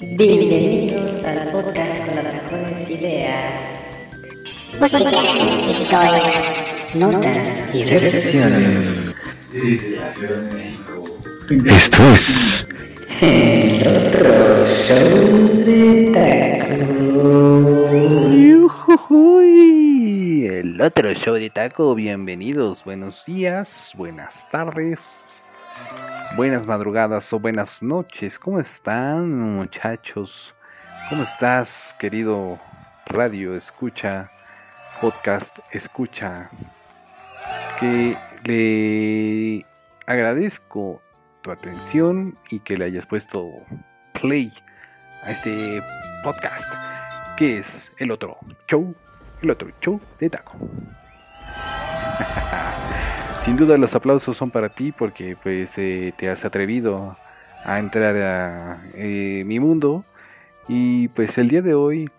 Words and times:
Bienvenidos 0.00 1.24
al 1.24 1.50
podcast 1.50 2.06
con 2.06 2.16
las 2.16 2.34
mejores 2.34 2.90
ideas. 2.90 3.60
Música, 4.80 5.10
historias, 5.68 6.94
notas 6.94 7.74
y 7.74 7.84
reflexiones. 7.84 9.14
Desde 9.52 9.96
la 9.96 10.12
Ciudad 10.12 10.36
de 10.36 10.54
México. 10.54 11.18
Esto 11.66 12.02
es 12.12 12.66
El 13.20 13.86
otro 13.86 14.66
show 14.86 15.64
de 15.64 16.10
taco. 16.12 16.48
El 20.50 20.80
otro 20.80 21.12
show 21.14 21.34
de 21.34 21.50
taco. 21.50 21.94
Bienvenidos, 21.94 22.84
buenos 22.84 23.24
días, 23.24 23.92
buenas 23.96 24.48
tardes, 24.50 25.00
buenas 26.38 26.68
madrugadas 26.68 27.32
o 27.32 27.40
buenas 27.40 27.82
noches. 27.82 28.38
¿Cómo 28.38 28.60
están, 28.60 29.56
muchachos? 29.56 30.54
¿Cómo 31.08 31.24
estás, 31.24 31.96
querido 31.98 32.60
radio 33.06 33.56
escucha, 33.56 34.30
podcast 35.00 35.58
escucha? 35.72 36.48
Que 37.80 38.16
le 38.44 39.66
agradezco 40.06 41.02
tu 41.42 41.50
atención 41.50 42.38
y 42.52 42.60
que 42.60 42.76
le 42.76 42.84
hayas 42.84 43.04
puesto 43.04 43.50
play 44.12 44.52
a 45.24 45.32
este 45.32 45.82
podcast 46.22 46.72
que 47.36 47.58
es 47.58 47.90
el 47.98 48.12
otro 48.12 48.38
show, 48.68 48.94
el 49.42 49.50
otro 49.50 49.72
show 49.80 50.00
de 50.20 50.30
taco. 50.30 50.52
Sin 53.48 53.56
duda 53.56 53.78
los 53.78 53.94
aplausos 53.94 54.36
son 54.36 54.50
para 54.50 54.68
ti 54.68 54.92
porque 54.92 55.34
pues 55.42 55.78
eh, 55.78 56.12
te 56.18 56.28
has 56.28 56.44
atrevido 56.44 57.16
a 57.64 57.78
entrar 57.78 58.14
a 58.14 58.82
eh, 58.92 59.42
mi 59.46 59.58
mundo 59.58 60.04
y 60.68 61.08
pues 61.08 61.38
el 61.38 61.48
día 61.48 61.62
de 61.62 61.72
hoy 61.72 62.10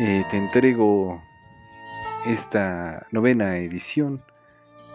eh, 0.00 0.24
te 0.28 0.36
entrego 0.36 1.22
esta 2.26 3.06
novena 3.12 3.58
edición 3.58 4.20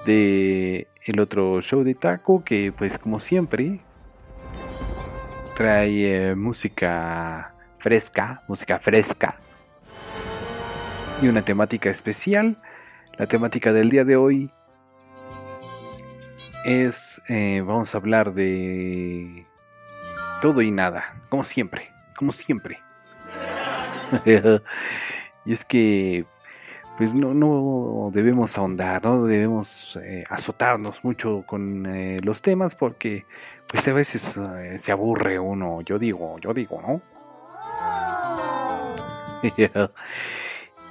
de 0.06 0.90
el 1.06 1.22
otro 1.22 1.62
show 1.62 1.86
de 1.86 1.96
taco 1.96 2.44
que 2.44 2.74
pues 2.78 2.98
como 2.98 3.22
siempre 3.22 3.80
trae 5.56 6.36
música 6.36 7.54
fresca, 7.80 8.44
música 8.50 8.80
fresca 8.80 9.40
y 11.22 11.30
una 11.30 11.42
temática 11.42 11.90
especial. 11.90 12.58
La 13.18 13.28
temática 13.28 13.72
del 13.72 13.90
día 13.90 14.04
de 14.04 14.18
hoy 14.18 14.52
es, 16.64 17.22
eh, 17.28 17.62
vamos 17.66 17.94
a 17.94 17.98
hablar 17.98 18.34
de 18.34 19.46
todo 20.42 20.62
y 20.62 20.72
nada, 20.72 21.22
como 21.30 21.44
siempre, 21.44 21.90
como 22.18 22.32
siempre. 22.32 22.80
y 25.46 25.54
es 25.54 25.66
que, 25.66 26.26
pues 26.98 27.14
no, 27.14 27.34
no 27.34 28.10
debemos 28.14 28.58
ahondar, 28.58 29.04
no 29.04 29.26
debemos 29.26 30.00
eh, 30.02 30.24
azotarnos 30.30 31.04
mucho 31.04 31.44
con 31.46 31.86
eh, 31.86 32.20
los 32.24 32.42
temas 32.42 32.76
porque, 32.76 33.26
pues 33.68 33.88
a 33.88 33.94
veces 33.94 34.40
se 34.78 34.92
aburre 34.92 35.40
uno, 35.40 35.82
yo 35.82 35.98
digo, 36.00 36.38
yo 36.40 36.54
digo, 36.54 36.82
¿no? 36.82 37.02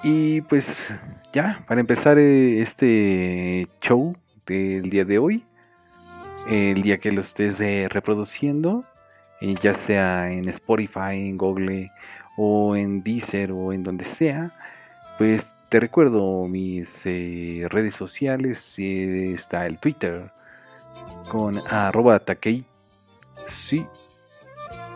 y 0.03 0.41
pues 0.43 0.93
ya, 1.33 1.65
para 1.67 1.81
empezar 1.81 2.19
este 2.19 3.69
show 3.81 4.15
del 4.47 4.91
día 4.91 5.05
de 5.05 5.19
hoy, 5.19 5.47
el 6.49 6.83
día 6.83 6.99
que 6.99 7.13
lo 7.13 7.21
estés 7.21 7.61
eh, 7.61 7.89
reproduciendo, 7.89 8.85
eh, 9.43 9.57
ya 9.61 9.75
sea 9.75 10.31
en 10.31 10.49
Spotify, 10.49 11.29
en 11.29 11.37
Google 11.37 11.91
o 12.37 12.77
en 12.77 13.03
Deezer 13.03 13.51
o 13.51 13.73
en 13.73 13.83
donde 13.83 14.05
sea, 14.05 14.55
pues 15.19 15.53
te 15.69 15.81
recuerdo 15.81 16.47
mis 16.47 17.05
eh, 17.07 17.67
redes 17.69 17.97
sociales, 17.97 18.79
eh, 18.79 19.33
está 19.33 19.67
el 19.67 19.79
Twitter 19.79 20.31
con 21.29 21.61
arroba 21.69 22.21
takei, 22.21 22.65
sí, 23.49 23.85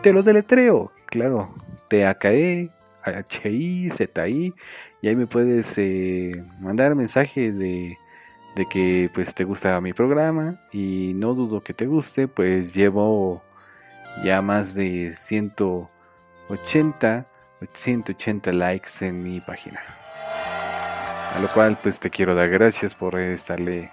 te 0.01 0.13
lo 0.13 0.23
deletreo, 0.23 0.93
claro, 1.07 1.53
T-A-K-E, 1.89 2.69
H-I, 3.03 3.89
Z-I, 3.89 4.53
y 5.01 5.07
ahí 5.09 5.15
me 5.17 5.27
puedes 5.27 5.77
mandar 6.61 6.95
mensaje 6.95 7.51
de, 7.51 7.97
de 8.57 8.65
que 8.65 9.09
pues 9.13 9.33
te 9.35 9.43
gusta 9.43 9.79
mi 9.81 9.93
programa 9.93 10.59
y 10.73 11.13
no 11.15 11.35
dudo 11.35 11.61
que 11.61 11.75
te 11.75 11.85
guste, 11.85 12.27
pues 12.27 12.73
llevo 12.73 13.43
ya 14.23 14.41
más 14.41 14.73
de 14.73 15.13
180, 15.13 17.27
180 17.71 18.53
likes 18.53 18.89
en 19.01 19.21
mi 19.21 19.39
página. 19.41 19.79
A 21.35 21.39
lo 21.39 21.47
cual 21.49 21.77
pues 21.81 21.99
te 21.99 22.09
quiero 22.09 22.33
dar 22.33 22.49
gracias 22.49 22.95
por 22.95 23.19
estarle 23.19 23.91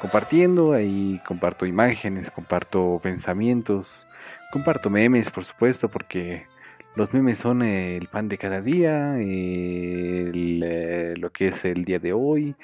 compartiendo, 0.00 0.72
ahí 0.72 1.20
comparto 1.24 1.64
imágenes, 1.64 2.32
comparto 2.32 2.98
pensamientos, 3.00 4.08
comparto 4.50 4.90
memes 4.90 5.30
por 5.30 5.44
supuesto 5.44 5.88
porque 5.88 6.48
los 6.96 7.14
memes 7.14 7.38
son 7.38 7.62
el 7.62 8.08
pan 8.08 8.28
de 8.28 8.38
cada 8.38 8.60
día, 8.60 9.14
eh, 9.20 11.14
lo 11.16 11.30
que 11.30 11.46
es 11.48 11.64
el 11.64 11.84
día 11.84 12.00
de 12.00 12.12
hoy, 12.12 12.56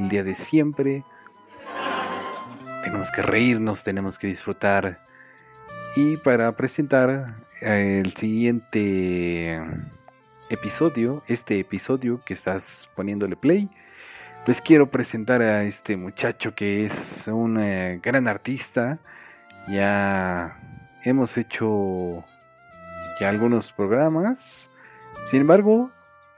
el 0.00 0.08
día 0.08 0.24
de 0.24 0.34
siempre. 0.34 1.04
Tenemos 2.82 3.10
que 3.10 3.22
reírnos, 3.22 3.84
tenemos 3.84 4.18
que 4.18 4.26
disfrutar. 4.26 5.04
Y 5.96 6.16
para 6.16 6.52
presentar 6.56 7.36
eh, 7.60 8.00
el 8.04 8.14
siguiente 8.14 9.60
episodio, 10.48 11.22
este 11.28 11.58
episodio 11.58 12.20
que 12.24 12.34
estás 12.34 12.88
poniéndole 12.94 13.36
play, 13.36 13.70
pues 14.44 14.60
quiero 14.60 14.90
presentar 14.90 15.40
a 15.42 15.62
este 15.64 15.96
muchacho 15.96 16.54
que 16.54 16.84
es 16.86 17.28
un 17.28 17.58
eh, 17.60 18.00
gran 18.02 18.26
artista. 18.26 18.98
Ya 19.68 20.58
hemos 21.04 21.36
hecho 21.36 22.24
ya 23.20 23.28
algunos 23.28 23.72
programas. 23.72 24.70
Sin 25.30 25.42
embargo, 25.42 25.90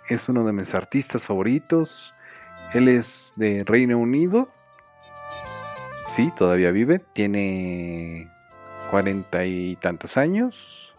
es 0.09 0.29
uno 0.29 0.45
de 0.45 0.53
mis 0.53 0.75
artistas 0.75 1.25
favoritos. 1.25 2.14
Él 2.75 2.89
es 2.89 3.33
de 3.37 3.63
Reino 3.65 3.99
Unido. 3.99 4.49
Sí, 6.07 6.33
todavía 6.37 6.71
vive. 6.73 6.99
Tiene 6.99 8.29
cuarenta 8.91 9.45
y 9.45 9.77
tantos 9.77 10.17
años. 10.17 10.93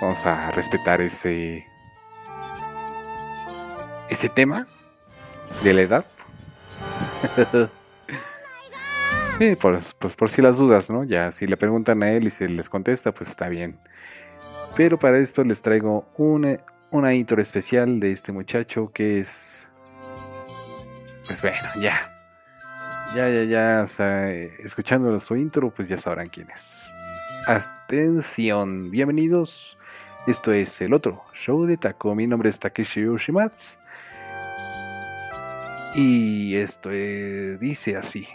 Vamos 0.00 0.24
a 0.26 0.50
respetar 0.50 1.00
ese 1.00 1.64
ese 4.08 4.28
tema 4.28 4.66
de 5.62 5.74
la 5.74 5.80
edad. 5.82 6.06
Sí, 9.38 9.56
pues, 9.60 9.94
pues 9.94 10.14
por 10.14 10.30
si 10.30 10.40
las 10.40 10.58
dudas, 10.58 10.90
¿no? 10.90 11.02
Ya 11.02 11.32
si 11.32 11.48
le 11.48 11.56
preguntan 11.56 12.04
a 12.04 12.12
él 12.12 12.28
y 12.28 12.30
se 12.30 12.48
les 12.48 12.68
contesta, 12.68 13.10
pues 13.10 13.30
está 13.30 13.48
bien. 13.48 13.80
Pero 14.76 14.96
para 14.96 15.18
esto 15.18 15.42
les 15.42 15.60
traigo 15.60 16.06
una, 16.16 16.58
una 16.94 17.12
intro 17.12 17.42
especial 17.42 17.98
de 17.98 18.12
este 18.12 18.30
muchacho 18.30 18.92
que 18.94 19.18
es... 19.18 19.68
Pues 21.26 21.42
bueno, 21.42 21.68
ya. 21.80 22.08
Ya, 23.16 23.28
ya, 23.28 23.42
ya, 23.42 23.84
o 23.84 24.02
escuchando 24.64 25.18
su 25.18 25.34
intro, 25.34 25.74
pues 25.74 25.88
ya 25.88 25.98
sabrán 25.98 26.28
quién 26.28 26.48
es. 26.50 26.88
Atención, 27.48 28.92
bienvenidos. 28.92 29.76
Esto 30.28 30.52
es 30.52 30.80
el 30.82 30.94
otro 30.94 31.24
show 31.34 31.64
de 31.66 31.76
Taco. 31.76 32.14
Mi 32.14 32.28
nombre 32.28 32.48
es 32.48 32.60
Takeshi 32.60 33.02
Yoshimatsu. 33.02 33.76
Y 35.96 36.54
esto 36.54 36.90
eh, 36.92 37.58
dice 37.58 37.96
así. 37.96 38.28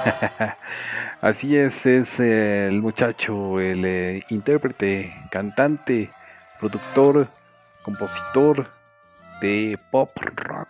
Así 1.20 1.56
es, 1.56 1.86
es 1.86 2.20
eh, 2.20 2.68
el 2.68 2.80
muchacho, 2.80 3.60
el 3.60 3.84
eh, 3.84 4.22
intérprete, 4.30 5.14
cantante, 5.30 6.10
productor, 6.58 7.28
compositor 7.82 8.70
de 9.40 9.78
pop 9.90 10.10
rock. 10.36 10.68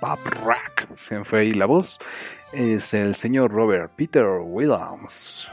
Pop 0.00 0.20
rock, 0.44 0.96
se 0.96 1.24
fue 1.24 1.40
ahí 1.40 1.52
la 1.52 1.66
voz. 1.66 1.98
Es 2.52 2.94
el 2.94 3.14
señor 3.14 3.50
Robert 3.50 3.92
Peter 3.96 4.26
Williams. 4.40 5.48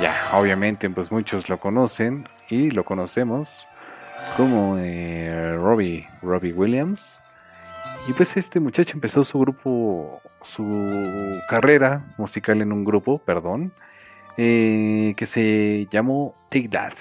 Ya, 0.00 0.14
obviamente, 0.32 0.90
pues 0.90 1.10
muchos 1.10 1.48
lo 1.48 1.58
conocen 1.58 2.24
y 2.50 2.70
lo 2.70 2.84
conocemos 2.84 3.48
como 4.36 4.76
eh, 4.78 5.56
Robbie, 5.56 6.08
Robbie 6.22 6.52
Williams. 6.52 7.20
Y 8.08 8.14
pues 8.14 8.36
este 8.38 8.58
muchacho 8.58 8.92
empezó 8.94 9.22
su 9.22 9.38
grupo, 9.38 10.22
su 10.42 11.38
carrera 11.46 12.14
musical 12.16 12.62
en 12.62 12.72
un 12.72 12.82
grupo, 12.82 13.18
perdón, 13.18 13.72
eh, 14.38 15.14
que 15.16 15.26
se 15.26 15.86
llamó 15.90 16.34
Take 16.48 16.68
That. 16.70 16.92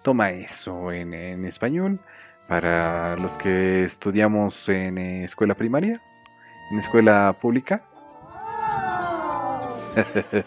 Toma 0.00 0.30
eso 0.30 0.90
en, 0.90 1.12
español 1.44 2.00
para 2.46 3.16
los 3.16 3.36
que 3.36 3.84
estudiamos 3.84 4.68
en 4.70 4.96
escuela 4.96 5.54
primaria, 5.54 6.00
en 6.70 6.78
escuela 6.78 7.36
pública. 7.38 7.82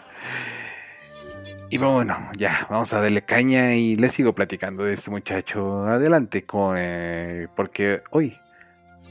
y 1.70 1.78
bueno, 1.78 2.30
ya, 2.36 2.66
vamos 2.68 2.92
a 2.92 3.00
darle 3.00 3.22
caña 3.22 3.76
y 3.76 3.94
les 3.94 4.14
sigo 4.14 4.32
platicando 4.32 4.82
de 4.82 4.94
este 4.94 5.12
muchacho. 5.12 5.84
Adelante 5.86 6.44
con... 6.44 6.74
eh, 6.76 7.46
porque 7.54 8.02
hoy, 8.10 8.36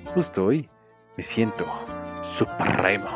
justo 0.06 0.46
hoy, 0.46 0.70
me 1.18 1.24
siento 1.24 1.66
supremo. 2.24 3.08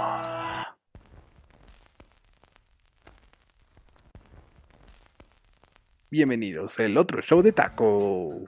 Bienvenidos 6.09 6.79
al 6.79 6.97
otro 6.97 7.21
show 7.21 7.41
de 7.41 7.51
taco. 7.51 8.47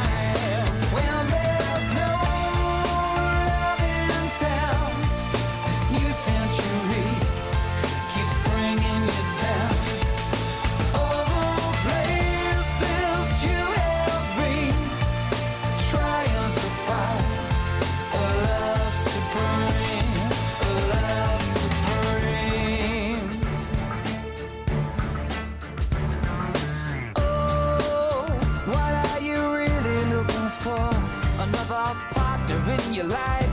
your 33.01 33.09
life 33.09 33.51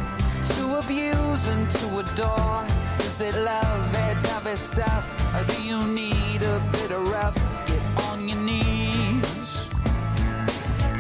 to 0.57 0.79
abuse 0.79 1.49
and 1.49 1.69
to 1.71 1.87
adore. 1.99 2.65
Is 3.01 3.21
it 3.21 3.35
love, 3.35 3.93
that 3.93 4.17
heavy 4.27 4.57
stuff, 4.57 5.07
or 5.35 5.45
do 5.53 5.63
you 5.63 5.79
need 5.87 6.43
a 6.43 6.61
bit 6.73 6.91
of 6.91 7.09
rough? 7.09 7.37
Get 7.67 7.83
on 8.09 8.29
your 8.29 8.39
knees. 8.39 9.69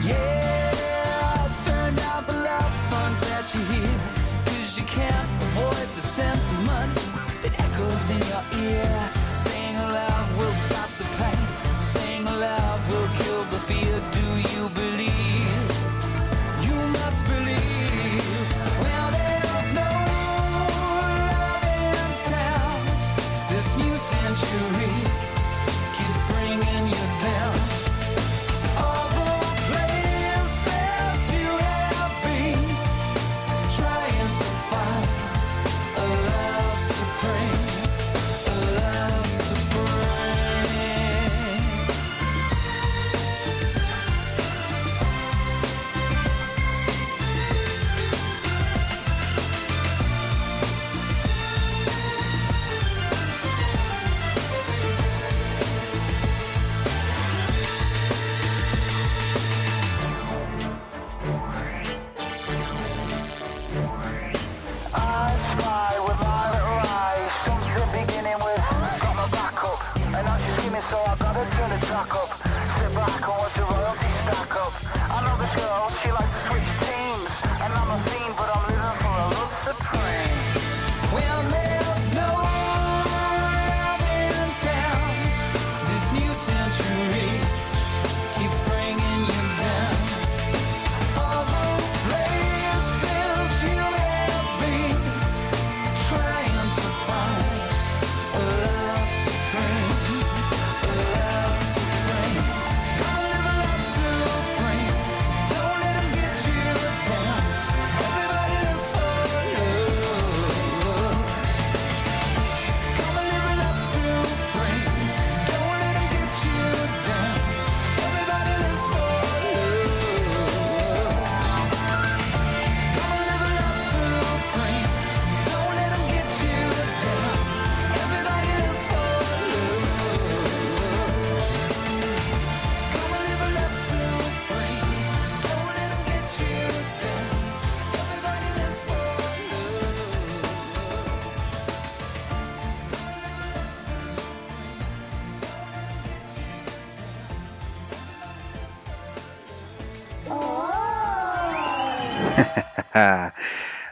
Yeah, 0.02 1.48
turn 1.64 1.94
down 1.96 2.24
the 2.26 2.34
love 2.50 2.76
songs 2.90 3.20
that 3.28 3.52
you 3.54 3.60
hear. 3.72 3.98
Cause 4.46 4.78
you 4.78 4.86
can't 4.86 5.30
avoid 5.42 5.88
the 5.96 6.02
sentiment 6.02 6.94
that 7.42 7.52
echoes 7.58 8.10
in 8.10 8.22
your 8.32 8.44
ear. 8.64 8.97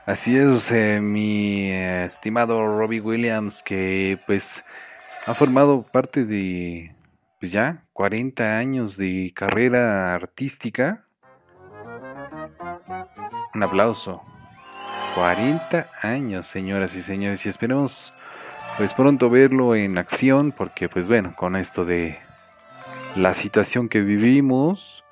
Así 0.07 0.37
es, 0.37 0.71
eh, 0.71 1.01
mi 1.01 1.73
estimado 1.73 2.65
Robbie 2.79 3.01
Williams, 3.01 3.63
que 3.63 4.19
pues 4.27 4.65
ha 5.27 5.35
formado 5.35 5.83
parte 5.83 6.25
de 6.25 6.95
pues 7.41 7.51
ya 7.51 7.83
40 7.93 8.59
años 8.59 8.97
de 8.97 9.33
carrera 9.35 10.15
artística. 10.15 11.05
Un 13.55 13.63
aplauso. 13.63 14.23
40 15.17 15.91
años, 16.03 16.47
señoras 16.47 16.95
y 16.95 17.03
señores, 17.03 17.45
y 17.47 17.49
esperemos 17.49 18.13
pues 18.77 18.93
pronto 18.93 19.31
verlo 19.31 19.75
en 19.75 19.99
acción 19.99 20.53
porque 20.53 20.89
pues 20.89 21.09
bueno, 21.09 21.35
con 21.37 21.57
esto 21.57 21.85
de 21.85 22.19
la 23.17 23.35
situación 23.35 23.89
que 23.89 24.03
vivimos, 24.03 25.05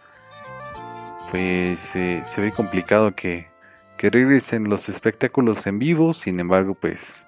pues 1.31 1.97
eh, 1.97 2.23
se 2.25 2.41
ve 2.41 2.53
complicado 2.53 3.15
que, 3.15 3.54
que 4.05 4.11
regresen 4.11 4.69
los 4.69 4.91
espectáculos 4.91 5.67
en 5.67 5.79
vivo, 5.79 6.13
sin 6.13 6.39
embargo 6.39 6.75
pues 6.75 7.27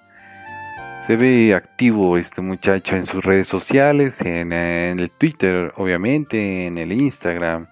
se 0.99 1.17
ve 1.17 1.55
activo 1.55 2.19
este 2.19 2.43
muchacho 2.43 2.97
en 2.97 3.07
sus 3.07 3.25
redes 3.25 3.49
sociales, 3.49 4.21
en, 4.21 4.53
en 4.53 5.01
el 5.01 5.11
Twitter 5.11 5.73
obviamente, 5.77 6.67
en 6.67 6.77
el 6.77 6.93
Instagram. 6.93 7.67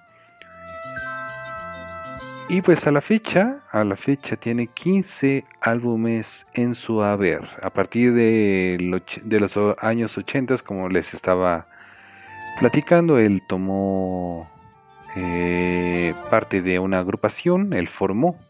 Y 2.49 2.62
pues 2.62 2.87
a 2.87 2.92
la 2.92 3.02
fecha, 3.02 3.61
a 3.70 3.84
la 3.84 3.96
fecha 3.96 4.37
tiene 4.37 4.68
15 4.68 5.44
álbumes 5.61 6.46
en 6.54 6.75
su 6.75 7.02
haber. 7.02 7.46
A 7.62 7.68
partir 7.68 8.14
de, 8.14 9.02
de 9.23 9.40
los 9.40 9.58
años 9.80 10.16
80, 10.16 10.56
como 10.64 10.88
les 10.88 11.12
estaba 11.12 11.66
platicando, 12.58 13.18
él 13.18 13.42
tomó 13.46 14.50
eh, 15.14 16.14
parte 16.30 16.62
de 16.62 16.78
una 16.78 17.00
agrupación, 17.00 17.75
él 17.75 17.87
formó 17.87 18.40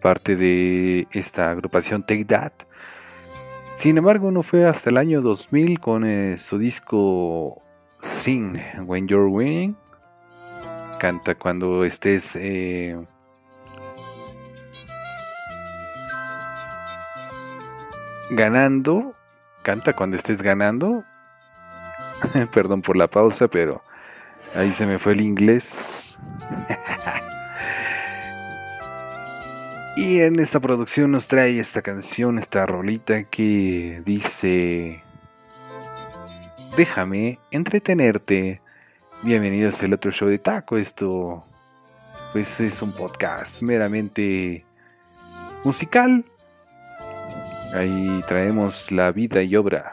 parte 0.00 0.36
de 0.36 1.06
esta 1.12 1.50
agrupación 1.50 2.04
Take 2.04 2.24
That. 2.26 2.52
Sin 3.76 3.98
embargo, 3.98 4.30
no 4.30 4.42
fue 4.42 4.66
hasta 4.66 4.90
el 4.90 4.96
año 4.96 5.20
2000 5.20 5.80
con 5.80 6.06
eh, 6.06 6.38
su 6.38 6.58
disco 6.58 7.62
Sing 8.00 8.58
When 8.84 9.06
You're 9.08 9.28
Winning. 9.28 9.76
Canta 10.98 11.34
cuando 11.34 11.84
estés... 11.84 12.36
Eh, 12.36 12.96
ganando, 18.30 19.14
canta 19.62 19.92
cuando 19.94 20.16
estés 20.16 20.42
ganando. 20.42 21.04
Perdón 22.52 22.82
por 22.82 22.96
la 22.96 23.08
pausa, 23.08 23.48
pero 23.48 23.82
ahí 24.54 24.72
se 24.72 24.86
me 24.86 24.98
fue 24.98 25.12
el 25.12 25.20
inglés. 25.20 26.16
y 29.96 30.20
en 30.20 30.38
esta 30.38 30.60
producción 30.60 31.10
nos 31.10 31.26
trae 31.28 31.58
esta 31.58 31.82
canción, 31.82 32.38
esta 32.38 32.66
rolita 32.66 33.24
que 33.24 34.02
dice, 34.04 35.02
déjame 36.76 37.38
entretenerte. 37.50 38.60
Bienvenidos 39.22 39.82
al 39.82 39.94
otro 39.94 40.10
show 40.10 40.28
de 40.28 40.38
Taco. 40.38 40.76
Esto 40.76 41.44
pues 42.32 42.60
es 42.60 42.82
un 42.82 42.92
podcast 42.92 43.62
meramente 43.62 44.64
musical 45.64 46.24
Ahí 47.76 48.22
traemos 48.26 48.90
la 48.90 49.12
vida 49.12 49.42
y 49.42 49.54
obra 49.54 49.92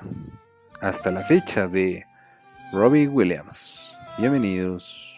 hasta 0.79 1.11
la 1.11 1.21
fecha 1.21 1.67
de 1.67 2.05
Robbie 2.71 3.09
Williams. 3.09 3.93
Bienvenidos. 4.17 5.12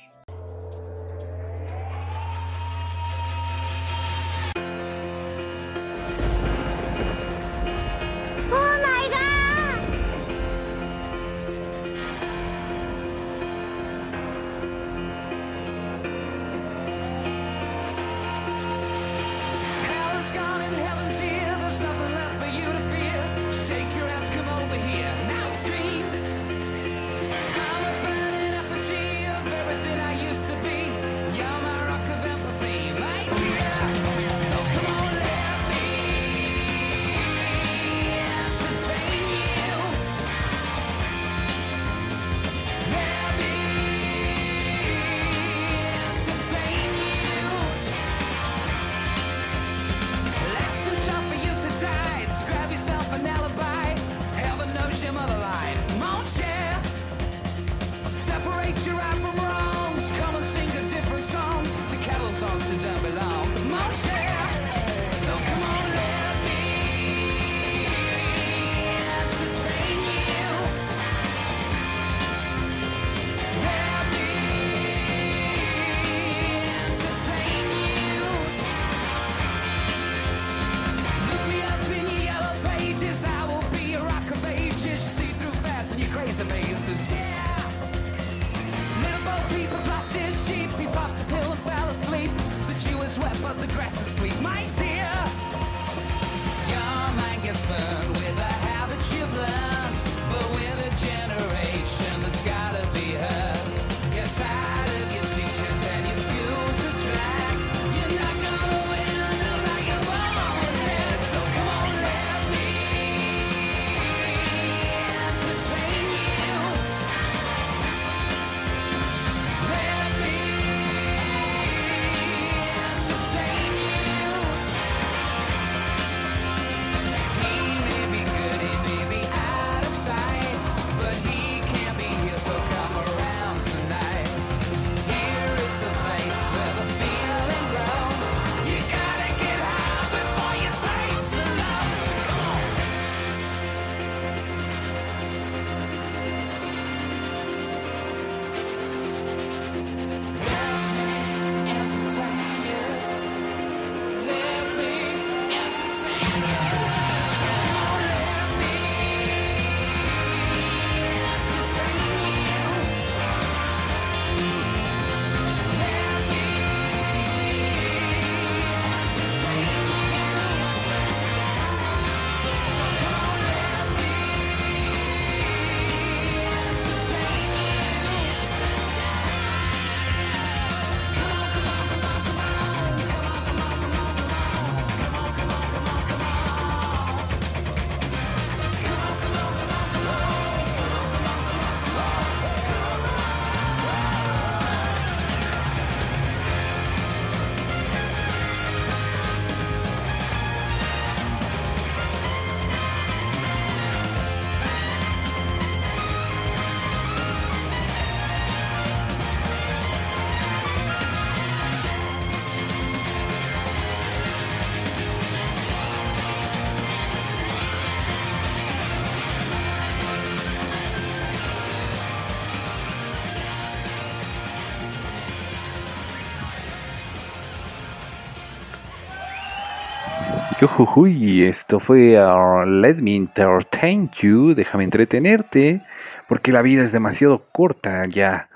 Esto 230.68 231.80
fue 231.80 232.18
uh, 232.20 232.66
Let 232.66 232.96
Me 232.96 233.16
Entertain 233.16 234.10
You, 234.20 234.56
déjame 234.56 234.84
entretenerte, 234.84 235.84
porque 236.28 236.52
la 236.52 236.64
vida 236.64 236.84
es 236.84 236.92
demasiado 236.92 237.46
corta 237.52 238.04
ya. 238.08 238.50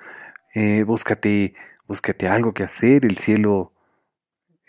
Eh, 0.55 0.83
búscate, 0.87 1.53
búscate 1.87 2.27
algo 2.27 2.51
que 2.51 2.63
hacer, 2.63 3.05
el 3.05 3.19
cielo 3.19 3.73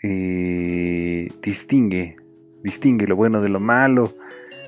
eh, 0.03 1.31
distingue, 1.41 2.17
distingue 2.63 3.07
lo 3.07 3.15
bueno 3.15 3.41
de 3.41 3.49
lo 3.49 3.59
malo. 3.59 4.13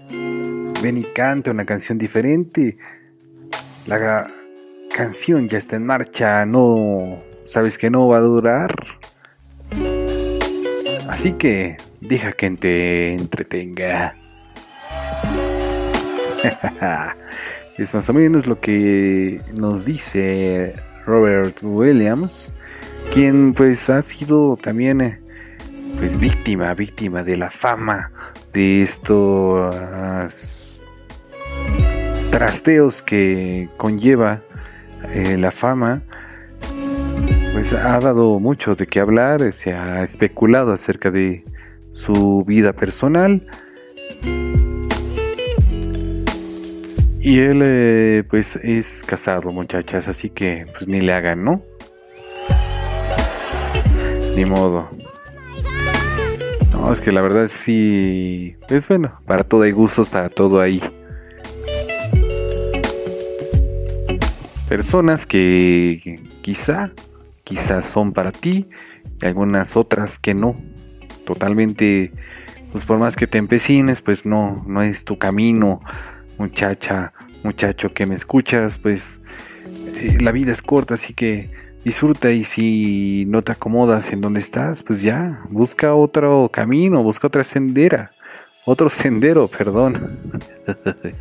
Ven 0.09 0.97
y 0.97 1.03
canta 1.13 1.51
una 1.51 1.65
canción 1.65 1.99
diferente. 1.99 2.77
La 3.85 4.31
canción 4.95 5.47
ya 5.47 5.59
está 5.59 5.75
en 5.75 5.85
marcha, 5.85 6.43
no 6.47 7.21
sabes 7.45 7.77
que 7.77 7.91
no 7.91 8.07
va 8.07 8.17
a 8.17 8.21
durar. 8.21 8.73
Así 11.07 11.33
que 11.33 11.77
deja 12.07 12.33
que 12.33 12.49
te 12.51 13.13
entretenga. 13.13 14.15
es 17.77 17.93
más 17.93 18.09
o 18.09 18.13
menos 18.13 18.45
lo 18.45 18.59
que 18.59 19.41
nos 19.57 19.85
dice 19.85 20.75
Robert 21.05 21.57
Williams, 21.61 22.51
quien 23.13 23.53
pues 23.53 23.89
ha 23.89 24.01
sido 24.01 24.57
también 24.57 25.01
eh, 25.01 25.19
pues 25.97 26.19
víctima, 26.19 26.73
víctima 26.73 27.23
de 27.23 27.37
la 27.37 27.49
fama 27.49 28.11
de 28.53 28.81
estos 28.81 30.81
trasteos 32.29 33.01
que 33.01 33.69
conlleva 33.77 34.41
eh, 35.13 35.37
la 35.37 35.51
fama 35.51 36.01
pues 37.53 37.71
ha 37.73 37.99
dado 37.99 38.39
mucho 38.39 38.75
de 38.75 38.87
qué 38.87 38.99
hablar, 38.99 39.53
se 39.53 39.73
ha 39.73 40.01
especulado 40.01 40.73
acerca 40.73 41.11
de 41.11 41.43
su 41.93 42.43
vida 42.45 42.73
personal. 42.73 43.45
Y 47.19 47.39
él 47.39 47.63
eh, 47.65 48.23
pues 48.29 48.57
es 48.57 49.01
casado, 49.05 49.51
muchachas, 49.51 50.09
así 50.09 50.29
que 50.29 50.65
pues 50.73 50.87
ni 50.87 50.99
le 50.99 51.13
hagan, 51.13 51.45
¿no? 51.45 51.61
Ni 54.35 54.43
modo. 54.43 54.89
No, 56.73 56.91
es 56.91 56.99
que 56.99 57.13
la 57.13 57.21
verdad 57.21 57.47
sí, 57.47 58.57
pues 58.67 58.87
bueno, 58.87 59.19
para 59.25 59.43
todo 59.45 59.61
hay 59.61 59.71
gustos, 59.71 60.09
para 60.09 60.29
todo 60.29 60.59
hay 60.59 60.81
personas 64.67 65.25
que 65.25 66.19
quizá 66.41 66.91
quizás 67.43 67.85
son 67.85 68.13
para 68.13 68.31
ti 68.31 68.67
y 69.21 69.25
algunas 69.25 69.75
otras 69.77 70.19
que 70.19 70.33
no. 70.33 70.55
Totalmente, 71.25 72.11
pues 72.71 72.83
por 72.83 72.99
más 72.99 73.15
que 73.15 73.27
te 73.27 73.37
empecines, 73.37 74.01
pues 74.01 74.25
no, 74.25 74.63
no 74.67 74.81
es 74.81 75.05
tu 75.05 75.17
camino, 75.17 75.81
muchacha, 76.37 77.13
muchacho 77.43 77.93
que 77.93 78.05
me 78.05 78.15
escuchas, 78.15 78.77
pues 78.77 79.21
eh, 79.95 80.17
la 80.21 80.31
vida 80.31 80.51
es 80.51 80.61
corta, 80.61 80.95
así 80.95 81.13
que 81.13 81.49
disfruta 81.83 82.31
y 82.31 82.43
si 82.43 83.25
no 83.27 83.41
te 83.41 83.51
acomodas 83.51 84.11
en 84.11 84.21
donde 84.21 84.39
estás, 84.39 84.83
pues 84.83 85.01
ya, 85.01 85.41
busca 85.49 85.93
otro 85.93 86.49
camino, 86.51 87.03
busca 87.03 87.27
otra 87.27 87.43
sendera, 87.43 88.11
otro 88.65 88.89
sendero, 88.89 89.47
perdón. 89.47 90.19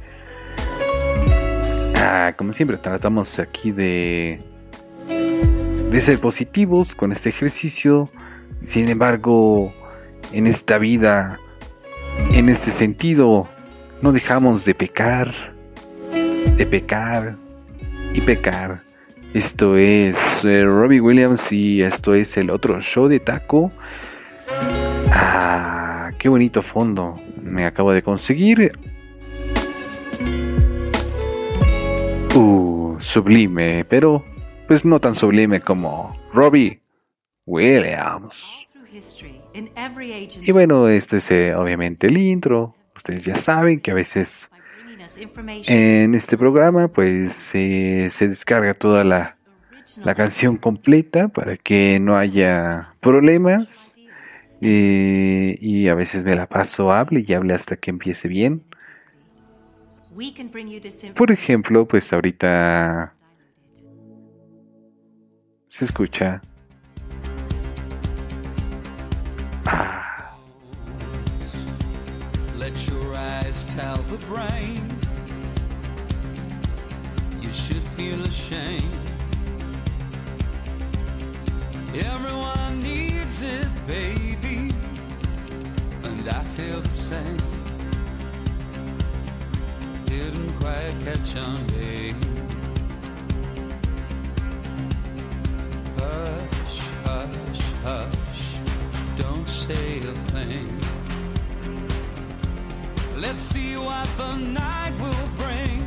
ah, 1.96 2.32
como 2.36 2.52
siempre, 2.52 2.76
tratamos 2.78 3.38
aquí 3.38 3.72
de 3.72 4.40
de 5.92 6.00
ser 6.00 6.18
positivos 6.18 6.94
con 6.94 7.12
este 7.12 7.28
ejercicio. 7.28 8.08
Sin 8.62 8.88
embargo, 8.88 9.74
en 10.32 10.46
esta 10.46 10.78
vida, 10.78 11.38
en 12.32 12.48
este 12.48 12.70
sentido, 12.70 13.48
no 14.00 14.12
dejamos 14.12 14.64
de 14.64 14.74
pecar, 14.74 15.32
de 16.56 16.66
pecar 16.66 17.36
y 18.14 18.20
pecar. 18.20 18.82
Esto 19.34 19.76
es 19.76 20.16
eh, 20.44 20.64
Robbie 20.64 21.00
Williams 21.00 21.52
y 21.52 21.82
esto 21.82 22.14
es 22.14 22.36
el 22.36 22.50
otro 22.50 22.80
show 22.80 23.08
de 23.08 23.20
taco. 23.20 23.70
Ah, 25.10 26.10
qué 26.18 26.28
bonito 26.28 26.62
fondo 26.62 27.20
me 27.42 27.64
acabo 27.64 27.92
de 27.92 28.02
conseguir. 28.02 28.72
Uh, 32.34 32.96
sublime, 32.98 33.84
pero 33.84 34.24
pues 34.66 34.84
no 34.84 35.00
tan 35.00 35.14
sublime 35.14 35.60
como 35.60 36.12
Robbie 36.32 36.80
Williams. 37.46 38.66
Y 39.54 40.52
bueno, 40.52 40.88
este 40.88 41.18
es 41.18 41.30
eh, 41.30 41.54
obviamente 41.54 42.06
el 42.06 42.18
intro. 42.18 42.74
Ustedes 42.96 43.24
ya 43.24 43.36
saben 43.36 43.80
que 43.80 43.90
a 43.90 43.94
veces 43.94 44.50
en 45.66 46.14
este 46.14 46.38
programa 46.38 46.88
pues 46.88 47.50
eh, 47.54 48.08
se 48.10 48.28
descarga 48.28 48.74
toda 48.74 49.04
la, 49.04 49.36
la 50.04 50.14
canción 50.14 50.56
completa 50.56 51.28
para 51.28 51.56
que 51.56 51.98
no 52.00 52.16
haya 52.16 52.90
problemas. 53.00 53.94
Eh, 54.64 55.56
y 55.60 55.88
a 55.88 55.94
veces 55.94 56.22
me 56.22 56.36
la 56.36 56.46
paso, 56.46 56.92
hable 56.92 57.24
y 57.26 57.32
hable 57.32 57.52
hasta 57.52 57.76
que 57.76 57.90
empiece 57.90 58.28
bien. 58.28 58.62
Por 61.16 61.32
ejemplo, 61.32 61.88
pues 61.88 62.12
ahorita 62.12 63.14
se 65.66 65.84
escucha. 65.84 66.42
Let 72.56 72.88
your 72.88 73.14
eyes 73.14 73.64
tell 73.66 73.98
the 74.10 74.18
brain 74.26 74.98
you 77.40 77.52
should 77.52 77.82
feel 77.96 78.22
ashamed. 78.22 78.84
Everyone 81.94 82.82
needs 82.82 83.42
it, 83.42 83.68
baby, 83.86 84.70
and 86.04 86.28
I 86.28 86.42
feel 86.56 86.80
the 86.80 86.90
same. 86.90 87.36
Didn't 90.06 90.52
quite 90.60 90.94
catch 91.04 91.36
on, 91.36 91.66
babe. 91.66 92.16
Hush, 95.96 96.78
hush, 97.04 97.62
hush, 97.84 98.21
don't 99.42 99.48
say 99.48 99.96
a 99.96 100.14
thing. 100.30 100.80
Let's 103.16 103.42
see 103.42 103.76
what 103.76 104.08
the 104.16 104.36
night 104.36 104.92
will 105.00 105.28
bring. 105.36 105.78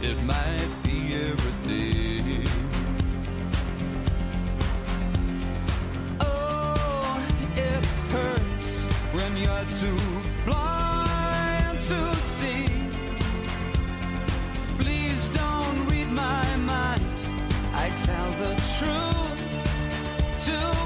It 0.00 0.22
might 0.22 0.70
be 0.84 1.14
everything. 1.30 2.46
Oh, 6.20 7.20
it 7.56 7.84
hurts 8.14 8.86
when 9.16 9.36
you're 9.36 9.68
too 9.82 10.02
blind 10.44 11.80
to 11.80 12.14
see. 12.36 12.68
Please 14.78 15.28
don't 15.30 15.86
read 15.88 16.10
my 16.12 16.56
mind. 16.58 17.18
I 17.74 17.90
tell 18.06 18.30
the 18.42 18.54
truth 18.78 19.26
to 20.46 20.85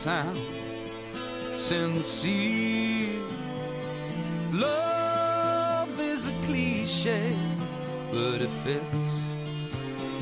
sound 0.00 0.38
sincere. 1.52 3.20
Love 4.50 6.00
is 6.00 6.26
a 6.26 6.32
cliche, 6.42 7.36
but 8.10 8.40
if 8.40 8.66
it's 8.66 9.12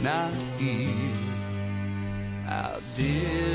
not 0.03 0.33
here, 0.59 1.15
I'll 2.49 2.81
disappear. 2.97 3.48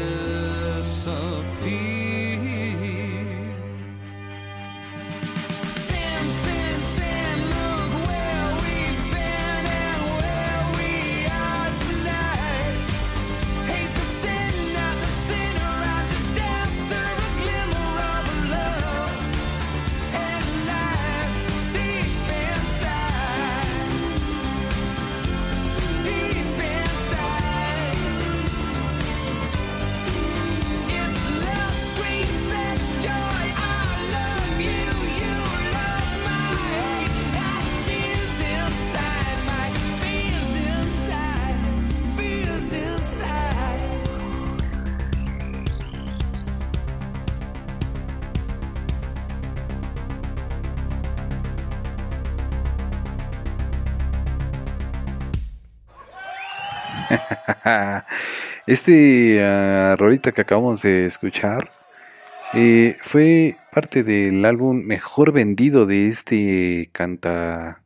Este 58.66 59.96
rolita 59.98 60.32
que 60.32 60.42
acabamos 60.42 60.82
de 60.82 61.06
escuchar 61.06 61.70
eh, 62.54 62.96
fue 63.02 63.58
parte 63.74 64.04
del 64.04 64.46
álbum 64.46 64.84
mejor 64.84 65.34
vendido 65.34 65.86
de 65.86 66.08
este 66.08 66.90
canta 66.94 67.84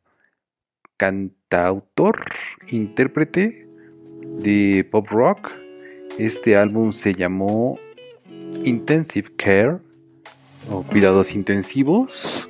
cantautor, 0.97 2.25
intérprete 2.67 3.67
de 4.21 4.87
pop 4.91 5.07
rock. 5.09 5.51
Este 6.19 6.57
álbum 6.57 6.91
se 6.91 7.13
llamó 7.15 7.79
Intensive 8.63 9.29
Care 9.35 9.77
o 10.69 10.83
Cuidados 10.83 11.33
Intensivos. 11.33 12.49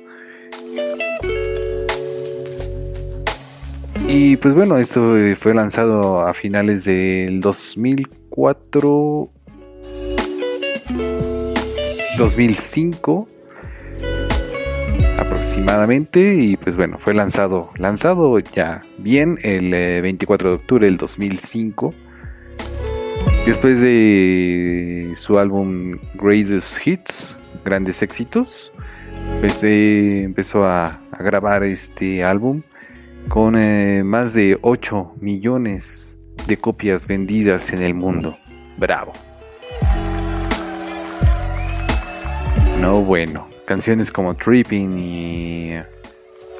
Y 4.10 4.38
pues 4.38 4.54
bueno, 4.54 4.78
esto 4.78 5.18
eh, 5.18 5.36
fue 5.36 5.52
lanzado 5.52 6.20
a 6.26 6.32
finales 6.32 6.84
del 6.84 7.42
2004, 7.42 9.30
2005 12.16 13.28
aproximadamente. 15.18 16.36
Y 16.36 16.56
pues 16.56 16.78
bueno, 16.78 16.96
fue 16.98 17.12
lanzado, 17.12 17.70
lanzado 17.76 18.38
ya 18.38 18.80
bien 18.96 19.36
el 19.42 19.74
eh, 19.74 20.00
24 20.00 20.48
de 20.48 20.54
octubre 20.56 20.86
del 20.86 20.96
2005. 20.96 21.92
Después 23.44 23.82
de 23.82 25.12
su 25.16 25.38
álbum 25.38 25.98
Greatest 26.14 26.86
Hits, 26.86 27.36
Grandes 27.62 28.00
Éxitos, 28.00 28.72
pues 29.40 29.62
eh, 29.64 30.22
empezó 30.22 30.64
a 30.64 30.98
grabar 31.20 31.62
este 31.62 32.24
álbum 32.24 32.62
con 33.28 33.56
eh, 33.56 34.02
más 34.04 34.32
de 34.32 34.58
8 34.62 35.14
millones 35.20 36.16
de 36.46 36.56
copias 36.56 37.06
vendidas 37.06 37.72
en 37.72 37.82
el 37.82 37.94
mundo. 37.94 38.36
Bravo. 38.76 39.12
No 42.80 43.02
bueno. 43.02 43.48
Canciones 43.66 44.10
como 44.10 44.34
Tripping 44.34 44.98
y 44.98 45.74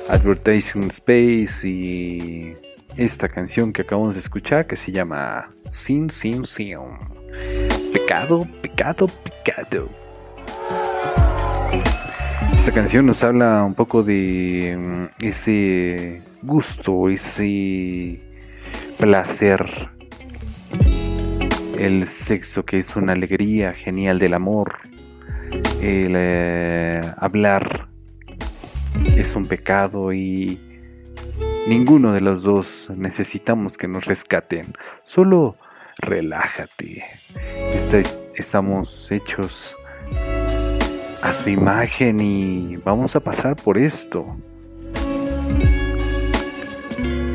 Advertising 0.08 0.84
Space 0.90 1.66
y 1.66 2.52
esta 2.96 3.28
canción 3.28 3.72
que 3.72 3.82
acabamos 3.82 4.14
de 4.14 4.20
escuchar 4.20 4.66
que 4.66 4.76
se 4.76 4.92
llama 4.92 5.50
Sin 5.70 6.10
Sin 6.10 6.44
Sin. 6.44 6.78
Pecado, 7.92 8.46
pecado, 8.60 9.08
pecado. 9.24 9.88
Esta 12.52 12.72
canción 12.72 13.06
nos 13.06 13.24
habla 13.24 13.64
un 13.64 13.74
poco 13.74 14.02
de 14.02 14.76
mm, 14.76 15.24
ese 15.24 16.20
gusto, 16.42 17.08
ese 17.08 18.20
placer, 18.98 19.88
el 21.78 22.06
sexo 22.06 22.64
que 22.64 22.78
es 22.78 22.96
una 22.96 23.12
alegría 23.12 23.72
genial 23.72 24.18
del 24.18 24.34
amor, 24.34 24.76
el 25.80 26.12
eh, 26.16 27.00
hablar 27.18 27.88
es 29.16 29.34
un 29.36 29.46
pecado 29.46 30.12
y 30.12 30.60
ninguno 31.66 32.12
de 32.12 32.20
los 32.20 32.42
dos 32.42 32.90
necesitamos 32.96 33.76
que 33.78 33.88
nos 33.88 34.06
rescaten, 34.06 34.74
solo 35.04 35.56
relájate, 35.98 37.04
Este- 37.72 38.04
estamos 38.34 39.10
hechos 39.10 39.76
a 41.22 41.32
su 41.32 41.50
imagen 41.50 42.20
y 42.20 42.76
vamos 42.76 43.16
a 43.16 43.20
pasar 43.20 43.56
por 43.56 43.76
esto. 43.78 44.36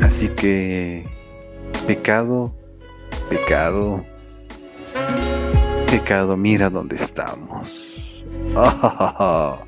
Así 0.04 0.28
que 0.28 1.02
pecado, 1.86 2.54
pecado, 3.30 4.04
pecado, 5.90 6.36
mira 6.36 6.68
dónde 6.68 6.96
estamos. 6.96 8.22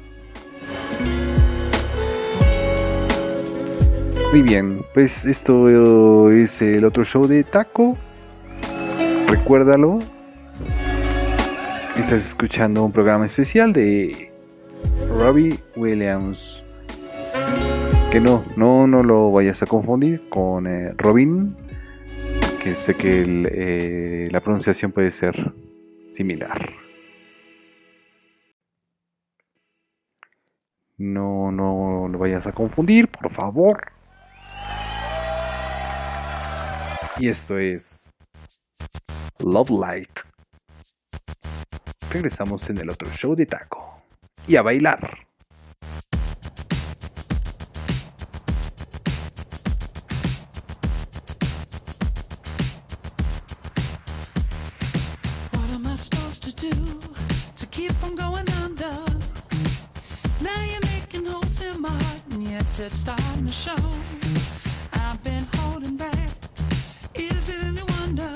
Muy 4.31 4.43
bien, 4.43 4.85
pues 4.93 5.25
esto 5.25 6.31
es 6.31 6.61
el 6.61 6.85
otro 6.85 7.03
show 7.03 7.27
de 7.27 7.43
Taco. 7.43 7.97
Recuérdalo. 9.29 10.01
Estás 11.97 12.27
escuchando 12.27 12.85
un 12.85 12.93
programa 12.93 13.25
especial 13.25 13.73
de 13.73 14.31
Robbie 15.19 15.59
Williams. 15.77 16.66
Que 18.17 18.23
no, 18.23 18.47
no, 18.57 18.87
no 18.87 19.03
lo 19.03 19.31
vayas 19.31 19.63
a 19.63 19.67
confundir 19.67 20.31
con 20.31 20.67
eh, 20.67 20.95
Robin. 20.97 21.55
Que 22.63 22.75
sé 22.75 22.95
que 22.95 23.27
eh, 23.53 24.29
la 24.31 24.41
pronunciación 24.41 24.91
puede 24.91 25.11
ser 25.11 25.53
similar. 26.15 26.73
No, 30.97 31.53
no 31.53 32.09
lo 32.09 32.19
vayas 32.19 32.47
a 32.47 32.53
confundir, 32.53 33.09
por 33.09 33.31
favor. 33.31 33.93
Y 37.19 37.29
esto 37.29 37.59
es 37.59 38.11
Love 39.45 39.73
Light. 39.73 40.21
Regresamos 42.11 42.71
en 42.71 42.79
el 42.79 42.89
otro 42.89 43.11
show 43.11 43.35
de 43.35 43.45
taco. 43.45 44.01
Y 44.49 44.57
a 44.57 44.63
bailar. 44.63 45.26
It's 62.87 63.01
starting 63.01 63.47
to 63.47 63.53
show. 63.53 63.83
I've 64.93 65.21
been 65.25 65.45
holding 65.57 65.97
back. 65.97 66.29
Is 67.15 67.49
it 67.49 67.65
any 67.65 67.83
wonder? 67.99 68.33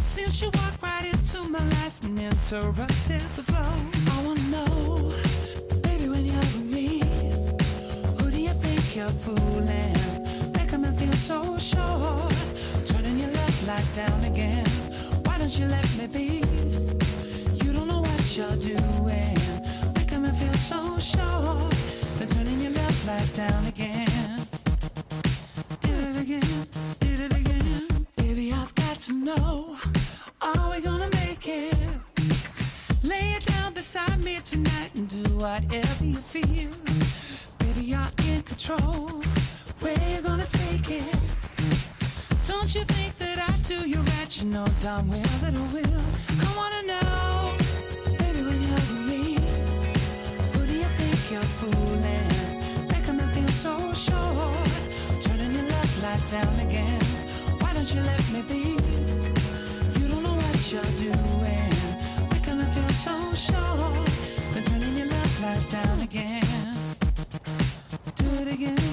Since 0.00 0.42
you 0.42 0.48
walked 0.48 0.82
right 0.82 1.06
into 1.06 1.48
my 1.48 1.64
life 1.76 1.96
and 2.04 2.18
interrupted 2.18 3.22
the 3.36 3.44
flow, 3.48 3.72
I 4.12 4.16
wanna 4.24 4.40
know, 4.54 5.12
baby, 5.82 6.08
when 6.10 6.26
you're 6.26 6.48
with 6.56 6.66
me, 6.76 7.00
who 8.18 8.30
do 8.30 8.38
you 8.38 8.54
think 8.64 8.96
you're 8.96 9.16
fooling? 9.24 9.96
Making 10.52 10.82
me 10.82 10.90
feel 10.98 11.16
so 11.30 11.56
sure. 11.56 12.28
Turning 12.86 13.18
your 13.18 13.30
left 13.30 13.66
light 13.66 13.88
down 13.94 14.24
again. 14.24 14.66
Why 15.24 15.38
don't 15.38 15.58
you 15.58 15.66
let 15.66 15.88
me 15.96 16.06
be? 16.06 16.28
You 17.64 17.72
don't 17.72 17.88
know 17.88 18.02
what 18.02 18.36
you're 18.36 18.60
doing. 18.74 19.38
Making 19.96 20.22
me 20.22 20.30
feel 20.38 20.56
so 20.70 20.98
sure 20.98 21.75
back 23.06 23.34
down 23.34 23.64
again. 23.66 24.48
Did 25.80 26.16
it 26.16 26.22
again, 26.22 26.66
did 26.98 27.20
it 27.20 27.32
again. 27.36 28.06
Baby, 28.16 28.52
I've 28.52 28.74
got 28.74 29.00
to 29.02 29.12
know, 29.12 29.76
are 30.42 30.70
we 30.72 30.80
gonna 30.80 31.08
make 31.10 31.46
it? 31.46 31.76
Lay 33.04 33.34
it 33.36 33.44
down 33.44 33.74
beside 33.74 34.24
me 34.24 34.40
tonight 34.44 34.90
and 34.96 35.08
do 35.08 35.22
whatever 35.36 36.04
you 36.04 36.16
feel. 36.16 36.72
Baby, 37.58 37.86
you're 37.92 38.12
in 38.26 38.42
control. 38.42 39.22
Where 39.78 39.96
you 40.10 40.20
gonna 40.22 40.46
take 40.46 40.90
it? 40.90 41.20
Don't 42.48 42.74
you 42.74 42.82
think 42.82 43.16
that 43.18 43.38
I 43.48 43.52
do 43.68 43.88
you 43.88 44.00
right? 44.00 44.36
You 44.36 44.48
know 44.48 44.66
damn 44.80 45.08
well 45.08 45.22
that 45.42 45.54
I 45.54 45.72
will. 45.72 46.25
Down 56.30 56.58
again. 56.60 57.00
Why 57.60 57.72
don't 57.74 57.94
you 57.94 58.00
let 58.00 58.32
me 58.32 58.42
be? 58.42 58.62
You 60.00 60.08
don't 60.08 60.22
know 60.22 60.34
what 60.34 60.72
you're 60.72 60.92
doing. 60.98 61.72
Making 62.32 62.58
me 62.58 62.64
feel 62.74 62.88
so 63.06 63.34
sure. 63.34 63.92
Then 64.52 64.64
turning 64.64 64.96
your 64.96 65.06
love 65.06 65.42
light 65.42 65.70
down 65.70 66.00
again. 66.00 66.46
Do 68.16 68.28
it 68.42 68.52
again, 68.54 68.85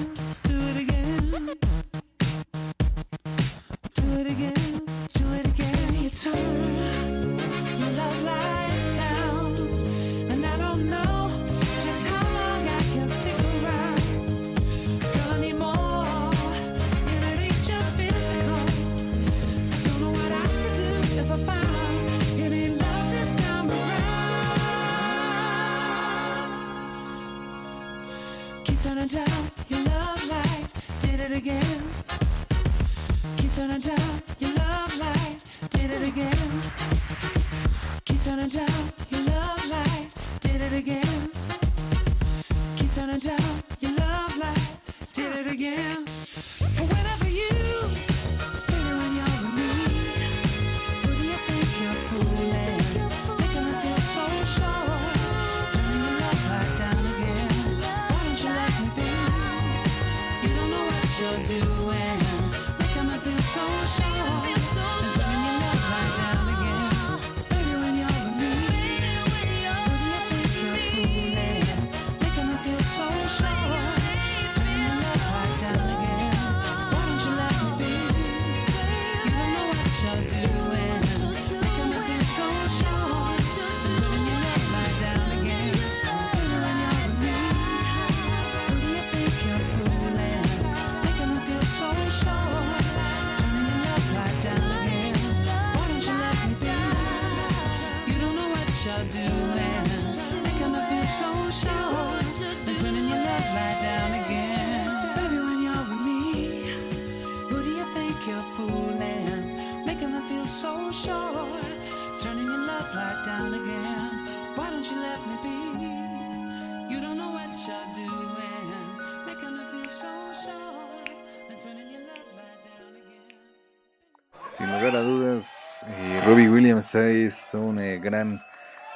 Sin 124.56 124.66
lugar 124.66 124.94
a 124.96 125.00
dudas, 125.02 125.80
eh, 125.88 126.20
Robbie 126.26 126.48
Williams 126.48 126.94
es 126.94 127.52
un 127.54 127.78
eh, 127.80 127.98
gran 127.98 128.40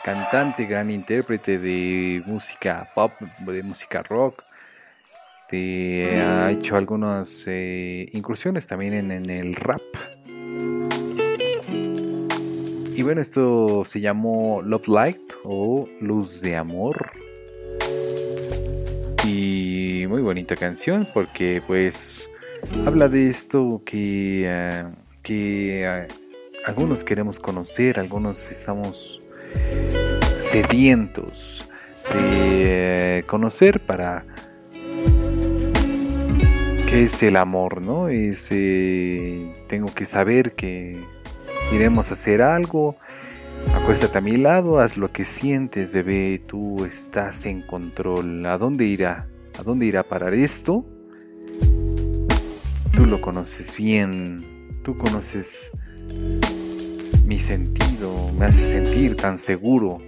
cantante, 0.05 0.67
gran 0.67 0.91
intérprete 0.91 1.59
de 1.59 2.23
música 2.27 2.89
pop, 2.95 3.13
de 3.41 3.63
música 3.63 4.03
rock. 4.03 4.43
de- 5.51 6.21
ha 6.21 6.51
hecho 6.51 6.77
algunas 6.77 7.45
eh, 7.47 8.09
incursiones 8.13 8.67
también 8.67 8.93
en, 8.95 9.11
en 9.11 9.31
el 9.31 9.55
rap. 9.55 9.81
Y 12.95 13.03
bueno, 13.03 13.21
esto 13.23 13.85
se 13.87 14.01
llamó 14.01 14.61
Love 14.63 14.89
Light 14.89 15.33
o 15.45 15.89
Luz 16.01 16.41
de 16.41 16.57
Amor. 16.57 17.11
Y 19.29 20.07
muy 20.09 20.23
bonita 20.23 20.57
canción 20.57 21.07
porque 21.13 21.63
pues 21.67 22.31
habla 22.87 23.09
de 23.09 23.29
esto 23.29 23.83
que, 23.85 24.45
eh, 24.47 24.85
que 25.23 25.85
eh, 25.85 26.09
algunos 26.65 27.05
queremos 27.05 27.39
conocer, 27.39 28.01
algunos 28.01 28.51
estamos 28.51 29.21
sedientos 30.41 31.69
de 32.11 33.19
eh, 33.19 33.23
conocer 33.27 33.81
para 33.81 34.25
qué 36.89 37.03
es 37.03 37.23
el 37.23 37.37
amor, 37.37 37.83
¿no? 37.83 38.09
Es 38.09 38.49
tengo 38.49 39.95
que 39.95 40.07
saber 40.07 40.53
que 40.53 40.99
iremos 41.71 42.11
hacer 42.11 42.41
algo. 42.41 42.97
Acuéstate 43.89 44.19
a 44.19 44.21
mi 44.21 44.37
lado, 44.37 44.81
haz 44.81 44.97
lo 44.99 45.09
que 45.09 45.25
sientes, 45.25 45.93
bebé, 45.93 46.43
tú 46.47 46.85
estás 46.85 47.47
en 47.47 47.63
control. 47.63 48.45
¿A 48.45 48.59
dónde 48.59 48.85
irá? 48.85 49.29
¿A 49.59 49.63
dónde 49.63 49.87
irá 49.87 50.01
a 50.01 50.03
parar 50.03 50.35
esto? 50.35 50.85
Tú 52.95 53.07
lo 53.07 53.21
conoces 53.21 53.75
bien, 53.77 54.79
tú 54.83 54.97
conoces 54.99 55.73
mi 57.25 57.39
sentido, 57.39 58.31
me 58.39 58.47
hace 58.47 58.67
sentir 58.69 59.17
tan 59.17 59.39
seguro. 59.39 59.99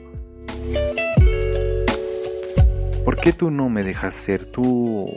¿Por 3.05 3.17
qué 3.19 3.33
tú 3.33 3.51
no 3.51 3.71
me 3.71 3.83
dejas 3.83 4.15
ser? 4.15 4.45
Tú 4.45 5.11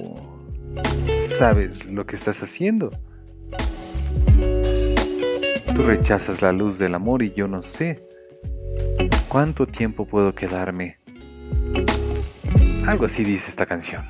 sabes 1.37 1.85
lo 1.91 2.05
que 2.05 2.15
estás 2.15 2.41
haciendo. 2.41 2.91
Tú 5.75 5.83
rechazas 5.83 6.41
la 6.41 6.53
luz 6.53 6.79
del 6.79 6.95
amor 6.95 7.23
y 7.23 7.33
yo 7.33 7.47
no 7.47 7.61
sé 7.61 8.12
cuánto 9.33 9.65
tiempo 9.65 10.05
puedo 10.05 10.35
quedarme. 10.35 10.97
Algo 12.85 13.05
así 13.07 13.23
dice 13.23 13.49
esta 13.49 13.65
canción. 13.65 14.03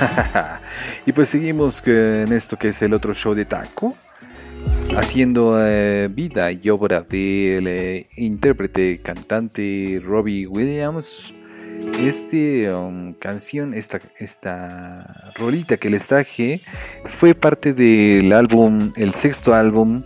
y 1.06 1.12
pues 1.12 1.28
seguimos 1.28 1.82
en 1.86 2.32
esto 2.32 2.56
que 2.56 2.68
es 2.68 2.80
el 2.80 2.94
otro 2.94 3.12
show 3.12 3.34
de 3.34 3.44
Taco, 3.44 3.94
haciendo 4.96 5.58
eh, 5.60 6.08
vida 6.10 6.50
y 6.50 6.70
obra 6.70 7.02
del 7.02 7.66
eh, 7.68 8.08
intérprete 8.16 9.02
cantante 9.02 10.00
Robbie 10.02 10.46
Williams. 10.46 11.34
Este 12.00 12.72
um, 12.72 13.12
canción, 13.12 13.74
esta, 13.74 14.00
esta 14.18 15.32
rolita 15.34 15.76
que 15.76 15.90
les 15.90 16.06
traje 16.06 16.60
fue 17.04 17.34
parte 17.34 17.74
del 17.74 18.32
álbum, 18.32 18.92
el 18.96 19.12
sexto 19.12 19.52
álbum 19.52 20.04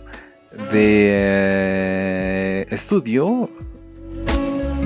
de 0.71 1.09
eh, 1.11 2.65
estudio 2.69 3.49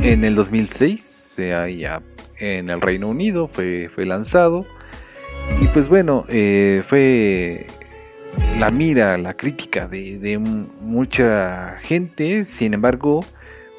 en 0.02 0.23
el 0.23 0.36
2006, 0.36 1.39
eh, 1.39 1.54
allá 1.54 2.02
en 2.38 2.69
el 2.69 2.82
Reino 2.82 3.08
Unido 3.10 3.47
fue, 3.47 3.89
fue 3.93 4.06
lanzado. 4.06 4.65
Y 5.62 5.67
pues 5.67 5.88
bueno, 5.88 6.26
eh, 6.30 6.84
fue 6.86 7.67
la 8.60 8.71
mira, 8.71 9.17
la 9.17 9.34
crítica 9.36 9.88
de, 9.88 10.38
mucha 10.82 11.78
gente, 11.80 12.45
sin 12.45 12.73
embargo, 12.73 13.23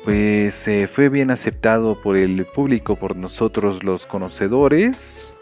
pues 0.04 0.68
eh, 0.68 0.86
fue 0.86 1.08
bien 1.08 1.30
aceptado 1.30 2.00
por 2.00 2.16
el 2.16 2.46
público, 2.46 2.96
por 2.96 3.16
nosotros 3.16 3.82
los 3.82 4.06
conocedores. 4.06 5.36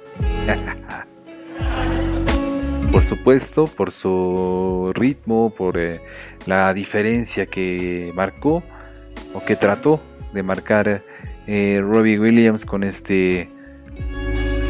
por 2.93 3.03
supuesto, 3.05 3.67
por 3.67 3.91
su 3.91 4.93
ritmo, 4.95 5.51
por 5.51 5.79
eh, 5.79 6.01
la 6.47 6.73
diferencia 6.75 7.47
que 7.47 8.13
marcó 8.15 8.63
o 9.35 9.45
que 9.45 9.57
trató 9.57 10.01
de 10.33 10.43
marcar 10.43 11.03
eh, 11.47 11.81
Robbie 11.83 12.19
Williams 12.19 12.65
con 12.65 12.85
este 12.85 13.49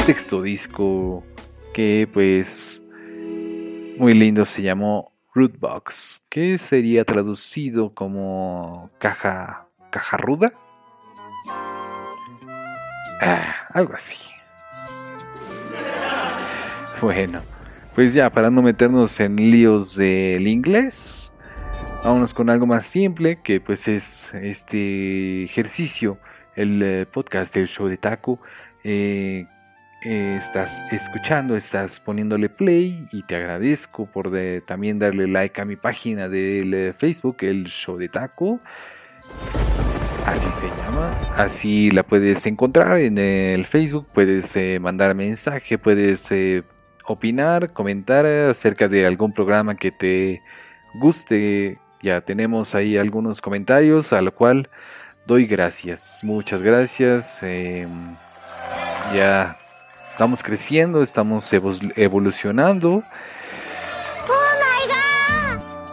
sexto 0.04 0.42
disco 0.42 1.24
que 1.72 2.08
pues 2.12 2.80
muy 3.98 4.14
lindo 4.14 4.44
se 4.44 4.62
llamó 4.62 5.12
Rootbox, 5.34 6.22
que 6.28 6.58
sería 6.58 7.04
traducido 7.04 7.94
como 7.94 8.90
caja 8.98 9.66
caja 9.90 10.16
ruda. 10.16 10.52
Ah, 13.20 13.54
algo 13.72 13.94
así. 13.94 14.16
Bueno, 17.00 17.42
pues 17.96 18.14
ya 18.14 18.30
para 18.30 18.48
no 18.48 18.62
meternos 18.62 19.18
en 19.18 19.34
líos 19.34 19.96
del 19.96 20.46
inglés, 20.46 21.31
vámonos 22.04 22.34
con 22.34 22.50
algo 22.50 22.66
más 22.66 22.84
simple 22.86 23.38
que 23.42 23.60
pues 23.60 23.88
es 23.88 24.32
este 24.34 25.44
ejercicio, 25.44 26.18
el 26.56 26.82
eh, 26.82 27.06
podcast 27.06 27.54
del 27.54 27.68
show 27.68 27.86
de 27.88 27.96
Taco. 27.96 28.40
Eh, 28.84 29.46
eh, 30.04 30.36
estás 30.38 30.80
escuchando, 30.90 31.56
estás 31.56 32.00
poniéndole 32.00 32.48
play 32.48 33.06
y 33.12 33.22
te 33.22 33.36
agradezco 33.36 34.06
por 34.06 34.30
de- 34.30 34.60
también 34.66 34.98
darle 34.98 35.28
like 35.28 35.60
a 35.60 35.64
mi 35.64 35.76
página 35.76 36.28
eh, 36.32 36.92
Facebook, 36.96 37.36
el 37.40 37.66
show 37.66 37.96
de 37.96 38.08
Taco. 38.08 38.60
Así 40.26 40.50
se 40.52 40.66
llama. 40.66 41.16
Así 41.36 41.90
la 41.90 42.02
puedes 42.04 42.46
encontrar 42.46 42.96
en 42.98 43.18
el 43.18 43.64
Facebook. 43.66 44.06
Puedes 44.12 44.56
mandar 44.80 45.14
mensaje, 45.14 45.78
puedes 45.78 46.30
opinar, 47.06 47.72
comentar 47.72 48.24
acerca 48.24 48.88
de 48.88 49.04
algún 49.06 49.32
programa 49.32 49.74
que 49.76 49.90
te 49.90 50.40
guste. 50.94 51.78
Ya 52.02 52.20
tenemos 52.20 52.74
ahí 52.74 52.96
algunos 52.96 53.40
comentarios, 53.40 54.12
a 54.12 54.22
lo 54.22 54.34
cual 54.34 54.68
doy 55.26 55.46
gracias. 55.46 56.20
Muchas 56.22 56.62
gracias. 56.62 57.38
eh, 57.42 57.86
ya 59.14 59.56
estamos 60.10 60.42
creciendo, 60.42 61.02
estamos 61.02 61.52
evol- 61.52 61.92
evolucionando. 61.96 63.02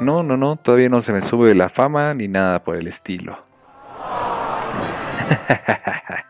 No, 0.01 0.23
no, 0.23 0.37
no, 0.37 0.55
todavía 0.55 0.87
no 0.89 1.01
se 1.01 1.11
me 1.11 1.21
sube 1.21 1.53
la 1.53 1.67
fama 1.69 2.13
ni 2.13 2.27
nada 2.29 2.63
por 2.63 2.75
el 2.77 2.87
estilo. 2.87 3.43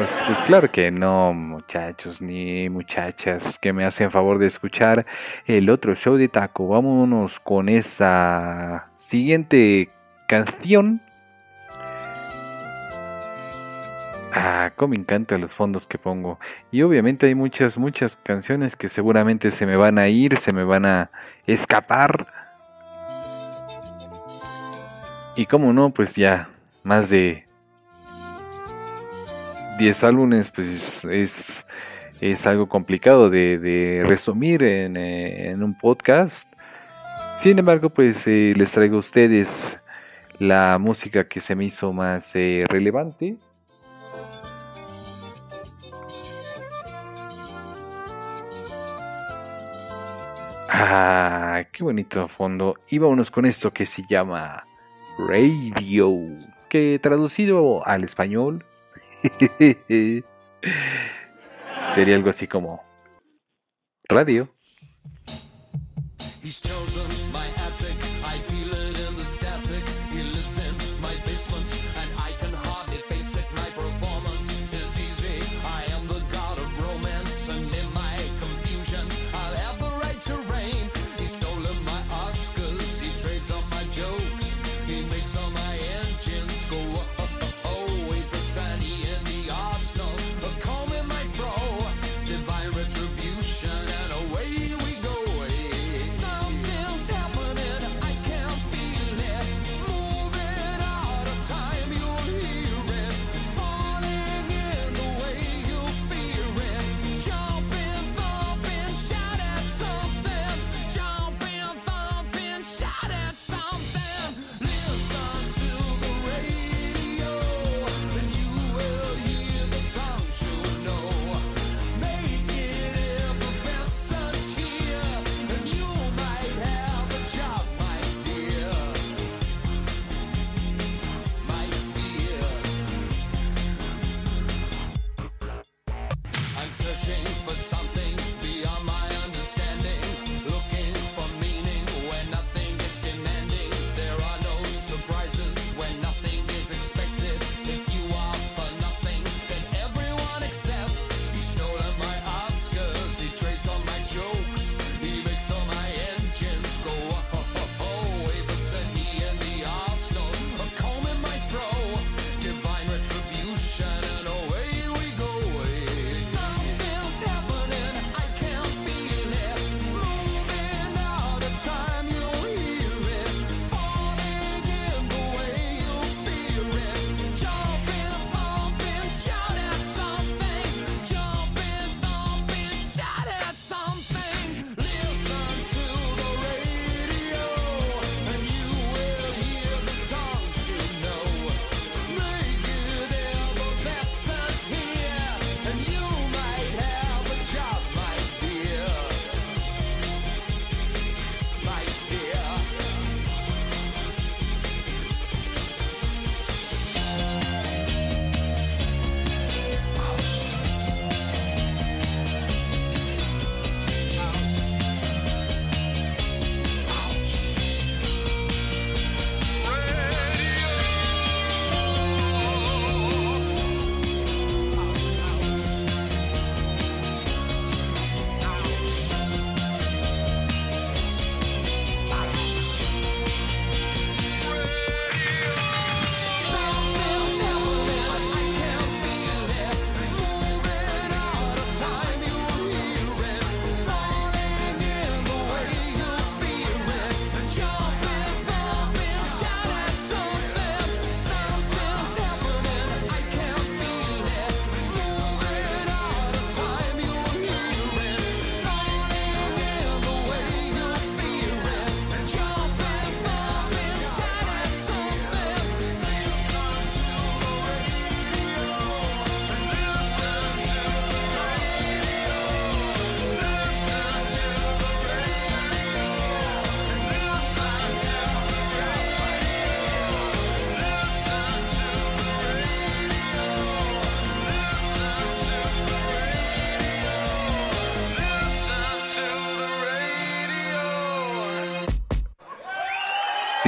Pues, 0.00 0.12
pues 0.28 0.38
claro 0.46 0.72
que 0.72 0.90
no, 0.90 1.34
muchachos 1.34 2.22
ni 2.22 2.70
muchachas 2.70 3.58
que 3.58 3.74
me 3.74 3.84
hacen 3.84 4.10
favor 4.10 4.38
de 4.38 4.46
escuchar 4.46 5.04
el 5.44 5.68
otro 5.68 5.94
show 5.94 6.16
de 6.16 6.26
Taco. 6.26 6.68
Vámonos 6.68 7.38
con 7.40 7.68
esta 7.68 8.88
siguiente 8.96 9.90
canción. 10.26 11.02
Ah, 14.32 14.72
cómo 14.74 14.92
me 14.92 14.96
encantan 14.96 15.42
los 15.42 15.52
fondos 15.52 15.86
que 15.86 15.98
pongo. 15.98 16.40
Y 16.70 16.80
obviamente 16.80 17.26
hay 17.26 17.34
muchas, 17.34 17.76
muchas 17.76 18.16
canciones 18.16 18.76
que 18.76 18.88
seguramente 18.88 19.50
se 19.50 19.66
me 19.66 19.76
van 19.76 19.98
a 19.98 20.08
ir, 20.08 20.38
se 20.38 20.54
me 20.54 20.64
van 20.64 20.86
a 20.86 21.10
escapar. 21.46 22.26
Y 25.36 25.44
como 25.44 25.74
no, 25.74 25.90
pues 25.90 26.14
ya 26.14 26.48
más 26.84 27.10
de 27.10 27.49
10 29.80 30.04
álbumes, 30.04 30.50
pues 30.50 31.06
es, 31.06 31.66
es 32.20 32.46
algo 32.46 32.68
complicado 32.68 33.30
de, 33.30 34.02
resumir 34.04 34.62
en, 34.62 34.98
eh, 34.98 35.48
en 35.48 35.62
un 35.62 35.72
podcast. 35.72 36.52
Sin 37.38 37.58
embargo, 37.58 37.88
pues 37.88 38.26
eh, 38.26 38.52
les 38.54 38.70
traigo 38.72 38.96
a 38.96 38.98
ustedes 38.98 39.80
la 40.38 40.76
música 40.76 41.26
que 41.26 41.40
se 41.40 41.54
me 41.54 41.64
hizo 41.64 41.94
más 41.94 42.36
eh, 42.36 42.62
relevante. 42.68 43.38
Ah, 50.68 51.64
qué 51.72 51.82
bonito 51.82 52.28
fondo. 52.28 52.74
Y 52.90 52.98
vámonos 52.98 53.30
con 53.30 53.46
esto 53.46 53.72
que 53.72 53.86
se 53.86 54.02
llama 54.06 54.66
Radio, 55.26 56.14
que 56.68 56.98
traducido 56.98 57.86
al 57.86 58.04
español 58.04 58.66
sería 61.94 62.16
algo 62.16 62.30
así 62.30 62.46
como 62.46 62.82
radio. 64.08 64.48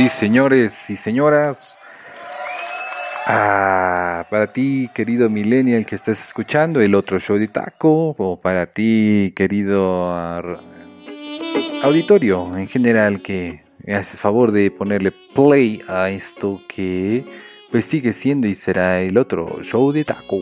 Sí, 0.02 0.08
señores 0.08 0.90
y 0.90 0.96
señoras. 0.96 1.78
Ah, 3.24 4.26
para 4.30 4.52
ti, 4.52 4.90
querido 4.92 5.30
millennial 5.30 5.86
que 5.86 5.94
estás 5.94 6.20
escuchando 6.20 6.80
el 6.80 6.96
otro 6.96 7.20
show 7.20 7.38
de 7.38 7.46
taco, 7.46 8.16
o 8.18 8.40
para 8.40 8.66
ti, 8.66 9.32
querido 9.36 10.12
auditorio 11.84 12.58
en 12.58 12.66
general 12.66 13.22
que 13.22 13.62
me 13.86 13.94
haces 13.94 14.20
favor 14.20 14.50
de 14.50 14.72
ponerle 14.72 15.12
play 15.36 15.80
a 15.86 16.10
esto 16.10 16.60
que 16.66 17.24
pues 17.70 17.84
sigue 17.84 18.12
siendo 18.12 18.48
y 18.48 18.56
será 18.56 19.02
el 19.02 19.16
otro 19.16 19.62
show 19.62 19.92
de 19.92 20.02
taco. 20.02 20.38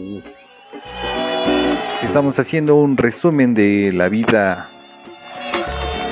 Estamos 2.02 2.38
haciendo 2.38 2.76
un 2.76 2.96
resumen 2.96 3.52
de 3.52 3.92
la 3.92 4.08
vida 4.08 4.70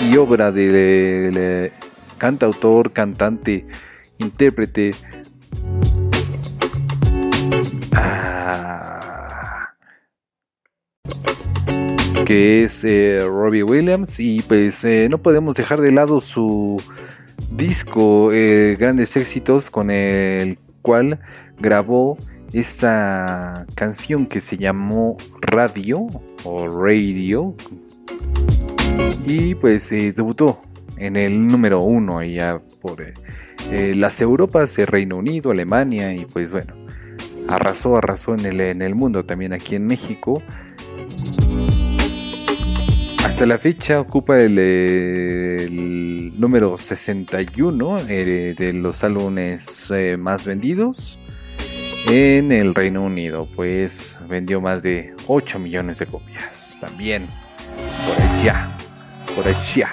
y 0.07 0.19
obra 0.19 0.53
del 0.53 1.35
eh, 1.39 1.73
cantautor, 2.19 2.93
cantante, 2.93 3.67
intérprete. 4.19 4.95
ah, 7.95 9.69
que 12.27 12.65
es 12.65 12.85
eh, 12.85 13.21
Robbie 13.27 13.63
Williams 13.63 14.21
y 14.21 14.43
pues 14.43 14.85
eh, 14.85 15.09
no 15.11 15.19
podemos 15.19 15.55
dejar 15.55 15.81
de 15.81 15.93
lado 15.93 16.21
su 16.21 16.83
disco 17.51 18.33
eh, 18.33 18.77
Grandes 18.79 19.17
Éxitos 19.17 19.71
con 19.71 19.91
el 19.91 20.59
cual 20.83 21.21
grabó 21.59 22.19
esta 22.53 23.67
canción 23.75 24.27
que 24.27 24.41
se 24.41 24.59
llamó 24.59 25.17
Radio 25.41 26.07
o 26.45 26.69
Radio 26.69 27.55
y 29.25 29.55
pues 29.55 29.91
debutó 29.91 30.61
en 30.99 31.17
el 31.17 31.47
número 31.47 31.81
uno 31.81 32.19
allá 32.19 32.61
por 32.81 33.03
eh, 33.03 33.15
eh, 33.71 33.95
las 33.97 34.21
Europas, 34.21 34.79
el 34.79 34.87
Reino 34.87 35.17
Unido, 35.17 35.51
Alemania 35.51 36.15
y 36.15 36.25
pues 36.25 36.51
bueno, 36.51 36.75
arrasó, 37.49 37.97
arrasó 37.97 38.35
en 38.35 38.47
el, 38.47 38.61
en 38.61 38.83
el 38.83 38.95
mundo, 38.95 39.25
también 39.25 39.53
aquí 39.53 39.75
en 39.75 39.87
México. 39.87 40.43
Hasta 43.25 43.47
la 43.47 43.59
fecha 43.59 44.01
ocupa 44.01 44.41
el, 44.41 44.57
eh, 44.59 45.65
el 45.65 46.33
número 46.41 46.79
61 46.79 48.01
eh, 48.09 48.55
de 48.57 48.73
los 48.73 49.05
álbumes 49.05 49.91
eh, 49.91 50.17
más 50.17 50.45
vendidos 50.45 51.19
en 52.09 52.53
el 52.53 52.75
Reino 52.75 53.03
Unido, 53.03 53.47
pues 53.55 54.19
vendió 54.29 54.61
más 54.61 54.83
de 54.83 55.15
8 55.27 55.59
millones 55.59 55.99
de 55.99 56.07
copias. 56.07 56.79
También 56.81 57.27
por 58.07 58.23
allá, 58.23 58.71
por 59.37 59.47
allá. 59.47 59.91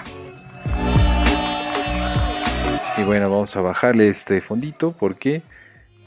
Y 2.98 3.04
bueno, 3.04 3.30
vamos 3.30 3.56
a 3.58 3.62
bajarle 3.62 4.08
este 4.08 4.40
fondito 4.40 4.94
porque 4.94 5.42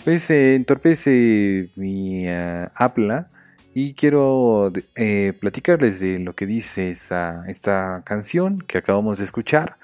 pues 0.05 0.31
entorpece 0.31 1.69
mi 1.77 2.27
ah, 2.29 2.73
habla 2.75 3.29
y 3.75 3.93
quiero 3.93 4.73
eh, 4.97 5.35
platicarles 5.39 6.01
de 6.01 6.19
lo 6.19 6.35
que 6.35 6.47
dice 6.47 6.89
esta, 6.89 7.45
esta 7.47 8.03
canción 8.07 8.59
que 8.61 8.79
acabamos 8.79 9.19
de 9.19 9.25
escuchar. 9.25 9.77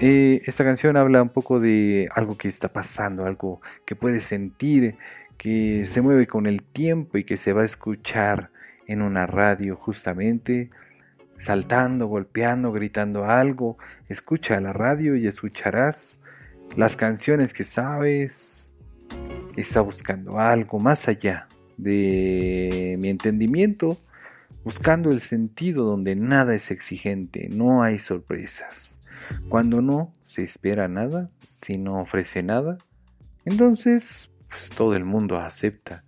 Eh, 0.00 0.40
esta 0.46 0.64
canción 0.64 0.96
habla 0.96 1.20
un 1.22 1.28
poco 1.28 1.60
de 1.60 2.08
algo 2.14 2.38
que 2.38 2.48
está 2.48 2.72
pasando, 2.72 3.26
algo 3.26 3.60
que 3.84 3.94
puedes 3.94 4.24
sentir, 4.24 4.96
que 5.36 5.84
se 5.84 6.00
mueve 6.00 6.26
con 6.26 6.46
el 6.46 6.62
tiempo 6.62 7.18
y 7.18 7.24
que 7.24 7.36
se 7.36 7.52
va 7.52 7.60
a 7.60 7.66
escuchar 7.66 8.50
en 8.86 9.02
una 9.02 9.26
radio 9.26 9.76
justamente, 9.76 10.70
saltando, 11.40 12.06
golpeando, 12.06 12.70
gritando 12.70 13.24
algo. 13.24 13.78
Escucha 14.08 14.60
la 14.60 14.72
radio 14.72 15.16
y 15.16 15.26
escucharás 15.26 16.20
las 16.76 16.96
canciones 16.96 17.52
que 17.52 17.64
sabes. 17.64 18.68
Está 19.56 19.80
buscando 19.80 20.38
algo 20.38 20.78
más 20.78 21.08
allá 21.08 21.48
de 21.76 22.96
mi 23.00 23.08
entendimiento, 23.08 23.98
buscando 24.64 25.10
el 25.10 25.20
sentido 25.20 25.84
donde 25.84 26.14
nada 26.14 26.54
es 26.54 26.70
exigente, 26.70 27.48
no 27.50 27.82
hay 27.82 27.98
sorpresas. 27.98 28.98
Cuando 29.48 29.80
no 29.80 30.12
se 30.22 30.42
espera 30.42 30.88
nada, 30.88 31.30
si 31.46 31.78
no 31.78 32.00
ofrece 32.00 32.42
nada, 32.42 32.78
entonces 33.44 34.30
pues, 34.48 34.70
todo 34.70 34.94
el 34.94 35.04
mundo 35.04 35.38
acepta. 35.38 36.04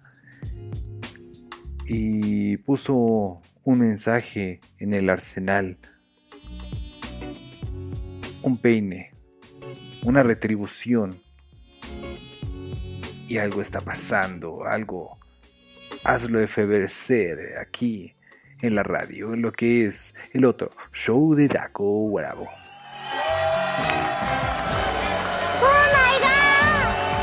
Y 1.87 2.59
puso 2.59 3.43
un 3.65 3.79
mensaje 3.79 4.61
en 4.79 4.95
el 4.95 5.09
arsenal, 5.09 5.79
un 8.43 8.59
peine, 8.59 9.13
una 10.05 10.23
retribución. 10.23 11.21
Y 13.29 13.39
algo 13.39 13.63
está 13.63 13.81
pasando, 13.81 14.65
algo 14.65 15.17
hazlo 16.05 16.41
efebercer 16.41 17.59
aquí 17.59 18.15
en 18.61 18.75
la 18.75 18.83
radio, 18.83 19.33
en 19.33 19.43
lo 19.43 19.53
que 19.53 19.87
es 19.87 20.15
el 20.33 20.45
otro 20.45 20.71
show 20.93 21.35
de 21.35 21.49
Daco 21.49 22.11
Bravo. 22.11 22.49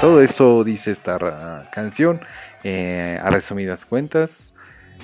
Todo 0.01 0.21
eso 0.21 0.63
dice 0.63 0.91
esta 0.91 1.69
canción. 1.71 2.21
eh, 2.63 3.19
a 3.21 3.29
resumidas 3.29 3.85
cuentas, 3.85 4.53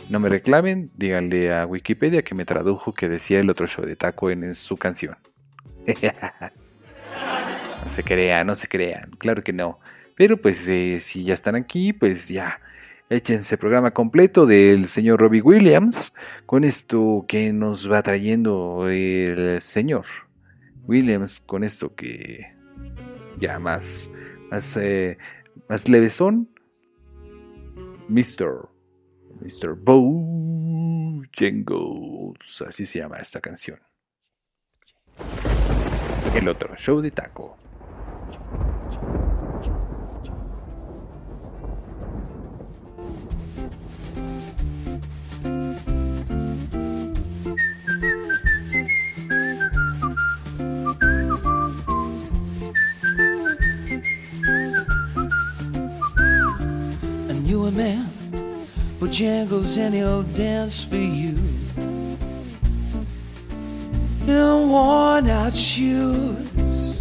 no 0.10 0.20
me 0.20 0.30
reclamen, 0.30 0.92
díganle 0.96 1.54
a 1.54 1.66
Wikipedia 1.66 2.22
que 2.22 2.36
me 2.36 2.46
tradujo 2.46 2.94
que 2.94 3.10
decía 3.10 3.40
el 3.40 3.50
otro 3.50 3.68
show 3.68 3.86
de 3.86 3.96
Taco 3.96 4.30
en, 4.30 4.54
su 4.54 4.78
canción. 4.78 5.18
no 5.88 7.92
se 7.92 8.04
crean, 8.04 8.48
no 8.48 8.56
se 8.56 8.68
crean, 8.68 9.12
claro 9.18 9.42
que 9.42 9.54
no. 9.54 9.78
Pero 10.16 10.38
pues 10.38 10.68
eh, 10.68 11.00
si 11.02 11.24
ya 11.24 11.34
están 11.34 11.56
aquí, 11.56 11.94
pues 11.94 12.28
ya 12.28 12.60
échense 13.10 13.58
programa 13.58 13.92
completo 13.92 14.46
del 14.46 14.88
señor 14.88 15.20
Robbie 15.20 15.42
Williams 15.42 16.14
con 16.46 16.64
esto 16.64 17.26
que 17.28 17.54
nos 17.54 17.92
va 17.92 18.02
trayendo 18.02 18.88
el 18.90 19.62
señor 19.62 20.06
Williams 20.88 21.40
con 21.40 21.64
esto 21.64 21.94
que 21.94 22.56
ya 23.40 23.60
más 23.60 24.10
más 24.50 24.76
eh, 24.78 25.20
más 25.70 25.88
levesón 25.88 26.50
Mr. 28.10 28.70
Mr. 29.42 29.76
Bojangles 29.76 31.26
así 32.68 32.86
se 32.86 33.00
llama 33.00 33.18
esta 33.18 33.42
canción 33.42 33.80
el 36.34 36.48
otro 36.50 36.76
show 36.76 37.02
de 37.02 37.12
taco 37.12 37.58
jangles 59.16 59.78
and 59.78 59.96
he'll 59.96 60.24
dance 60.24 60.84
for 60.84 60.98
you. 60.98 61.40
In 64.28 64.70
worn 64.70 65.30
out 65.30 65.56
shoes, 65.56 67.00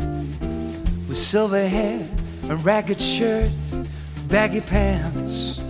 with 1.08 1.18
silver 1.18 1.66
hair, 1.66 2.06
a 2.48 2.54
ragged 2.54 3.00
shirt, 3.00 3.50
baggy 4.28 4.60
pants. 4.60 5.60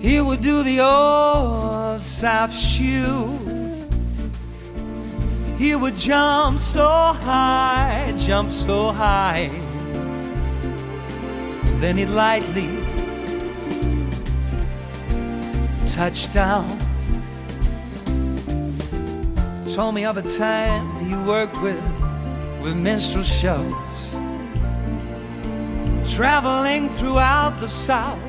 He 0.00 0.22
would 0.22 0.40
do 0.40 0.62
the 0.62 0.80
old 0.80 2.02
South 2.02 2.54
shoe. 2.54 3.28
He 5.58 5.74
would 5.74 5.96
jump 5.96 6.60
so 6.60 6.88
high, 6.88 8.14
jump 8.16 8.52
so 8.52 8.92
high. 8.92 9.50
Then 11.78 11.98
he'd 11.98 12.08
lightly 12.08 12.87
touch 15.98 16.32
down. 16.32 16.78
Told 19.74 19.96
me 19.96 20.04
of 20.04 20.16
a 20.16 20.22
time 20.38 20.86
he 21.04 21.16
worked 21.16 21.60
with 21.60 21.82
with 22.62 22.76
minstrel 22.76 23.24
shows, 23.24 23.94
traveling 26.14 26.88
throughout 26.98 27.58
the 27.58 27.68
South. 27.68 28.22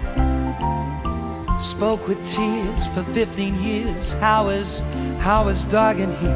Spoke 1.61 2.07
with 2.07 2.19
tears 2.25 2.87
for 2.87 3.03
15 3.13 3.61
years. 3.61 4.13
How 4.13 4.49
is 4.49 4.79
how 5.19 5.47
is 5.49 5.63
dog 5.65 5.99
and 5.99 6.13
he? 6.23 6.33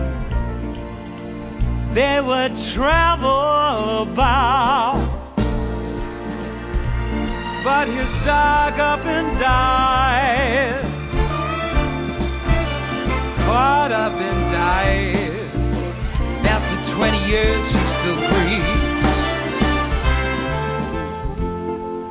They 1.95 2.21
would 2.21 2.55
travel 2.59 4.03
about. 4.03 5.01
But 7.63 7.87
his 7.87 8.11
dog 8.23 8.79
up 8.79 9.03
and 9.07 9.39
died. 9.39 9.92
edge 17.35 17.67
he 17.67 17.83
still 17.95 18.19
grieves. 18.29 18.83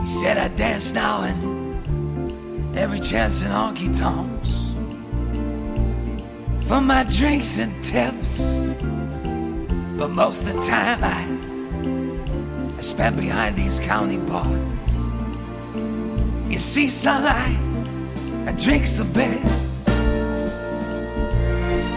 He 0.01 0.07
said, 0.21 0.37
I 0.39 0.49
dance 0.49 0.93
now 0.93 1.23
and 1.23 2.77
every 2.77 3.01
chance 3.01 3.43
in 3.43 3.49
honky 3.49 3.97
tonks. 3.97 4.51
For 6.67 6.81
my 6.81 7.05
drinks 7.05 7.59
and 7.59 7.73
tips. 7.85 8.73
But 9.97 10.11
most 10.11 10.43
of 10.43 10.47
the 10.47 10.61
time 10.67 11.05
I, 11.05 12.77
I 12.77 12.81
spend 12.81 13.17
behind 13.17 13.57
these 13.57 13.79
county 13.79 14.19
bars. 14.19 14.49
You 16.51 16.59
see, 16.59 16.91
sunlight, 16.91 17.59
I 18.47 18.53
drink 18.53 18.87
some 18.87 19.13
beer. 19.13 19.41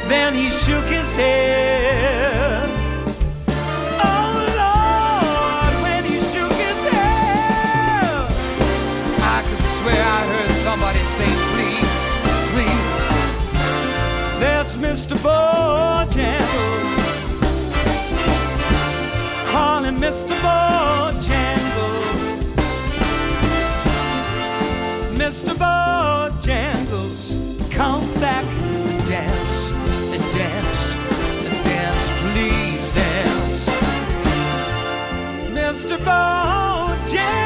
Then 0.08 0.36
he 0.36 0.52
shook 0.52 0.86
his 0.86 1.16
head. 1.16 2.25
Mr. 14.86 15.16
Bojangles. 15.26 16.94
Calling 19.52 19.98
Mr. 19.98 20.34
Bojangles. 20.46 22.06
Mr. 25.22 25.54
Bojangles, 25.64 27.22
come 27.72 28.06
back 28.26 28.46
and 28.46 29.08
dance, 29.08 29.72
and 30.14 30.24
dance, 30.40 30.84
and 31.50 31.60
dance, 31.72 32.06
please 32.22 32.86
dance. 32.94 33.58
Mr. 35.60 35.96
Bojangles, 36.08 37.45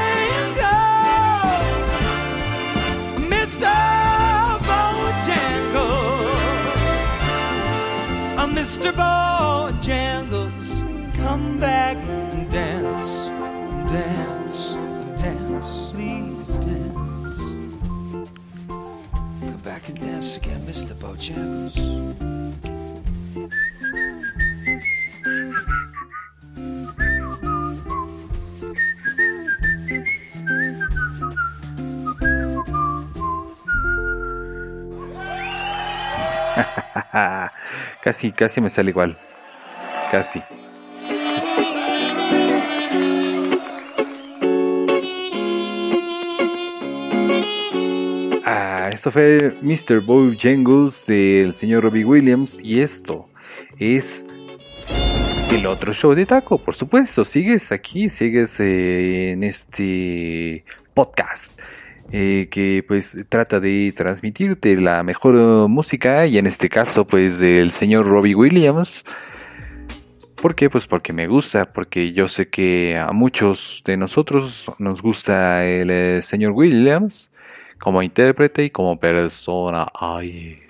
Mr. 8.69 8.93
Bojangles, 8.93 10.69
come 11.15 11.59
back 11.59 11.97
and 11.97 12.47
dance, 12.51 13.25
dance, 13.91 14.73
dance, 15.19 15.89
please 15.91 16.55
dance. 16.63 18.29
Come 18.67 19.61
back 19.63 19.89
and 19.89 19.99
dance 19.99 20.37
again, 20.37 20.61
Mr. 20.67 20.93
Bojangles. 20.93 22.38
Casi, 38.09 38.31
casi 38.31 38.59
me 38.59 38.71
sale 38.71 38.89
igual. 38.89 39.15
Casi. 40.09 40.41
Ah, 48.43 48.89
esto 48.91 49.11
fue 49.11 49.53
Mr. 49.61 49.99
Bojangles 50.01 51.05
del 51.05 51.53
señor 51.53 51.83
Robbie 51.83 52.03
Williams 52.03 52.59
y 52.59 52.81
esto 52.81 53.29
es 53.77 54.25
el 55.51 55.67
otro 55.67 55.93
show 55.93 56.15
de 56.15 56.25
Taco, 56.25 56.57
por 56.57 56.73
supuesto. 56.73 57.23
Sigues 57.23 57.71
aquí, 57.71 58.09
sigues 58.09 58.59
eh, 58.59 59.31
en 59.31 59.43
este 59.43 60.63
podcast 60.95 61.53
eh, 62.11 62.47
que 62.49 62.83
pues 62.87 63.17
trata 63.29 63.59
de 63.59 63.93
transmitirte 63.95 64.75
la 64.75 65.03
mejor 65.03 65.35
eh, 65.35 65.67
música 65.67 66.25
y 66.25 66.37
en 66.37 66.47
este 66.47 66.69
caso 66.69 67.05
pues 67.05 67.37
del 67.37 67.71
señor 67.71 68.07
Robbie 68.07 68.35
Williams. 68.35 69.05
¿Por 70.41 70.55
qué? 70.55 70.69
Pues 70.69 70.87
porque 70.87 71.11
me 71.11 71.27
gusta, 71.27 71.73
porque 71.73 72.13
yo 72.13 72.27
sé 72.27 72.49
que 72.49 72.97
a 72.97 73.11
muchos 73.11 73.83
de 73.85 73.97
nosotros 73.97 74.65
nos 74.79 75.01
gusta 75.01 75.65
el 75.65 75.91
eh, 75.91 76.21
señor 76.21 76.53
Williams 76.53 77.29
como 77.77 78.01
intérprete 78.01 78.63
y 78.65 78.69
como 78.69 78.99
persona. 78.99 79.87
Ay. 79.93 80.61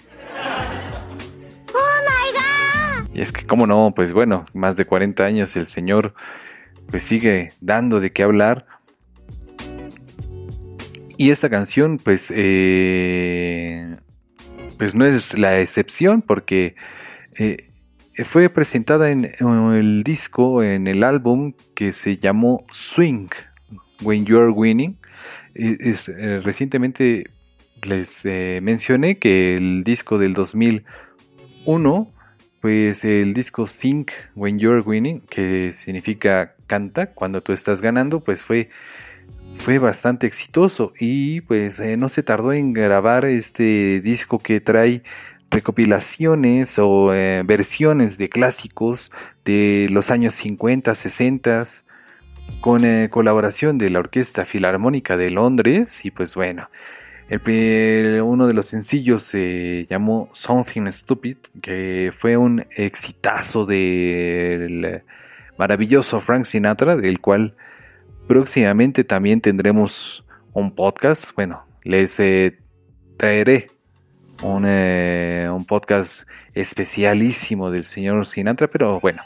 Y 3.14 3.22
es 3.22 3.32
que, 3.32 3.46
¿cómo 3.46 3.68
no? 3.68 3.94
Pues 3.96 4.12
bueno, 4.12 4.46
más 4.54 4.76
de 4.76 4.86
40 4.86 5.24
años 5.24 5.56
el 5.56 5.68
señor 5.68 6.14
pues 6.90 7.04
sigue 7.04 7.54
dando 7.62 8.00
de 8.00 8.12
qué 8.12 8.24
hablar. 8.24 8.66
Y 11.20 11.32
esta 11.32 11.50
canción, 11.50 11.98
pues, 11.98 12.32
eh, 12.34 13.98
pues 14.78 14.96
no 14.96 15.06
es 15.06 15.38
la 15.38 15.60
excepción 15.60 16.22
porque 16.22 16.76
eh, 17.38 17.58
fue 18.24 18.48
presentada 18.48 19.12
en, 19.12 19.26
el 19.26 20.04
disco, 20.04 20.64
en 20.64 20.88
el 20.88 21.04
álbum 21.04 21.56
que 21.76 21.92
se 21.92 22.16
llamó 22.16 22.66
Swing, 22.72 23.28
When 24.02 24.26
You 24.26 24.40
Are 24.40 24.52
Winning. 24.52 24.96
Eh, 25.56 25.76
es, 25.82 26.08
eh, 26.08 26.40
recientemente 26.40 27.26
les 27.84 28.26
eh, 28.26 28.62
mencioné 28.64 29.18
que 29.18 29.58
el 29.58 29.84
disco 29.84 30.20
del 30.20 30.34
2001 30.34 32.14
pues 32.62 33.04
el 33.04 33.34
disco 33.34 33.68
Sing 33.68 34.06
When 34.36 34.58
You're 34.58 34.82
Winning, 34.82 35.22
que 35.30 35.72
significa 35.74 36.56
canta 36.68 37.08
cuando 37.08 37.42
tú 37.42 37.54
estás 37.54 37.82
ganando, 37.82 38.20
pues 38.20 38.44
fue, 38.44 38.70
fue 39.60 39.78
bastante 39.80 40.26
exitoso 40.28 40.94
y 41.00 41.42
pues 41.42 41.80
eh, 41.80 41.98
no 41.98 42.10
se 42.10 42.24
tardó 42.24 42.54
en 42.54 42.74
grabar 42.74 43.26
este 43.26 44.02
disco 44.02 44.40
que 44.40 44.62
trae 44.62 45.04
recopilaciones 45.52 46.78
o 46.80 47.14
eh, 47.14 47.44
versiones 47.46 48.18
de 48.18 48.30
clásicos 48.30 49.12
de 49.46 49.88
los 49.92 50.12
años 50.12 50.36
50, 50.36 50.96
60 50.96 51.64
con 52.62 52.86
eh, 52.86 53.10
colaboración 53.12 53.78
de 53.78 53.90
la 53.90 54.00
Orquesta 54.00 54.46
Filarmónica 54.46 55.18
de 55.18 55.30
Londres 55.30 56.04
y 56.06 56.12
pues 56.12 56.36
bueno, 56.36 56.70
el 57.30 57.40
pri- 57.42 58.20
uno 58.22 58.48
de 58.48 58.54
los 58.54 58.66
sencillos 58.68 59.24
se 59.24 59.86
llamó 59.90 60.30
Something 60.34 60.88
Stupid, 60.92 61.38
que 61.62 62.12
fue 62.18 62.38
un 62.38 62.64
exitazo 62.76 63.66
del 63.68 65.02
maravilloso 65.58 66.22
Frank 66.22 66.46
Sinatra, 66.46 66.96
del 66.96 67.20
cual 67.20 67.56
próximamente 68.30 69.04
también 69.04 69.42
tendremos 69.42 70.24
un 70.54 70.76
podcast. 70.76 71.32
Bueno, 71.36 71.66
les 71.82 72.20
eh, 72.20 72.60
traeré 73.18 73.72
un, 74.44 74.66
eh, 74.68 75.50
un 75.52 75.66
podcast 75.66 76.30
especialísimo 76.54 77.72
del 77.72 77.84
señor 77.84 78.24
Sinatra, 78.28 78.68
pero 78.68 79.00
bueno. 79.00 79.24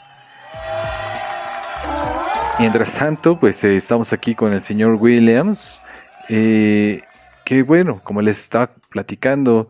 Mientras 2.58 2.94
tanto, 2.94 3.38
pues 3.38 3.62
eh, 3.62 3.76
estamos 3.76 4.14
aquí 4.14 4.34
con 4.34 4.54
el 4.54 4.62
señor 4.62 4.94
Williams. 4.94 5.82
que 6.26 7.62
bueno, 7.66 8.00
como 8.04 8.22
les 8.22 8.40
estaba 8.40 8.70
platicando, 8.88 9.68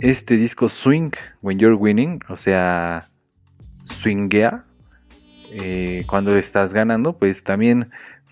este 0.00 0.36
disco 0.36 0.68
Swing 0.68 1.12
When 1.40 1.58
You're 1.58 1.76
Winning, 1.76 2.20
o 2.28 2.36
sea, 2.36 3.08
swinguea 3.84 4.64
cuando 6.06 6.36
estás 6.36 6.72
ganando, 6.74 7.14
pues 7.14 7.42
también 7.42 7.90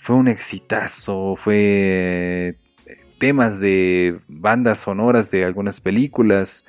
fue 0.09 0.16
un 0.16 0.28
exitazo, 0.28 1.36
fue 1.36 2.54
eh, 2.86 3.00
temas 3.18 3.61
de 3.61 4.18
bandas 4.26 4.78
sonoras 4.78 5.30
de 5.30 5.44
algunas 5.44 5.82
películas, 5.82 6.64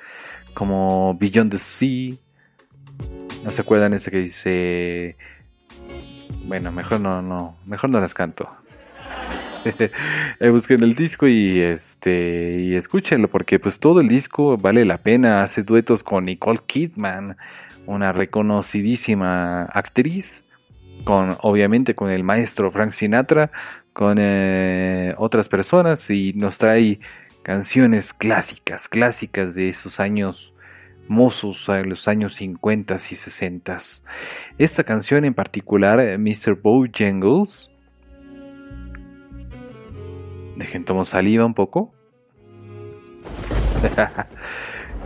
como 0.52 1.16
Beyond 1.18 1.52
the 1.52 1.56
Sea, 1.56 2.16
¿no 3.42 3.50
se 3.50 3.62
acuerdan 3.62 3.94
ese 3.94 4.10
que 4.10 4.18
dice... 4.18 5.16
Bueno, 6.44 6.70
mejor 6.70 7.00
no, 7.00 7.22
no, 7.22 7.56
mejor 7.64 7.88
no 7.88 7.98
las 7.98 8.12
canto. 8.12 8.46
Eh, 10.40 10.48
busquen 10.50 10.82
el 10.82 10.94
disco 10.94 11.26
y 11.26 11.60
este 11.60 12.60
y 12.60 12.74
escúchenlo 12.76 13.28
porque 13.28 13.58
pues 13.58 13.78
todo 13.78 14.00
el 14.00 14.08
disco 14.08 14.58
vale 14.58 14.84
la 14.84 14.98
pena. 14.98 15.42
Hace 15.42 15.62
duetos 15.62 16.02
con 16.02 16.26
Nicole 16.26 16.60
Kidman, 16.66 17.38
una 17.86 18.12
reconocidísima 18.12 19.64
actriz, 19.64 20.44
con 21.04 21.36
obviamente 21.40 21.94
con 21.94 22.10
el 22.10 22.24
maestro 22.24 22.70
Frank 22.70 22.92
Sinatra, 22.92 23.50
con 23.92 24.18
eh, 24.18 25.14
otras 25.18 25.48
personas 25.48 26.08
y 26.10 26.32
nos 26.34 26.58
trae 26.58 27.00
canciones 27.42 28.12
clásicas, 28.12 28.88
clásicas 28.88 29.54
de 29.54 29.68
esos 29.68 30.00
años 30.00 30.54
mozos, 31.08 31.68
a 31.68 31.82
los 31.82 32.06
años 32.06 32.34
50 32.34 32.96
y 33.10 33.14
60. 33.14 33.76
Esta 34.58 34.84
canción 34.84 35.24
en 35.24 35.34
particular, 35.34 35.98
eh, 36.00 36.18
Mr. 36.18 36.54
Bojangles, 36.54 37.70
Dejen 40.60 40.84
tomo 40.84 41.06
saliva 41.06 41.46
un 41.46 41.54
poco. 41.54 41.94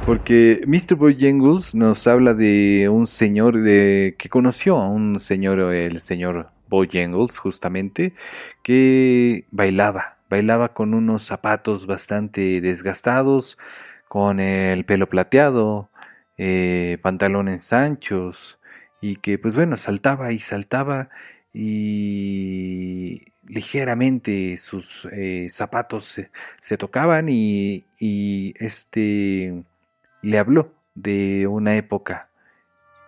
Porque 0.06 0.62
Mr. 0.66 0.96
Bojangles 0.96 1.74
nos 1.74 2.06
habla 2.06 2.34
de 2.34 2.88
un 2.90 3.06
señor 3.06 3.60
de, 3.60 4.14
que 4.18 4.28
conoció 4.28 4.76
a 4.76 4.88
un 4.88 5.18
señor, 5.18 5.60
el 5.60 6.00
señor 6.00 6.50
Bojangles, 6.68 7.38
justamente, 7.38 8.12
que 8.62 9.46
bailaba 9.50 10.14
bailaba 10.34 10.74
con 10.74 10.94
unos 10.94 11.24
zapatos 11.24 11.86
bastante 11.86 12.60
desgastados, 12.60 13.58
con 14.08 14.40
el 14.40 14.84
pelo 14.84 15.08
plateado, 15.08 15.90
eh, 16.38 16.98
pantalones 17.02 17.72
anchos 17.72 18.58
y 19.00 19.16
que 19.16 19.38
pues 19.38 19.54
bueno, 19.56 19.76
saltaba 19.76 20.32
y 20.32 20.40
saltaba 20.40 21.08
y 21.52 23.22
ligeramente 23.46 24.56
sus 24.56 25.06
eh, 25.12 25.46
zapatos 25.50 26.04
se, 26.06 26.30
se 26.60 26.76
tocaban 26.78 27.28
y, 27.28 27.84
y 28.00 28.54
este 28.58 29.62
le 30.24 30.38
habló 30.38 30.72
de 30.94 31.46
una 31.46 31.76
época 31.76 32.28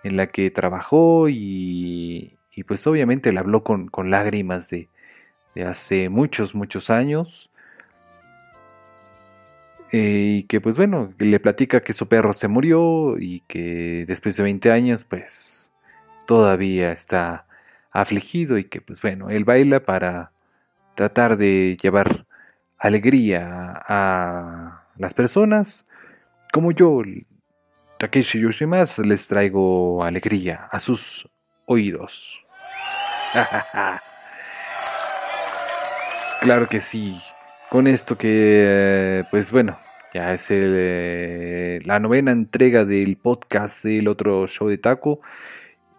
en 0.03 0.17
la 0.17 0.29
que 0.29 0.51
trabajó 0.51 1.29
y, 1.29 2.37
y 2.55 2.65
pues 2.65 2.87
obviamente 2.87 3.33
le 3.33 3.41
habló 3.41 3.65
con, 3.65 3.89
con 3.89 4.11
lágrimas 4.11 4.71
de, 4.71 4.89
de 5.55 5.65
hace 5.65 6.09
muchos, 6.09 6.55
muchos 6.55 6.91
años. 6.91 7.51
Eh, 9.93 10.41
y 10.41 10.43
que 10.45 10.61
pues 10.61 10.77
bueno, 10.77 11.13
le 11.19 11.41
platica 11.41 11.83
que 11.83 11.93
su 11.93 12.09
perro 12.09 12.33
se 12.33 12.49
murió 12.49 13.19
y 13.19 13.41
que 13.49 14.05
después 14.07 14.37
de 14.37 14.43
20 14.43 14.71
años 14.73 15.05
pues 15.05 15.71
todavía 16.27 16.93
está 16.93 17.47
afligido 17.93 18.59
y 18.59 18.65
que 18.65 18.81
pues 18.81 19.01
bueno, 19.01 19.31
él 19.31 19.45
baila 19.45 19.85
para 19.85 20.33
tratar 20.97 21.37
de 21.37 21.79
llevar 21.81 22.27
alegría 22.79 23.75
a 23.87 24.87
las 24.99 25.15
personas 25.15 25.86
como 26.57 26.73
yo, 26.73 27.03
Takeshi 27.99 28.41
Yoshimas, 28.41 28.99
les 29.01 29.29
traigo 29.29 30.03
alegría 30.03 30.67
a 30.73 30.81
sus 30.81 31.29
oídos. 31.67 32.43
claro 36.41 36.67
que 36.67 36.81
sí. 36.81 37.21
Con 37.69 37.87
esto 37.87 38.17
que, 38.17 39.23
pues 39.31 39.53
bueno, 39.53 39.79
ya 40.15 40.33
es 40.33 40.47
eh, 40.49 41.81
la 41.85 42.01
novena 42.01 42.31
entrega 42.31 42.87
del 42.87 43.19
podcast 43.19 43.85
del 43.85 44.09
otro 44.09 44.47
show 44.47 44.69
de 44.69 44.79
taco. 44.79 45.21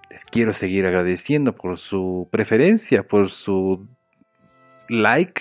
Les 0.10 0.26
quiero 0.26 0.54
seguir 0.54 0.88
agradeciendo 0.88 1.54
por 1.54 1.78
su 1.78 2.30
preferencia, 2.32 3.04
por 3.04 3.30
su 3.30 3.88
like, 4.90 5.40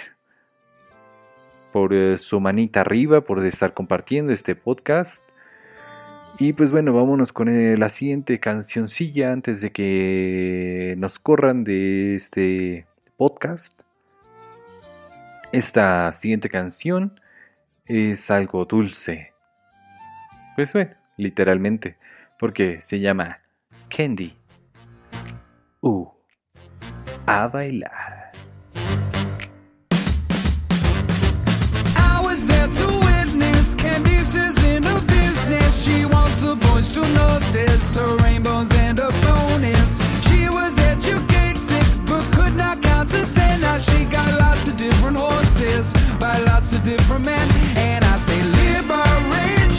por 1.77 1.93
eh, 1.93 2.16
su 2.16 2.41
manita 2.41 2.81
arriba, 2.81 3.20
por 3.20 3.45
estar 3.45 3.74
compartiendo 3.74 4.33
este 4.33 4.55
podcast. 4.55 5.22
Y 6.39 6.55
pues 6.55 6.72
bueno, 6.72 6.95
vámonos 6.95 7.35
con 7.35 7.51
eh, 7.51 7.77
la 7.77 7.91
siguiente 7.91 8.41
cancioncilla 8.41 9.31
antes 9.31 9.61
de 9.61 9.72
que 9.72 10.95
nos 10.97 11.18
corran 11.18 11.64
de 11.64 12.14
este 12.14 12.87
podcast. 13.18 13.79
Esta 15.53 16.11
siguiente 16.14 16.49
canción 16.49 17.20
es 17.85 18.31
algo 18.31 18.64
dulce. 18.64 19.35
Pues 20.55 20.72
bueno, 20.72 20.95
literalmente, 21.18 21.99
porque 22.39 22.81
se 22.81 23.01
llama 23.01 23.41
Candy. 23.95 24.35
Uh, 25.83 26.09
a 27.27 27.49
bailar. 27.49 28.16
Candice 33.77 34.35
is 34.35 34.57
in 34.66 34.83
her 34.83 35.01
business. 35.07 35.85
She 35.85 36.05
wants 36.05 36.41
the 36.41 36.57
boys 36.57 36.93
to 36.95 37.01
notice 37.01 37.97
her 37.97 38.16
rainbows 38.24 38.70
and 38.79 38.99
her 38.99 39.12
bonus. 39.22 39.91
She 40.29 40.49
was 40.49 40.77
educated 40.93 41.87
but 42.07 42.24
could 42.33 42.55
not 42.57 42.83
count 42.83 43.11
to 43.11 43.24
ten. 43.35 43.61
Now 43.61 43.79
she 43.79 44.05
got 44.07 44.29
lots 44.41 44.68
of 44.68 44.77
different 44.77 45.16
horses 45.16 45.93
by 46.18 46.39
lots 46.51 46.72
of 46.72 46.85
different 46.85 47.24
men. 47.24 47.49
And 47.77 48.05
I 48.05 48.16
say, 48.27 48.43
liberate 48.61 49.72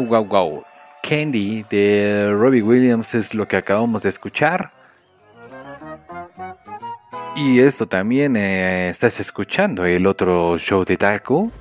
Wow, 0.00 0.06
wow, 0.06 0.24
wow. 0.24 0.64
Candy 1.02 1.64
de 1.68 2.32
Robbie 2.32 2.62
Williams 2.62 3.14
es 3.14 3.34
lo 3.34 3.46
que 3.46 3.56
acabamos 3.56 4.02
de 4.02 4.08
escuchar. 4.08 4.72
Y 7.36 7.60
esto 7.60 7.86
también 7.86 8.34
eh, 8.36 8.88
estás 8.88 9.20
escuchando 9.20 9.84
el 9.84 10.06
otro 10.06 10.56
show 10.56 10.84
de 10.84 10.96
Taco. 10.96 11.52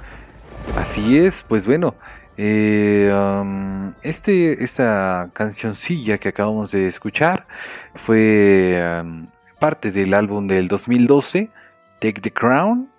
Así 0.78 1.18
es, 1.18 1.44
pues 1.44 1.66
bueno, 1.66 1.96
eh, 2.38 3.12
um, 3.14 3.94
este, 4.04 4.64
esta 4.64 5.30
cancioncilla 5.34 6.18
que 6.18 6.30
acabamos 6.30 6.72
de 6.72 6.88
escuchar 6.88 7.46
fue 7.96 9.02
um, 9.02 9.28
parte 9.60 9.92
del 9.92 10.14
álbum 10.14 10.48
del 10.48 10.70
2012, 10.70 11.50
Take 12.00 12.22
the 12.22 12.32
Crown, 12.32 12.90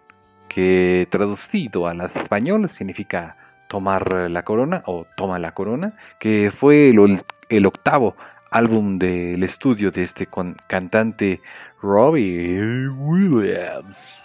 que 0.49 1.09
traducido 1.11 1.86
al 1.86 2.03
español 2.03 2.68
significa 2.68 3.36
tomar 3.71 4.29
la 4.29 4.43
corona 4.43 4.83
o 4.87 5.07
toma 5.16 5.39
la 5.39 5.55
corona, 5.55 5.97
que 6.18 6.51
fue 6.51 6.91
el, 6.91 7.23
el 7.49 7.66
octavo 7.66 8.16
álbum 8.51 8.99
del 8.99 9.43
estudio 9.45 9.93
de 9.93 10.03
este 10.03 10.29
cantante 10.66 11.41
Robbie 11.81 12.89
Williams. 12.89 14.21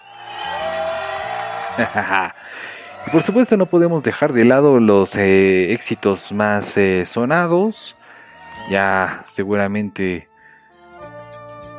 por 3.11 3.21
supuesto 3.21 3.55
no 3.55 3.67
podemos 3.67 4.01
dejar 4.01 4.33
de 4.33 4.45
lado 4.45 4.79
los 4.79 5.15
eh, 5.15 5.71
éxitos 5.71 6.31
más 6.31 6.75
eh, 6.75 7.05
sonados. 7.05 7.95
Ya 8.71 9.23
seguramente 9.27 10.27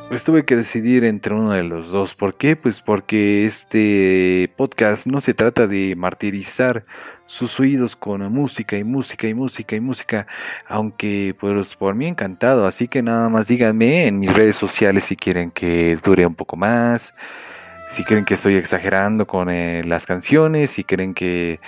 pues 0.07 0.23
tuve 0.23 0.45
que 0.45 0.55
decidir 0.55 1.03
entre 1.03 1.33
uno 1.33 1.51
de 1.51 1.63
los 1.63 1.91
dos. 1.91 2.15
¿Por 2.15 2.37
qué? 2.37 2.55
Pues 2.55 2.79
porque 2.79 3.45
este 3.45 4.53
podcast 4.55 5.05
no 5.05 5.19
se 5.19 5.33
trata 5.33 5.67
de 5.67 5.95
martirizar 5.97 6.85
sus 7.27 7.59
oídos 7.59 7.95
con 7.95 8.21
música 8.33 8.77
y 8.77 8.83
música 8.83 9.27
y 9.27 9.33
música 9.33 9.75
y 9.75 9.79
música, 9.79 10.27
aunque 10.67 11.35
pues 11.39 11.75
por 11.75 11.93
mí 11.93 12.07
encantado, 12.07 12.65
así 12.65 12.87
que 12.87 13.03
nada 13.03 13.29
más 13.29 13.47
díganme 13.47 14.07
en 14.07 14.19
mis 14.19 14.33
redes 14.33 14.55
sociales 14.55 15.03
si 15.03 15.15
quieren 15.15 15.51
que 15.51 15.97
dure 16.03 16.25
un 16.25 16.35
poco 16.35 16.55
más, 16.55 17.13
si 17.89 18.03
creen 18.03 18.25
que 18.25 18.33
estoy 18.33 18.55
exagerando 18.55 19.27
con 19.27 19.49
eh, 19.49 19.83
las 19.85 20.05
canciones, 20.05 20.71
si 20.71 20.83
creen 20.83 21.13
que 21.13 21.59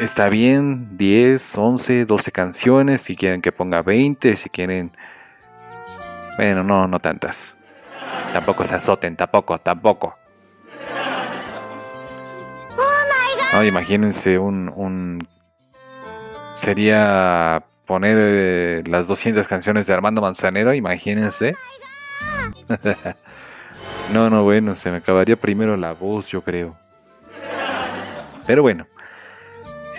está 0.00 0.28
bien 0.28 0.96
10, 0.96 1.56
11, 1.56 2.04
12 2.06 2.32
canciones, 2.32 3.02
si 3.02 3.16
quieren 3.16 3.42
que 3.42 3.52
ponga 3.52 3.82
20, 3.82 4.36
si 4.36 4.48
quieren... 4.48 4.92
Bueno, 6.36 6.62
no, 6.62 6.88
no 6.88 6.98
tantas. 6.98 7.54
Tampoco 8.32 8.64
se 8.64 8.74
azoten, 8.74 9.16
tampoco, 9.16 9.58
tampoco. 9.58 10.21
No, 13.52 13.64
imagínense 13.64 14.38
un, 14.38 14.72
un... 14.74 15.26
Sería 16.56 17.62
poner 17.86 18.16
eh, 18.18 18.82
las 18.86 19.06
200 19.08 19.46
canciones 19.46 19.86
de 19.86 19.92
Armando 19.92 20.22
Manzanero, 20.22 20.72
imagínense. 20.72 21.54
no, 24.12 24.30
no, 24.30 24.44
bueno, 24.44 24.74
se 24.74 24.90
me 24.90 24.98
acabaría 24.98 25.36
primero 25.36 25.76
la 25.76 25.92
voz, 25.92 26.28
yo 26.28 26.42
creo. 26.42 26.76
Pero 28.46 28.62
bueno. 28.62 28.86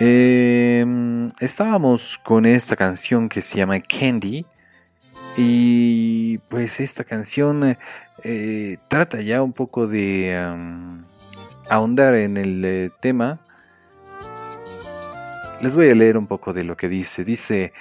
Em, 0.00 1.30
estábamos 1.38 2.18
con 2.24 2.46
esta 2.46 2.74
canción 2.74 3.28
que 3.28 3.42
se 3.42 3.56
llama 3.56 3.78
Candy. 3.80 4.44
Y 5.36 6.38
pues 6.48 6.80
esta 6.80 7.04
canción 7.04 7.76
eh, 8.24 8.78
trata 8.88 9.20
ya 9.20 9.42
un 9.42 9.52
poco 9.52 9.86
de 9.86 10.36
am, 10.36 11.04
ahondar 11.68 12.14
en 12.14 12.36
el 12.36 12.64
eh, 12.64 12.90
tema. 13.00 13.40
Les 15.60 15.76
voy 15.76 15.90
a 15.90 15.94
leer 15.94 16.18
un 16.18 16.26
poco 16.26 16.52
de 16.52 16.64
lo 16.64 16.76
que 16.76 16.88
dice. 16.88 17.24
Dice, 17.24 17.72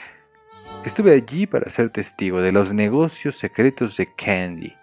estuve 0.86 1.14
allí 1.14 1.48
para 1.48 1.70
ser 1.70 1.90
testigo 1.90 2.42
de 2.42 2.52
los 2.52 2.74
negocios 2.74 3.38
secretos 3.38 3.98
de 3.98 4.14
Candy. 4.16 4.74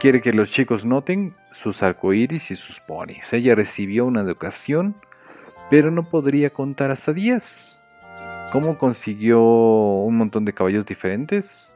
Quiere 0.00 0.20
que 0.20 0.32
los 0.32 0.50
chicos 0.50 0.84
noten 0.84 1.34
sus 1.52 1.82
arcoíris 1.82 2.50
y 2.50 2.56
sus 2.56 2.80
ponis. 2.80 3.32
Ella 3.32 3.54
recibió 3.54 4.04
una 4.04 4.20
educación, 4.20 4.94
pero 5.70 5.90
no 5.90 6.10
podría 6.10 6.50
contar 6.50 6.90
hasta 6.90 7.14
10. 7.14 7.76
¿Cómo 8.52 8.78
consiguió 8.78 9.40
un 9.42 10.16
montón 10.16 10.44
de 10.44 10.52
caballos 10.52 10.84
diferentes? 10.84 11.74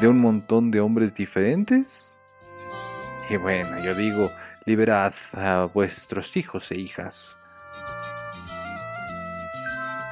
¿De 0.00 0.08
un 0.08 0.18
montón 0.18 0.70
de 0.70 0.80
hombres 0.80 1.14
diferentes? 1.14 2.13
Y 3.30 3.36
bueno, 3.36 3.78
yo 3.82 3.94
digo, 3.94 4.30
liberad 4.66 5.14
a 5.32 5.68
vuestros 5.72 6.36
hijos 6.36 6.70
e 6.70 6.76
hijas. 6.76 7.38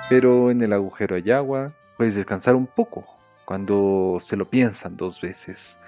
Pero 0.09 0.51
en 0.51 0.61
el 0.63 0.73
agujero 0.73 1.17
hay 1.17 1.31
agua, 1.31 1.73
puedes 1.97 2.15
descansar 2.15 2.55
un 2.55 2.67
poco 2.67 3.05
cuando 3.45 4.19
se 4.21 4.37
lo 4.37 4.49
piensan 4.49 4.97
dos 4.97 5.21
veces. 5.21 5.79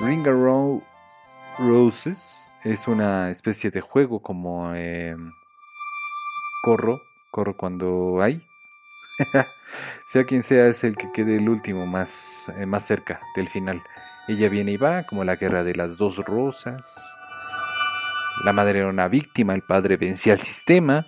Ring 0.00 0.26
Around 0.26 0.82
Roses 1.58 2.50
es 2.64 2.88
una 2.88 3.30
especie 3.30 3.70
de 3.70 3.80
juego 3.80 4.20
como 4.20 4.72
eh, 4.74 5.14
corro, 6.62 7.00
corro 7.30 7.56
cuando 7.56 8.22
hay. 8.22 8.49
sea 10.06 10.24
quien 10.24 10.42
sea 10.42 10.66
es 10.66 10.84
el 10.84 10.96
que 10.96 11.10
quede 11.12 11.36
el 11.36 11.48
último 11.48 11.86
más, 11.86 12.50
eh, 12.56 12.66
más 12.66 12.86
cerca 12.86 13.20
del 13.36 13.48
final. 13.48 13.82
Ella 14.28 14.48
viene 14.48 14.72
y 14.72 14.76
va 14.76 15.04
como 15.04 15.24
la 15.24 15.36
guerra 15.36 15.64
de 15.64 15.74
las 15.74 15.98
dos 15.98 16.16
rosas. 16.18 16.84
La 18.44 18.52
madre 18.52 18.78
era 18.80 18.88
una 18.88 19.08
víctima, 19.08 19.54
el 19.54 19.62
padre 19.62 19.96
vencía 19.96 20.32
al 20.34 20.40
sistema. 20.40 21.06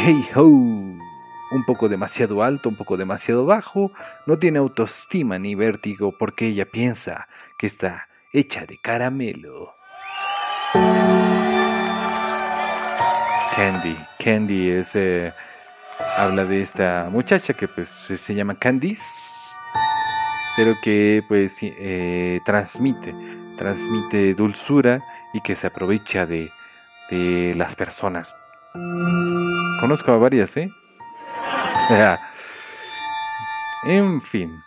Hey 0.00 0.26
ho, 0.34 0.44
un 0.44 1.64
poco 1.66 1.88
demasiado 1.88 2.42
alto, 2.42 2.68
un 2.68 2.76
poco 2.76 2.96
demasiado 2.96 3.44
bajo, 3.44 3.92
no 4.26 4.38
tiene 4.38 4.58
autoestima 4.58 5.38
ni 5.38 5.54
vértigo 5.54 6.16
porque 6.16 6.46
ella 6.46 6.66
piensa 6.66 7.28
que 7.58 7.66
está 7.66 8.08
hecha 8.32 8.66
de 8.66 8.78
caramelo. 8.78 9.77
Candy, 13.58 13.96
Candy 14.22 14.70
es 14.70 14.94
eh, 14.94 15.32
habla 16.16 16.44
de 16.44 16.62
esta 16.62 17.08
muchacha 17.10 17.54
que 17.54 17.66
pues 17.66 17.88
se 17.88 18.32
llama 18.32 18.54
Candice, 18.54 19.02
pero 20.56 20.76
que 20.80 21.24
pues 21.26 21.58
eh, 21.62 22.38
transmite, 22.44 23.12
transmite 23.56 24.34
dulzura 24.34 25.00
y 25.32 25.40
que 25.40 25.56
se 25.56 25.66
aprovecha 25.66 26.24
de, 26.24 26.52
de 27.10 27.52
las 27.56 27.74
personas. 27.74 28.32
Conozco 29.80 30.12
a 30.12 30.18
varias, 30.18 30.56
¿eh? 30.56 30.70
en 33.86 34.22
fin, 34.22 34.62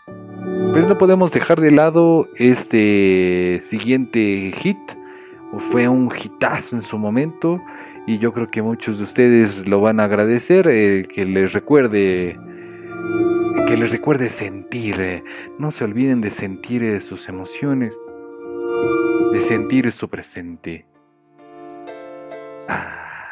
pues 0.73 0.85
no 0.85 0.97
podemos 0.97 1.31
dejar 1.31 1.61
de 1.61 1.71
lado 1.71 2.27
este 2.35 3.61
siguiente 3.61 4.51
hit. 4.57 4.79
Fue 5.71 5.87
un 5.87 6.11
hitazo 6.13 6.75
en 6.75 6.81
su 6.81 6.97
momento 6.97 7.61
y 8.11 8.19
yo 8.19 8.33
creo 8.33 8.47
que 8.47 8.61
muchos 8.61 8.97
de 8.97 9.05
ustedes 9.05 9.65
lo 9.65 9.79
van 9.79 10.01
a 10.01 10.03
agradecer 10.03 10.67
eh, 10.67 11.07
que 11.07 11.23
les 11.23 11.53
recuerde 11.53 12.37
que 13.67 13.77
les 13.77 13.89
recuerde 13.89 14.27
sentir 14.27 14.99
eh, 14.99 15.23
no 15.57 15.71
se 15.71 15.85
olviden 15.85 16.19
de 16.19 16.29
sentir 16.29 16.83
eh, 16.83 16.99
sus 16.99 17.29
emociones 17.29 17.97
de 19.31 19.39
sentir 19.39 19.89
su 19.93 20.09
presente 20.09 20.85
Ah. 22.67 23.29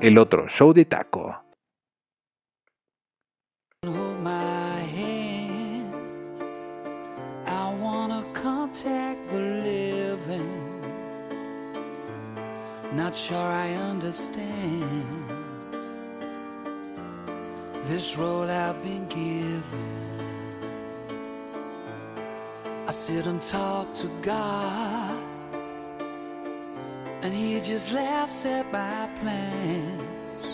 el 0.00 0.16
otro 0.16 0.46
show 0.46 0.72
de 0.72 0.84
taco 0.84 1.42
Not 13.06 13.14
sure 13.14 13.38
I 13.38 13.72
understand 13.74 15.30
this 17.84 18.16
road 18.18 18.50
I've 18.50 18.82
been 18.82 19.06
given. 19.06 20.64
I 22.88 22.90
sit 22.90 23.26
and 23.26 23.40
talk 23.40 23.94
to 24.02 24.08
God, 24.22 25.22
and 27.22 27.32
He 27.32 27.60
just 27.60 27.92
laughs 27.92 28.44
at 28.44 28.66
my 28.72 29.08
plans. 29.20 30.44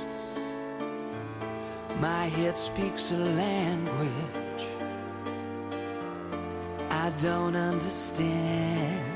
My 2.03 2.27
head 2.37 2.59
speaks 2.59 3.13
a 3.13 3.17
language 3.17 4.67
I 6.91 7.11
don't 7.17 7.57
understand. 7.57 9.12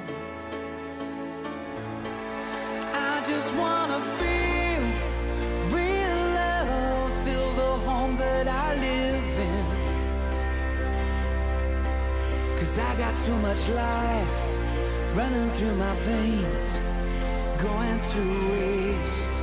Just 3.46 3.58
wanna 3.58 4.00
feel 4.18 4.82
real 5.70 6.18
love, 6.34 7.12
feel 7.24 7.52
the 7.54 7.72
home 7.88 8.16
that 8.16 8.48
I 8.48 8.74
live 8.74 9.38
in. 9.52 9.66
Cause 12.58 12.76
I 12.76 12.96
got 12.96 13.16
too 13.24 13.38
much 13.38 13.68
life 13.68 14.56
running 15.14 15.50
through 15.52 15.76
my 15.76 15.94
veins, 15.96 16.70
going 17.62 18.00
to 18.14 18.22
waste. 18.50 19.35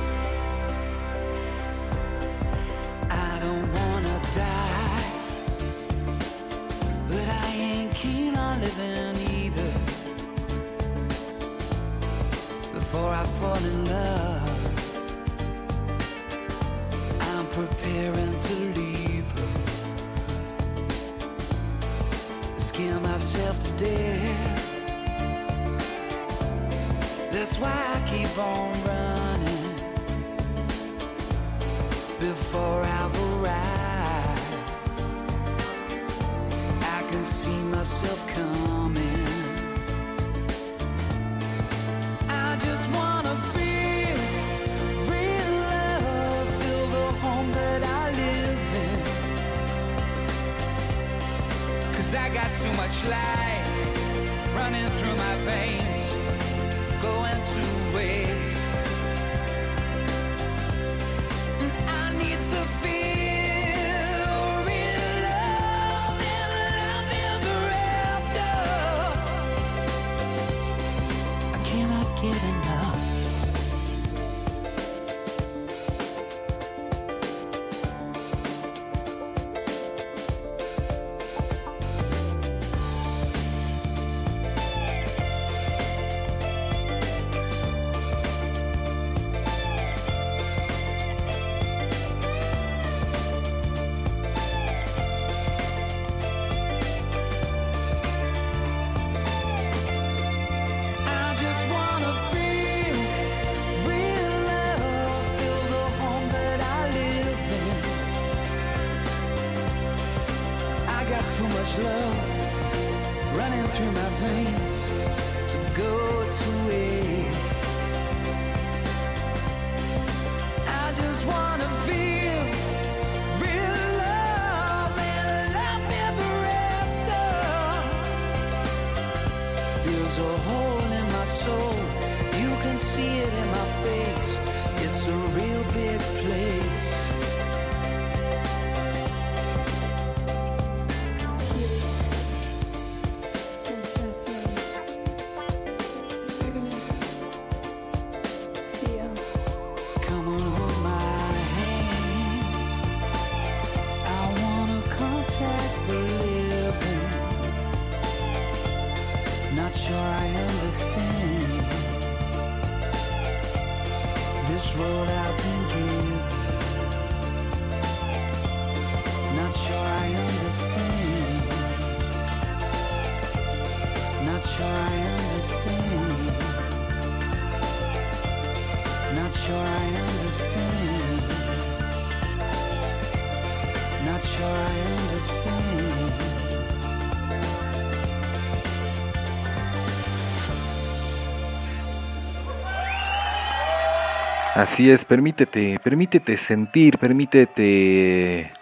Así 194.54 194.88
es, 194.88 195.04
permítete, 195.04 195.80
permítete 195.82 196.36
sentir, 196.36 196.96
permítete 196.98 198.52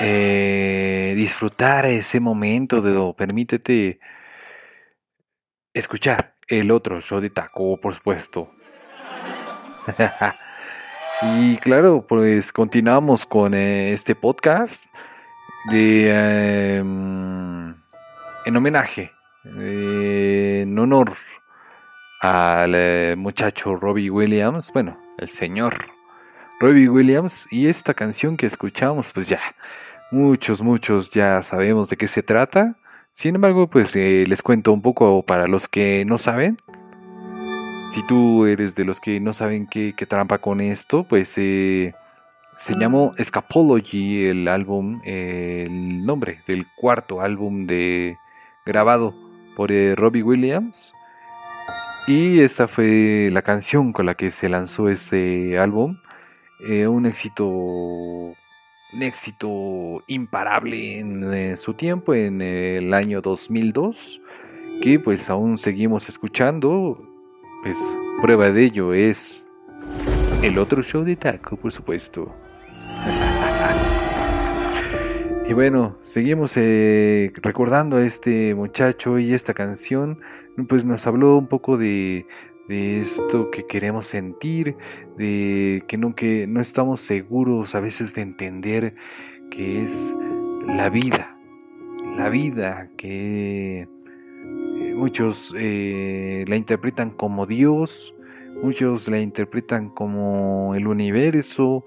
eh, 0.00 1.12
disfrutar 1.14 1.86
ese 1.86 2.18
momento, 2.18 2.82
de, 2.82 2.96
o 2.96 3.12
permítete 3.12 4.00
escuchar 5.72 6.34
el 6.48 6.72
otro 6.72 7.00
show 7.00 7.20
de 7.20 7.30
taco, 7.30 7.78
por 7.80 7.94
supuesto. 7.94 8.50
y 11.22 11.58
claro, 11.58 12.04
pues 12.08 12.52
continuamos 12.52 13.24
con 13.24 13.54
eh, 13.54 13.92
este 13.92 14.16
podcast 14.16 14.84
de 15.70 16.06
eh, 16.08 16.78
en 16.78 18.56
homenaje, 18.56 19.12
eh, 19.60 20.62
en 20.62 20.76
honor 20.76 21.12
al 22.20 23.16
muchacho 23.16 23.76
Robbie 23.76 24.10
Williams, 24.10 24.72
bueno, 24.72 25.03
el 25.18 25.28
señor 25.28 25.94
Robbie 26.60 26.88
Williams 26.88 27.46
y 27.50 27.66
esta 27.66 27.94
canción 27.94 28.36
que 28.36 28.46
escuchamos, 28.46 29.12
pues 29.12 29.28
ya, 29.28 29.40
muchos, 30.10 30.62
muchos 30.62 31.10
ya 31.10 31.42
sabemos 31.42 31.90
de 31.90 31.96
qué 31.96 32.06
se 32.06 32.22
trata. 32.22 32.76
Sin 33.12 33.34
embargo, 33.34 33.68
pues 33.68 33.94
eh, 33.96 34.24
les 34.26 34.42
cuento 34.42 34.72
un 34.72 34.80
poco 34.80 35.22
para 35.24 35.46
los 35.46 35.68
que 35.68 36.04
no 36.06 36.18
saben. 36.18 36.58
Si 37.92 38.02
tú 38.06 38.46
eres 38.46 38.74
de 38.74 38.84
los 38.84 38.98
que 38.98 39.20
no 39.20 39.32
saben 39.32 39.66
qué, 39.66 39.92
trampa 40.08 40.38
con 40.38 40.60
esto, 40.60 41.04
pues 41.04 41.34
eh, 41.36 41.94
se 42.56 42.74
llamó 42.74 43.12
Escapology 43.18 44.26
el 44.26 44.48
álbum, 44.48 45.00
eh, 45.04 45.64
el 45.66 46.06
nombre 46.06 46.40
del 46.46 46.66
cuarto 46.76 47.20
álbum 47.20 47.66
de 47.66 48.16
grabado 48.64 49.14
por 49.54 49.70
Robbie 49.70 50.22
Williams. 50.22 50.93
Y 52.06 52.40
esta 52.40 52.68
fue 52.68 53.30
la 53.32 53.40
canción 53.40 53.94
con 53.94 54.04
la 54.04 54.14
que 54.14 54.30
se 54.30 54.50
lanzó 54.50 54.90
ese 54.90 55.58
álbum. 55.58 55.98
Eh, 56.68 56.86
un 56.86 57.06
éxito. 57.06 57.46
Un 57.46 59.02
éxito 59.02 60.04
imparable 60.06 61.00
en 61.00 61.34
eh, 61.34 61.56
su 61.56 61.74
tiempo, 61.74 62.14
en 62.14 62.42
el 62.42 62.92
año 62.92 63.22
2002. 63.22 64.20
Que 64.82 65.00
pues 65.00 65.30
aún 65.30 65.56
seguimos 65.56 66.08
escuchando. 66.08 67.02
Pues 67.62 67.78
prueba 68.20 68.50
de 68.50 68.64
ello 68.64 68.92
es. 68.92 69.48
El 70.42 70.58
otro 70.58 70.82
show 70.82 71.04
de 71.04 71.16
Taco, 71.16 71.56
por 71.56 71.72
supuesto. 71.72 72.34
Y 75.46 75.52
bueno, 75.52 75.98
seguimos 76.02 76.56
eh, 76.56 77.30
recordando 77.42 77.98
a 77.98 78.02
este 78.02 78.54
muchacho 78.54 79.18
y 79.18 79.34
esta 79.34 79.52
canción, 79.52 80.20
pues 80.68 80.84
nos 80.84 81.06
habló 81.06 81.36
un 81.36 81.46
poco 81.46 81.76
de, 81.76 82.26
de 82.68 83.00
esto 83.00 83.50
que 83.50 83.66
queremos 83.66 84.06
sentir, 84.06 84.76
de 85.16 85.82
que 85.86 85.98
no, 85.98 86.14
que 86.14 86.46
no 86.46 86.60
estamos 86.60 87.00
seguros 87.00 87.74
a 87.74 87.80
veces 87.80 88.14
de 88.14 88.22
entender 88.22 88.94
que 89.50 89.84
es 89.84 90.16
la 90.66 90.88
vida, 90.88 91.36
la 92.16 92.28
vida 92.28 92.88
que 92.96 93.82
eh, 93.82 94.94
muchos 94.94 95.54
eh, 95.56 96.44
la 96.48 96.56
interpretan 96.56 97.10
como 97.10 97.46
Dios, 97.46 98.14
muchos 98.62 99.08
la 99.08 99.20
interpretan 99.20 99.90
como 99.90 100.74
el 100.74 100.86
universo, 100.86 101.84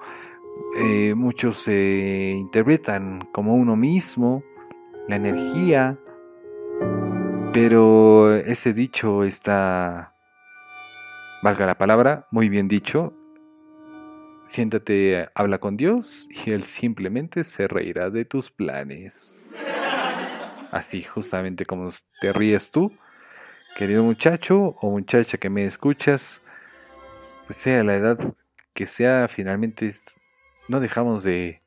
eh, 0.79 1.15
muchos 1.15 1.59
se 1.63 2.35
interpretan 2.37 3.27
como 3.31 3.55
uno 3.55 3.75
mismo, 3.75 4.43
la 5.07 5.15
energía, 5.15 5.97
pero 7.59 8.35
ese 8.35 8.71
dicho 8.71 9.23
está, 9.23 10.13
valga 11.41 11.65
la 11.65 11.75
palabra, 11.75 12.27
muy 12.29 12.49
bien 12.49 12.67
dicho. 12.67 13.15
Siéntate, 14.45 15.27
habla 15.33 15.57
con 15.57 15.75
Dios 15.75 16.27
y 16.29 16.51
Él 16.51 16.65
simplemente 16.65 17.43
se 17.43 17.67
reirá 17.67 18.11
de 18.11 18.25
tus 18.25 18.51
planes. 18.51 19.33
Así, 20.69 21.01
justamente 21.01 21.65
como 21.65 21.89
te 22.21 22.31
ríes 22.31 22.69
tú, 22.69 22.91
querido 23.75 24.03
muchacho 24.03 24.75
o 24.79 24.91
muchacha 24.91 25.39
que 25.39 25.49
me 25.49 25.65
escuchas, 25.65 26.43
pues 27.47 27.57
sea 27.57 27.83
la 27.83 27.95
edad 27.95 28.19
que 28.75 28.85
sea, 28.85 29.27
finalmente 29.27 29.95
no 30.67 30.79
dejamos 30.79 31.23
de, 31.23 31.63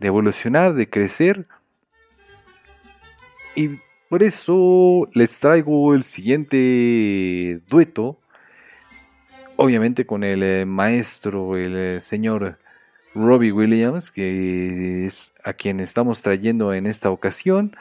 de 0.00 0.06
evolucionar, 0.06 0.72
de 0.72 0.88
crecer. 0.88 1.46
Y 3.54 3.80
por 4.08 4.22
eso 4.22 5.08
les 5.12 5.38
traigo 5.40 5.94
el 5.94 6.04
siguiente 6.04 7.60
dueto, 7.68 8.18
obviamente 9.56 10.06
con 10.06 10.24
el 10.24 10.42
eh, 10.42 10.64
maestro, 10.64 11.56
el 11.56 11.76
eh, 11.76 12.00
señor 12.00 12.58
Robbie 13.14 13.52
Williams, 13.52 14.10
que 14.10 15.06
es 15.06 15.32
a 15.42 15.54
quien 15.54 15.80
estamos 15.80 16.22
trayendo 16.22 16.74
en 16.74 16.86
esta 16.86 17.10
ocasión 17.10 17.76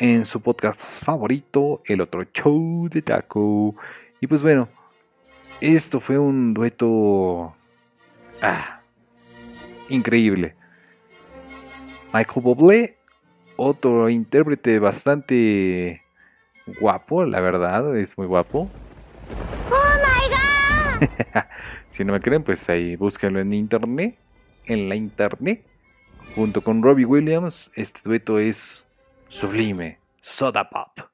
en 0.00 0.26
su 0.26 0.40
podcast 0.40 0.80
favorito, 0.80 1.82
El 1.86 2.00
Otro 2.00 2.24
Show 2.24 2.88
de 2.88 3.02
Taco. 3.02 3.74
Y 4.20 4.26
pues 4.26 4.42
bueno, 4.42 4.68
esto 5.60 6.00
fue 6.00 6.18
un 6.18 6.54
dueto 6.54 7.54
ah, 8.42 8.80
increíble. 9.88 10.54
Michael 12.12 12.42
Bublé, 12.42 12.97
otro 13.58 14.08
intérprete 14.08 14.78
bastante 14.78 16.00
guapo, 16.80 17.24
la 17.24 17.40
verdad, 17.40 17.96
es 17.98 18.16
muy 18.16 18.26
guapo. 18.26 18.70
si 21.88 22.04
no 22.04 22.12
me 22.12 22.20
creen, 22.20 22.42
pues 22.42 22.68
ahí 22.68 22.96
búsquenlo 22.96 23.40
en 23.40 23.52
internet, 23.52 24.16
en 24.66 24.88
la 24.88 24.94
internet, 24.94 25.64
junto 26.34 26.60
con 26.60 26.82
Robbie 26.82 27.04
Williams. 27.04 27.70
Este 27.74 28.00
dueto 28.04 28.38
es 28.38 28.86
sublime, 29.28 29.98
soda 30.20 30.70
pop. 30.70 31.08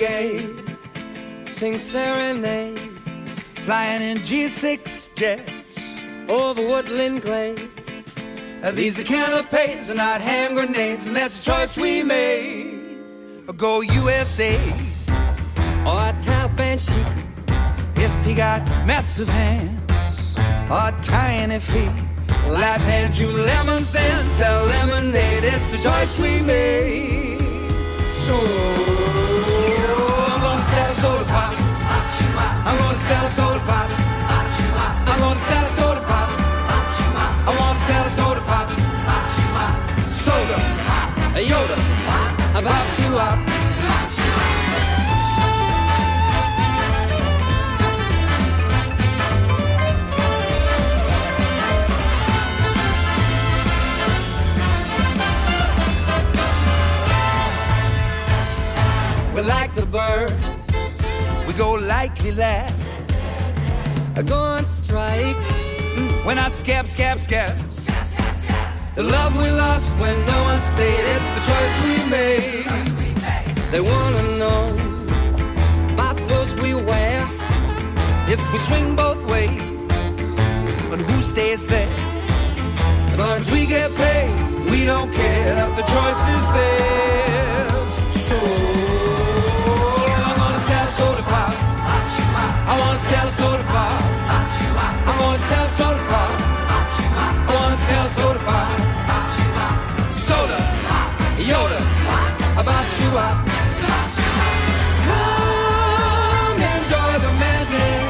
Sings 0.00 1.82
serenade, 1.82 2.78
flying 3.60 4.00
in 4.00 4.18
G6 4.20 5.14
jets 5.14 5.78
over 6.26 6.62
woodland 6.66 7.20
glade. 7.20 7.68
Uh, 8.62 8.70
These 8.70 8.98
are 8.98 9.04
canapes 9.04 9.90
and 9.90 9.98
not 9.98 10.22
hand 10.22 10.54
grenades, 10.54 11.04
and 11.04 11.14
that's 11.14 11.38
a 11.46 11.50
choice 11.50 11.76
we 11.76 12.02
made. 12.02 12.98
Go 13.58 13.82
USA 13.82 14.56
or 15.84 16.14
Taliban 16.24 16.78
chic 16.78 18.02
if 18.02 18.24
he 18.24 18.34
got 18.34 18.62
massive 18.86 19.28
hands 19.28 20.34
or 20.70 20.98
tiny 21.02 21.58
feet. 21.58 21.92
Life 22.48 22.80
hands 22.80 23.20
you 23.20 23.30
lemons, 23.30 23.90
then 23.90 24.30
sell 24.30 24.64
lemonade. 24.64 25.44
It's 25.44 25.70
the 25.70 25.76
choice 25.76 26.18
we 26.18 26.40
made. 26.40 27.38
So 28.24 28.99
I'm 32.62 32.76
gonna 32.76 32.96
sell 32.96 33.26
a 33.26 33.30
soda 33.30 33.60
pop. 33.60 33.88
I'm 35.08 35.18
gonna 35.18 35.40
sell 35.40 35.64
a 35.64 35.70
soda 35.70 36.00
pop. 36.02 36.28
I 37.48 37.56
wanna 37.58 37.78
sell 37.86 38.04
a 38.04 38.10
soda 38.10 38.40
pop. 38.42 38.68
Soda, 40.06 40.58
a 41.38 41.42
Yoda, 41.50 41.78
about 42.58 42.98
you 43.00 43.18
up. 43.18 43.38
We 59.34 59.40
like 59.46 59.74
the 59.74 59.86
bird, 59.86 60.30
go 61.60 61.72
likely 61.72 62.32
last. 62.32 62.72
I 64.16 64.22
go 64.22 64.38
on 64.38 64.64
strike, 64.64 65.36
mm, 65.94 66.24
we're 66.24 66.40
not 66.42 66.54
scab, 66.54 66.88
scab, 66.88 67.20
scabs. 67.20 67.84
The 68.94 69.02
love 69.02 69.36
we 69.36 69.50
lost 69.50 69.90
when 69.98 70.16
no 70.24 70.38
one 70.50 70.58
stayed, 70.58 71.04
it's 71.14 71.28
the 71.36 71.42
choice 71.50 71.74
we 71.84 71.94
made. 72.16 72.64
They 73.72 73.82
wanna 73.92 74.24
know 74.42 74.62
about 75.92 76.16
clothes 76.26 76.54
we 76.62 76.72
wear, 76.72 77.28
if 78.34 78.40
we 78.52 78.58
swing 78.68 78.96
both 78.96 79.22
ways, 79.32 79.60
but 80.88 80.98
who 81.08 81.22
stays 81.22 81.66
there? 81.66 81.94
As 83.12 83.18
long 83.18 83.36
as 83.42 83.50
we 83.50 83.66
get 83.66 83.94
paid, 83.96 84.30
we 84.70 84.86
don't 84.86 85.12
care. 85.12 85.54
The 85.76 85.84
choice 85.94 86.22
is 86.36 86.44
theirs. 86.54 87.19
Avança 92.70 93.26
Zorba, 93.36 93.86
avança 95.04 95.60
Zorba, 95.76 96.22
avança 97.48 97.98
Zorba, 98.14 98.60
Soda, 100.24 100.60
Yoda, 101.36 101.80
Abachua. 102.56 103.28
Come 105.06 106.62
enjoy 106.62 107.14
the 107.18 107.32
madness. 107.42 108.06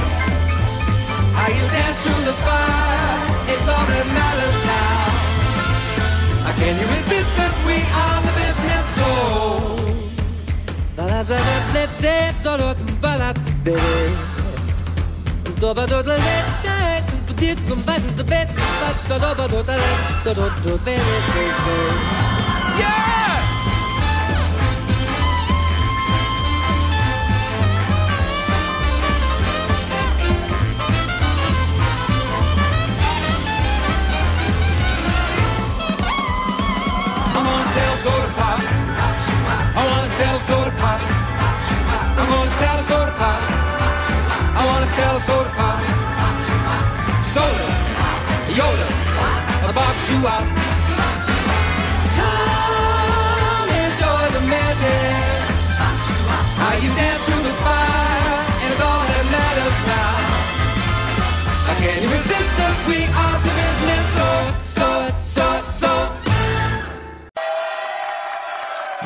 How 1.35 1.49
you 1.49 1.67
dance 1.75 1.99
through 2.03 2.25
the 2.27 2.37
fire, 2.45 3.17
it's 3.53 3.67
all 3.67 3.87
that 3.91 4.07
matters 4.19 4.59
now. 4.69 5.09
Uh, 6.45 6.53
can 6.61 6.75
you 6.81 6.87
resist 6.97 7.35
us? 7.45 7.55
We 7.65 7.77
are 8.03 8.21
the 8.27 8.33
business 8.41 8.89
oh. 8.99 9.05
soul. 9.41 9.81
Sell 37.75 37.97
soda 37.99 38.29
pop. 38.33 38.61
I 39.77 39.87
wanna 39.87 40.09
sell 40.09 40.39
soda 40.41 40.71
pop. 40.81 41.01
I'm 42.19 42.29
gonna 42.29 42.51
sell 42.51 42.79
soda 42.79 43.13
pop. 43.19 43.60
I 44.61 44.67
wanna 44.67 44.89
sell 44.89 45.17
a 45.17 45.21
soda 45.23 45.51
pop. 45.57 45.81
Soda, 47.33 47.69
Yoda, 48.59 48.89
about 49.71 49.97
you 50.09 50.19
out. 50.35 50.47
Come 52.21 53.71
enjoy 53.85 54.25
the 54.37 54.43
madness. 54.53 55.49
How 56.61 56.75
you 56.77 56.91
dance 56.93 57.23
through 57.25 57.45
the 57.49 57.57
fire, 57.65 58.37
and 58.61 58.71
it's 58.73 58.83
all 58.89 59.03
that 59.11 59.25
matters 59.37 59.79
now. 59.89 60.13
Can 61.81 61.97
you 62.03 62.11
resist 62.11 62.55
us? 62.67 62.77
We 62.87 62.99
are 63.23 63.39
the 63.47 63.53
business. 63.61 64.07
So, 64.19 64.29
so, 64.77 64.97
so, 65.37 65.47
so. 65.81 65.93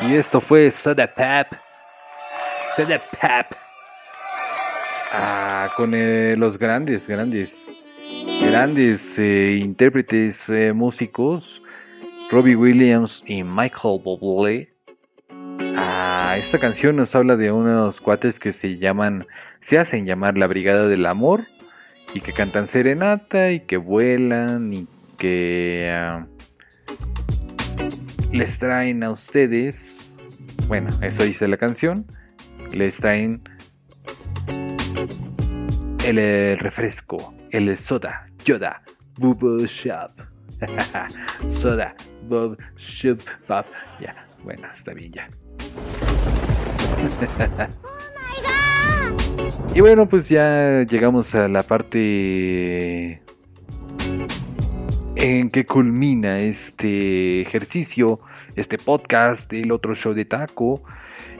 Y 0.03 0.17
esto 0.17 0.41
fue 0.41 0.69
Soda 0.69 1.07
Pop. 1.07 1.47
Soda 2.75 2.99
Pop. 3.21 3.64
Ah, 5.17 5.69
con 5.77 5.93
eh, 5.93 6.35
los 6.37 6.59
grandes, 6.59 7.07
grandes, 7.07 7.69
grandes 8.41 9.17
eh, 9.17 9.57
intérpretes, 9.61 10.49
eh, 10.49 10.73
músicos 10.73 11.61
Robbie 12.29 12.57
Williams 12.57 13.23
y 13.25 13.43
Michael 13.43 14.01
Bublé. 14.03 14.73
Ah, 15.77 16.35
esta 16.37 16.59
canción 16.59 16.97
nos 16.97 17.15
habla 17.15 17.37
de 17.37 17.49
unos 17.51 18.01
cuates 18.01 18.39
que 18.39 18.51
se 18.51 18.77
llaman, 18.77 19.25
se 19.61 19.79
hacen 19.79 20.05
llamar 20.05 20.37
la 20.37 20.47
Brigada 20.47 20.89
del 20.89 21.05
Amor 21.05 21.41
y 22.13 22.19
que 22.19 22.33
cantan 22.33 22.67
serenata 22.67 23.53
y 23.53 23.61
que 23.61 23.77
vuelan 23.77 24.73
y 24.73 24.87
que 25.17 25.89
ah, 25.93 26.27
les 28.33 28.59
traen 28.59 29.01
a 29.03 29.11
ustedes, 29.11 30.11
bueno, 30.67 30.89
eso 31.01 31.23
dice 31.23 31.47
la 31.47 31.55
canción, 31.55 32.05
les 32.73 32.97
traen 32.97 33.41
el, 36.05 36.57
refresco, 36.57 37.33
el 37.51 37.75
soda, 37.77 38.27
Yoda, 38.43 38.81
Bubble 39.17 39.65
Shop. 39.67 40.11
soda, 41.49 41.95
Bob, 42.27 42.57
Shop, 42.77 43.19
Pop. 43.47 43.65
Ya, 43.99 44.15
bueno, 44.43 44.67
está 44.71 44.93
bien 44.93 45.11
ya. 45.11 45.29
y 49.73 49.81
bueno, 49.81 50.07
pues 50.07 50.29
ya 50.29 50.83
llegamos 50.83 51.33
a 51.35 51.47
la 51.47 51.63
parte 51.63 53.21
en 55.15 55.49
que 55.49 55.65
culmina 55.65 56.39
este 56.39 57.41
ejercicio, 57.41 58.19
este 58.55 58.77
podcast, 58.77 59.51
el 59.53 59.71
otro 59.71 59.95
show 59.95 60.13
de 60.13 60.25
taco. 60.25 60.83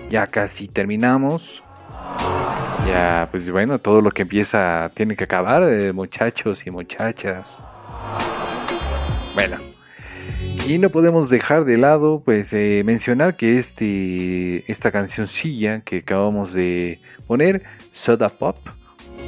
Ya 0.10 0.28
casi 0.28 0.68
terminamos. 0.68 1.65
Ya, 2.86 3.28
pues 3.32 3.50
bueno, 3.50 3.80
todo 3.80 4.00
lo 4.00 4.12
que 4.12 4.22
empieza 4.22 4.92
tiene 4.94 5.16
que 5.16 5.24
acabar, 5.24 5.64
eh, 5.64 5.92
muchachos 5.92 6.68
y 6.68 6.72
muchachas. 6.72 7.58
Bueno, 9.34 9.58
y 10.68 10.78
no 10.78 10.92
podemos 10.92 11.30
dejar 11.30 11.66
de 11.66 11.78
lado, 11.78 12.22
pues, 12.24 12.54
eh, 12.54 12.84
mencionar 12.86 13.36
que 13.36 13.58
este, 13.58 14.72
esta 14.72 14.92
cancioncilla 14.92 15.82
que 15.82 15.98
acabamos 15.98 16.54
de 16.54 17.00
poner, 17.26 17.64
Soda 17.92 18.30
Pop, 18.30 18.58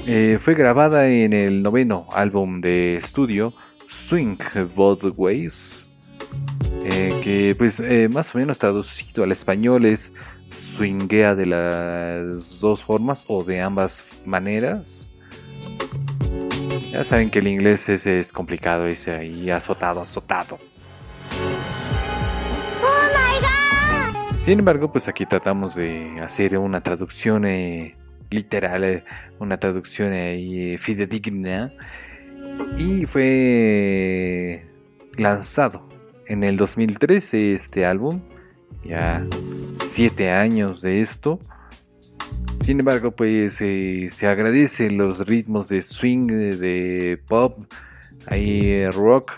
eh, 0.06 0.38
fue 0.40 0.54
grabada 0.54 1.08
en 1.10 1.34
el 1.34 1.64
noveno 1.64 2.06
álbum 2.14 2.62
de 2.62 2.98
estudio, 2.98 3.54
Swing 3.90 4.38
Both 4.76 5.14
Ways, 5.18 5.88
que 7.24 7.54
pues 7.58 7.82
más 8.10 8.34
o 8.34 8.38
menos 8.38 8.60
traducido 8.60 9.26
al 9.26 9.34
español 9.34 9.86
es 9.86 10.12
swinguea 10.78 11.34
de 11.34 11.48
las 11.48 12.60
dos 12.60 12.84
formas 12.84 13.26
o 13.28 13.44
de 13.44 13.62
ambas 13.62 14.04
maneras. 14.26 15.10
Ya 16.92 17.04
saben 17.04 17.32
que 17.32 17.40
el 17.40 17.48
inglés 17.48 17.90
es, 17.90 18.06
es 18.06 18.32
complicado, 18.32 18.86
es 18.88 19.08
ahí 19.08 19.50
azotado, 19.50 20.02
azotado. 20.02 20.60
Sin 24.42 24.60
embargo, 24.60 24.92
pues 24.92 25.08
aquí 25.08 25.26
tratamos 25.26 25.74
de 25.76 26.16
hacer 26.22 26.58
una 26.58 26.82
traducción 26.82 27.46
eh, 27.46 27.96
literal, 28.30 28.84
eh, 28.84 29.04
una 29.40 29.58
traducción 29.58 30.12
eh, 30.14 30.78
fidedigna. 30.80 31.74
Y 32.78 33.06
fue 33.08 34.66
lanzado 35.18 35.90
en 36.28 36.44
el 36.44 36.56
2013 36.56 37.56
este 37.56 37.86
álbum. 37.86 38.22
Ya 38.84 39.26
siete 39.92 40.32
años 40.32 40.82
de 40.82 41.02
esto. 41.02 41.40
Sin 42.64 42.80
embargo, 42.80 43.12
pues 43.12 43.58
eh, 43.62 44.10
se 44.12 44.28
agradecen 44.28 44.98
los 44.98 45.26
ritmos 45.26 45.70
de 45.70 45.82
swing, 45.82 46.28
de, 46.28 47.20
pop, 47.28 47.60
ahí 48.26 48.62
eh, 48.66 48.92
rock. 48.92 49.32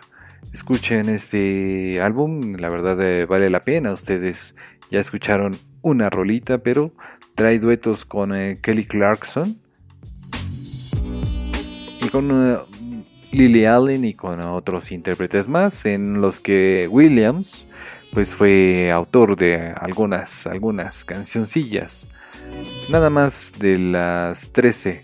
Escuchen 0.52 1.10
este 1.10 2.02
álbum, 2.02 2.56
la 2.56 2.70
verdad 2.70 3.00
eh, 3.02 3.26
vale 3.26 3.50
la 3.50 3.64
pena. 3.64 3.94
Ustedes 3.94 4.56
ya 4.90 5.00
escucharon 5.00 5.58
una 5.82 6.10
rolita, 6.10 6.58
pero 6.58 6.92
trae 7.36 7.60
duetos 7.60 8.04
con 8.04 8.32
Kelly 8.62 8.86
Clarkson 8.86 9.60
y 12.04 12.10
con 12.10 12.58
Lily 13.32 13.66
Allen 13.66 14.06
y 14.06 14.14
con 14.14 14.42
otros 14.42 14.92
intérpretes 14.92 15.48
más, 15.48 15.86
en 15.86 16.20
los 16.20 16.40
que 16.40 16.88
Williams 16.90 17.64
pues 18.14 18.34
fue 18.34 18.92
autor 18.92 19.36
de 19.36 19.74
algunas 19.80 20.48
algunas 20.48 21.04
cancioncillas. 21.04 22.08
Nada 22.90 23.10
más 23.10 23.54
de 23.60 23.78
las 23.78 24.52
13 24.52 25.04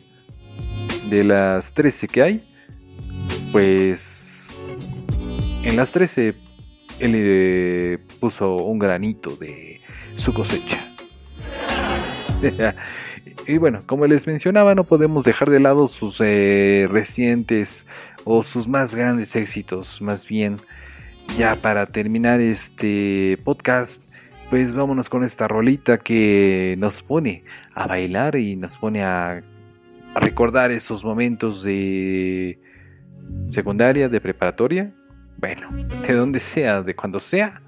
de 1.09 1.23
las 1.23 1.73
13 1.73 2.07
que 2.07 2.21
hay, 2.21 2.43
pues 3.51 4.47
en 5.63 5.75
las 5.75 5.91
13 5.91 6.33
él 6.99 7.11
eh, 7.15 7.97
puso 8.19 8.55
un 8.57 8.79
granito 8.79 9.35
de 9.35 9.79
su 10.17 10.33
cosecha. 10.33 10.79
y 13.47 13.57
bueno, 13.57 13.83
como 13.85 14.07
les 14.07 14.27
mencionaba, 14.27 14.75
no 14.75 14.83
podemos 14.83 15.23
dejar 15.23 15.49
de 15.49 15.59
lado 15.59 15.87
sus 15.87 16.19
eh, 16.21 16.87
recientes 16.89 17.85
o 18.23 18.43
sus 18.43 18.67
más 18.67 18.95
grandes 18.95 19.35
éxitos, 19.35 20.01
más 20.01 20.27
bien 20.27 20.59
ya 21.37 21.55
para 21.55 21.85
terminar 21.85 22.39
este 22.39 23.37
podcast, 23.43 24.01
pues 24.49 24.73
vámonos 24.73 25.09
con 25.09 25.23
esta 25.23 25.47
rolita 25.47 25.97
que 25.97 26.75
nos 26.77 27.01
pone 27.01 27.43
a 27.73 27.87
bailar 27.87 28.35
y 28.35 28.55
nos 28.55 28.77
pone 28.77 29.03
a, 29.03 29.43
recordar 30.15 30.71
esos 30.71 31.03
momentos 31.03 31.61
de 31.61 32.57
secundaria, 33.49 34.07
de 34.07 34.21
preparatoria, 34.21 34.93
bueno, 35.37 35.69
de 36.07 36.13
donde 36.13 36.39
sea, 36.39 36.81
de 36.81 36.95
cuando 36.95 37.19
sea. 37.19 37.61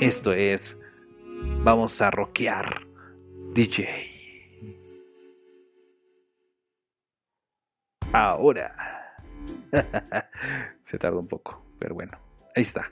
Esto 0.00 0.32
es, 0.32 0.78
vamos 1.64 2.00
a 2.00 2.10
rockear 2.10 2.86
DJ. 3.52 3.88
Ahora. 8.12 8.74
Se 10.84 10.98
tarda 10.98 11.18
un 11.18 11.26
poco, 11.26 11.60
pero 11.78 11.94
bueno, 11.94 12.16
ahí 12.56 12.62
está. 12.62 12.90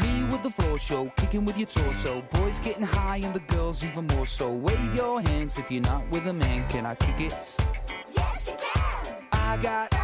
Me 0.00 0.24
with 0.30 0.42
the 0.42 0.50
floor 0.50 0.78
show, 0.78 1.10
kicking 1.16 1.44
with 1.44 1.56
your 1.56 1.66
torso. 1.66 2.22
Boys 2.32 2.58
getting 2.58 2.84
high 2.84 3.20
and 3.24 3.34
the 3.34 3.54
girls 3.54 3.82
even 3.84 4.06
more 4.08 4.26
so. 4.26 4.52
Wave 4.52 4.94
your 4.94 5.20
hands 5.20 5.58
if 5.58 5.70
you're 5.70 5.82
not 5.82 6.02
with 6.10 6.26
a 6.26 6.32
man. 6.32 6.68
Can 6.68 6.84
I 6.86 6.94
kick 6.94 7.20
it? 7.20 7.56
Yes, 8.14 8.48
you 8.48 8.56
can. 8.58 9.16
I 9.32 9.56
got, 9.56 9.94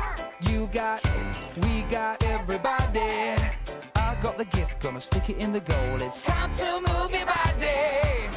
you 0.49 0.69
got, 0.73 1.03
we 1.57 1.83
got 1.91 2.23
everybody. 2.25 3.37
I 3.95 4.17
got 4.23 4.39
the 4.39 4.47
gift, 4.47 4.81
gonna 4.81 5.01
stick 5.01 5.29
it 5.29 5.37
in 5.37 5.53
the 5.53 5.61
goal. 5.61 6.03
It's 6.03 6.25
time 6.25 6.51
to 6.55 6.81
move 6.81 7.13
your 7.13 7.27
body. 7.27 8.30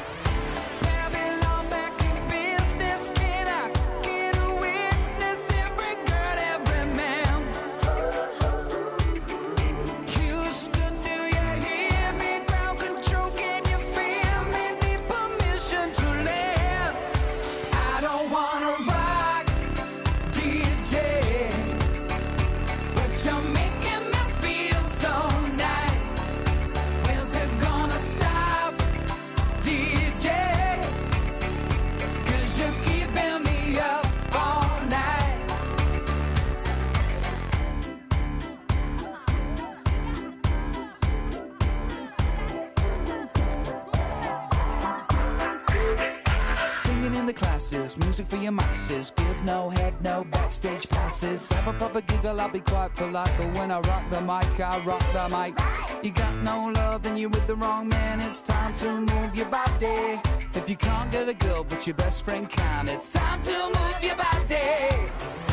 Have 51.94 52.02
a 52.02 52.12
giggle, 52.12 52.40
I'll 52.40 52.48
be 52.48 52.58
quite 52.58 52.92
polite. 52.96 53.30
But 53.38 53.56
when 53.56 53.70
I 53.70 53.78
rock 53.78 54.02
the 54.10 54.20
mic, 54.20 54.58
I 54.58 54.84
rock 54.84 55.04
the 55.12 55.28
mic. 55.28 55.56
You 56.04 56.10
got 56.10 56.34
no 56.42 56.72
love, 56.74 57.04
then 57.04 57.16
you're 57.16 57.30
with 57.30 57.46
the 57.46 57.54
wrong 57.54 57.88
man. 57.88 58.20
It's 58.20 58.42
time 58.42 58.74
to 58.78 59.00
move 59.00 59.36
your 59.36 59.46
body. 59.46 60.20
If 60.54 60.68
you 60.68 60.74
can't 60.74 61.08
get 61.12 61.28
a 61.28 61.34
girl, 61.34 61.62
but 61.62 61.86
your 61.86 61.94
best 61.94 62.24
friend 62.24 62.50
can, 62.50 62.88
it's 62.88 63.12
time 63.12 63.40
to 63.44 63.52
move 63.78 64.02
your 64.02 64.16
body. 64.16 65.43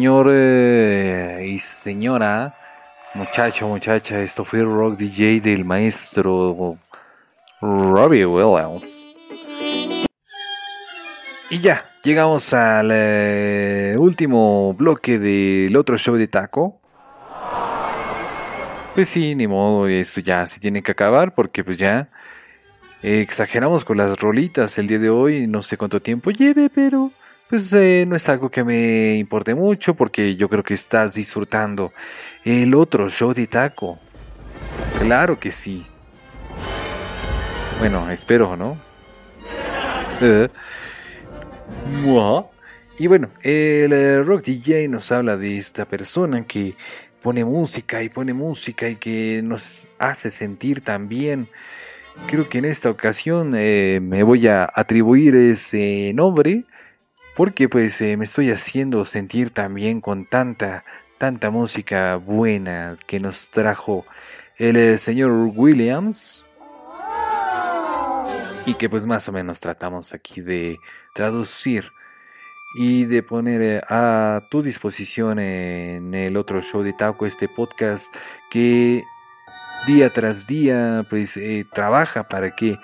Señor 0.00 0.30
eh, 0.32 1.46
y 1.46 1.58
señora, 1.58 2.54
muchacho, 3.12 3.68
muchacha, 3.68 4.22
esto 4.22 4.46
fue 4.46 4.62
Rock 4.62 4.96
DJ 4.96 5.42
del 5.42 5.62
maestro 5.66 6.78
Robbie 7.60 8.24
Williams. 8.24 9.14
Y 11.50 11.58
ya, 11.60 11.84
llegamos 12.02 12.50
al 12.54 12.88
eh, 12.90 13.94
último 13.98 14.72
bloque 14.72 15.18
del 15.18 15.76
otro 15.76 15.98
show 15.98 16.16
de 16.16 16.28
taco. 16.28 16.80
Pues 18.94 19.06
sí, 19.06 19.34
ni 19.34 19.46
modo, 19.46 19.86
esto 19.86 20.22
ya 20.22 20.46
se 20.46 20.60
tiene 20.60 20.82
que 20.82 20.92
acabar 20.92 21.34
porque 21.34 21.62
pues 21.62 21.76
ya 21.76 22.08
exageramos 23.02 23.84
con 23.84 23.98
las 23.98 24.18
rolitas 24.18 24.78
el 24.78 24.86
día 24.86 24.98
de 24.98 25.10
hoy, 25.10 25.46
no 25.46 25.62
sé 25.62 25.76
cuánto 25.76 26.00
tiempo 26.00 26.30
lleve, 26.30 26.70
pero 26.70 27.10
pues 27.50 27.72
eh, 27.72 28.04
no 28.06 28.14
es 28.14 28.28
algo 28.28 28.48
que 28.48 28.62
me 28.62 29.16
importe 29.16 29.56
mucho 29.56 29.94
porque 29.94 30.36
yo 30.36 30.48
creo 30.48 30.62
que 30.62 30.74
estás 30.74 31.14
disfrutando 31.14 31.92
el 32.44 32.72
otro 32.74 33.08
show 33.08 33.34
de 33.34 33.48
taco. 33.48 33.98
Claro 35.00 35.36
que 35.36 35.50
sí. 35.50 35.84
Bueno, 37.80 38.08
espero, 38.08 38.56
¿no? 38.56 38.78
Eh. 40.20 40.48
Y 42.98 43.06
bueno, 43.08 43.30
el 43.42 43.92
eh, 43.92 44.22
Rock 44.22 44.44
DJ 44.44 44.86
nos 44.86 45.10
habla 45.10 45.36
de 45.36 45.58
esta 45.58 45.86
persona 45.86 46.44
que 46.44 46.76
pone 47.20 47.44
música 47.44 48.00
y 48.00 48.10
pone 48.10 48.32
música 48.32 48.88
y 48.88 48.94
que 48.94 49.40
nos 49.42 49.88
hace 49.98 50.30
sentir 50.30 50.82
también. 50.82 51.48
Creo 52.28 52.48
que 52.48 52.58
en 52.58 52.66
esta 52.66 52.90
ocasión 52.90 53.50
me 53.50 54.22
voy 54.22 54.46
a 54.46 54.70
atribuir 54.72 55.34
ese 55.34 56.12
nombre 56.14 56.64
porque 57.36 57.68
pues 57.68 58.00
eh, 58.00 58.16
me 58.16 58.24
estoy 58.24 58.50
haciendo 58.50 59.04
sentir 59.04 59.50
también 59.50 60.00
con 60.00 60.26
tanta, 60.26 60.84
tanta 61.18 61.50
música 61.50 62.16
buena 62.16 62.96
que 63.06 63.20
nos 63.20 63.48
trajo 63.48 64.04
el 64.58 64.76
eh, 64.76 64.98
señor 64.98 65.30
Williams. 65.54 66.44
Y 68.66 68.74
que 68.74 68.90
pues 68.90 69.06
más 69.06 69.28
o 69.28 69.32
menos 69.32 69.60
tratamos 69.60 70.12
aquí 70.12 70.42
de 70.42 70.78
traducir 71.14 71.90
y 72.74 73.04
de 73.04 73.22
poner 73.22 73.62
eh, 73.62 73.80
a 73.88 74.42
tu 74.50 74.62
disposición 74.62 75.38
en 75.38 76.14
el 76.14 76.36
otro 76.36 76.62
show 76.62 76.82
de 76.82 76.92
Taco 76.92 77.26
este 77.26 77.48
podcast 77.48 78.14
que 78.50 79.02
día 79.86 80.10
tras 80.10 80.46
día 80.46 81.06
pues 81.08 81.40
trabaja 81.72 82.28
para 82.28 82.54
que 82.54 82.78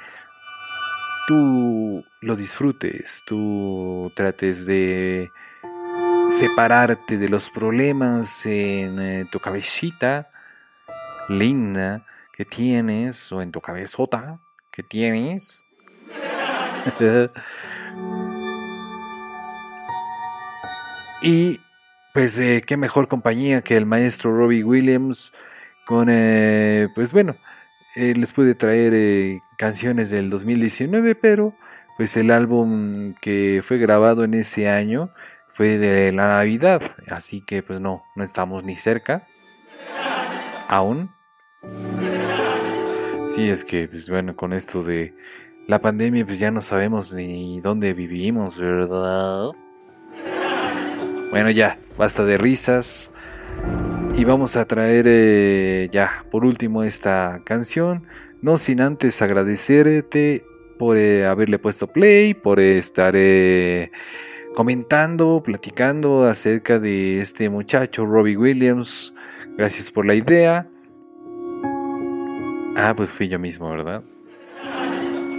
tú 1.28 2.04
lo 2.26 2.34
disfrutes, 2.34 3.22
tú 3.24 4.10
trates 4.16 4.66
de 4.66 5.30
separarte 6.36 7.18
de 7.18 7.28
los 7.28 7.48
problemas 7.50 8.44
en 8.44 8.98
eh, 8.98 9.26
tu 9.30 9.38
cabecita 9.38 10.28
linda 11.28 12.04
que 12.32 12.44
tienes 12.44 13.30
o 13.30 13.40
en 13.42 13.52
tu 13.52 13.60
cabezota 13.60 14.40
que 14.72 14.82
tienes. 14.82 15.62
y 21.22 21.60
pues 22.12 22.36
eh, 22.38 22.60
qué 22.66 22.76
mejor 22.76 23.06
compañía 23.06 23.62
que 23.62 23.76
el 23.76 23.86
maestro 23.86 24.36
Robbie 24.36 24.64
Williams 24.64 25.32
con 25.86 26.08
eh, 26.10 26.88
pues 26.96 27.12
bueno 27.12 27.36
eh, 27.94 28.14
les 28.16 28.32
pude 28.32 28.56
traer 28.56 29.38
canciones 29.58 30.10
del 30.10 30.28
2019 30.28 31.14
pero 31.14 31.54
pues 31.96 32.16
el 32.16 32.30
álbum 32.30 33.14
que 33.20 33.62
fue 33.64 33.78
grabado 33.78 34.24
en 34.24 34.34
ese 34.34 34.68
año 34.68 35.10
fue 35.54 35.78
de 35.78 36.12
la 36.12 36.28
Navidad 36.28 36.82
así 37.08 37.40
que 37.40 37.62
pues 37.62 37.80
no 37.80 38.04
no 38.14 38.24
estamos 38.24 38.64
ni 38.64 38.76
cerca. 38.76 39.26
Aún. 40.68 41.10
Sí 43.34 43.48
es 43.48 43.64
que 43.64 43.88
pues 43.88 44.08
bueno 44.08 44.36
con 44.36 44.52
esto 44.52 44.82
de 44.82 45.14
la 45.66 45.80
pandemia 45.80 46.24
pues 46.24 46.38
ya 46.38 46.50
no 46.50 46.62
sabemos 46.62 47.12
ni 47.12 47.60
dónde 47.60 47.92
vivimos 47.92 48.58
verdad 48.58 49.50
bueno 51.30 51.50
ya 51.50 51.78
basta 51.96 52.24
de 52.24 52.38
risas. 52.38 53.10
Y 54.14 54.24
vamos 54.24 54.56
a 54.56 54.64
traer 54.64 55.04
eh, 55.06 55.88
ya 55.92 56.24
por 56.30 56.44
último 56.44 56.82
esta 56.82 57.42
canción. 57.44 58.06
No 58.40 58.56
sin 58.56 58.80
antes 58.80 59.20
agradecerte 59.20 60.44
por 60.78 60.96
eh, 60.96 61.26
haberle 61.26 61.58
puesto 61.58 61.86
play, 61.86 62.34
por 62.34 62.60
estar 62.60 63.14
eh, 63.16 63.90
comentando, 64.54 65.42
platicando 65.44 66.24
acerca 66.24 66.78
de 66.78 67.20
este 67.20 67.48
muchacho 67.48 68.06
Robbie 68.06 68.36
Williams. 68.36 69.12
Gracias 69.56 69.90
por 69.90 70.06
la 70.06 70.14
idea. 70.14 70.68
Ah, 72.76 72.92
pues 72.96 73.10
fui 73.10 73.28
yo 73.28 73.38
mismo, 73.38 73.70
¿verdad? 73.70 74.02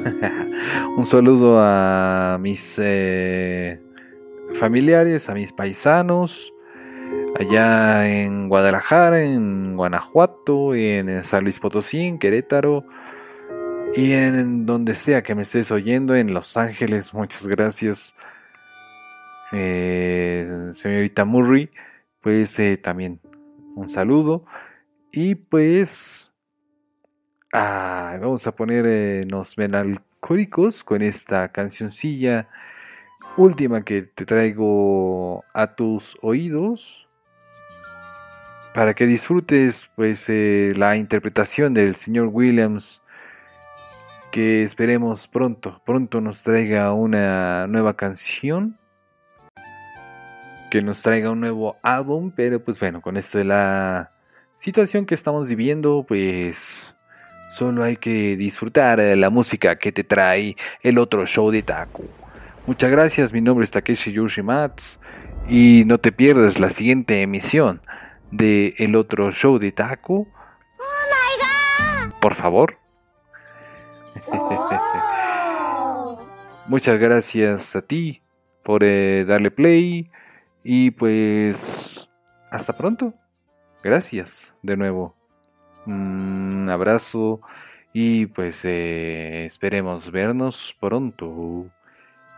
Un 0.97 1.05
saludo 1.05 1.59
a 1.59 2.37
mis 2.39 2.75
eh, 2.77 3.79
familiares, 4.59 5.29
a 5.29 5.33
mis 5.33 5.53
paisanos 5.53 6.53
allá 7.39 8.07
en 8.07 8.49
Guadalajara, 8.49 9.21
en 9.21 9.75
Guanajuato, 9.75 10.73
en 10.73 11.23
San 11.23 11.43
Luis 11.43 11.59
Potosí, 11.59 12.01
en 12.01 12.17
Querétaro 12.17 12.83
y 13.95 14.13
en 14.13 14.65
donde 14.65 14.95
sea 14.95 15.23
que 15.23 15.35
me 15.35 15.43
estés 15.43 15.71
oyendo, 15.71 16.15
en 16.15 16.33
Los 16.33 16.57
Ángeles, 16.57 17.13
muchas 17.13 17.47
gracias. 17.47 18.15
Eh, 19.51 20.71
señorita 20.73 21.25
Murray, 21.25 21.69
pues 22.21 22.57
eh, 22.59 22.77
también 22.77 23.19
un 23.75 23.87
saludo. 23.87 24.45
Y 25.11 25.35
pues 25.35 26.31
vamos 27.51 28.45
a 28.45 28.55
ponernos 28.55 29.57
melancólicos 29.57 30.83
con 30.83 31.01
esta 31.01 31.51
cancioncilla 31.51 32.49
última 33.37 33.83
que 33.83 34.03
te 34.03 34.25
traigo 34.25 35.43
a 35.53 35.75
tus 35.75 36.17
oídos 36.21 37.07
para 38.73 38.93
que 38.93 39.07
disfrutes 39.07 39.89
pues 39.95 40.25
eh, 40.29 40.73
la 40.75 40.97
interpretación 40.97 41.73
del 41.73 41.95
señor 41.95 42.29
Williams 42.31 43.01
que 44.37 44.61
esperemos 44.61 45.27
pronto 45.27 45.81
pronto 45.83 46.21
nos 46.21 46.43
traiga 46.43 46.93
una 46.93 47.65
nueva 47.65 47.95
canción 47.95 48.77
que 50.69 50.83
nos 50.83 51.01
traiga 51.01 51.31
un 51.31 51.39
nuevo 51.39 51.77
álbum 51.81 52.31
pero 52.35 52.63
pues 52.63 52.79
bueno 52.79 53.01
con 53.01 53.17
esto 53.17 53.39
de 53.39 53.45
la 53.45 54.11
situación 54.53 55.07
que 55.07 55.15
estamos 55.15 55.47
viviendo 55.47 56.05
pues 56.07 56.93
solo 57.49 57.83
hay 57.83 57.97
que 57.97 58.37
disfrutar 58.37 58.99
de 58.99 59.15
la 59.15 59.31
música 59.31 59.75
que 59.79 59.91
te 59.91 60.03
trae 60.03 60.55
el 60.83 60.99
otro 60.99 61.25
show 61.25 61.49
de 61.49 61.63
Taku 61.63 62.05
muchas 62.67 62.91
gracias 62.91 63.33
mi 63.33 63.41
nombre 63.41 63.65
es 63.65 63.71
Takeshi 63.71 64.11
Yoshimatsu 64.11 64.99
y 65.49 65.81
no 65.87 65.97
te 65.97 66.11
pierdas 66.11 66.59
la 66.59 66.69
siguiente 66.69 67.23
emisión 67.23 67.81
de 68.29 68.75
el 68.77 68.95
otro 68.95 69.31
show 69.31 69.57
de 69.57 69.71
Taku. 69.71 70.27
Por 72.19 72.35
favor. 72.35 72.77
Muchas 76.67 76.99
gracias 76.99 77.75
a 77.75 77.81
ti 77.81 78.21
por 78.63 78.83
eh, 78.83 79.23
darle 79.25 79.51
play 79.51 80.11
y 80.63 80.91
pues 80.91 82.09
hasta 82.51 82.75
pronto. 82.75 83.13
Gracias 83.83 84.53
de 84.61 84.75
nuevo. 84.75 85.15
Un 85.85 86.67
abrazo 86.69 87.41
y 87.93 88.25
pues 88.25 88.65
eh, 88.65 89.45
esperemos 89.45 90.11
vernos 90.11 90.75
pronto. 90.79 91.65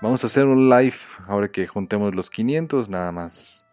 Vamos 0.01 0.23
a 0.23 0.27
hacer 0.27 0.45
un 0.45 0.69
live 0.69 0.97
ahora 1.27 1.49
que 1.49 1.65
juntemos 1.65 2.13
los 2.13 2.29
500 2.29 2.87
nada 2.87 3.11
más 3.11 3.65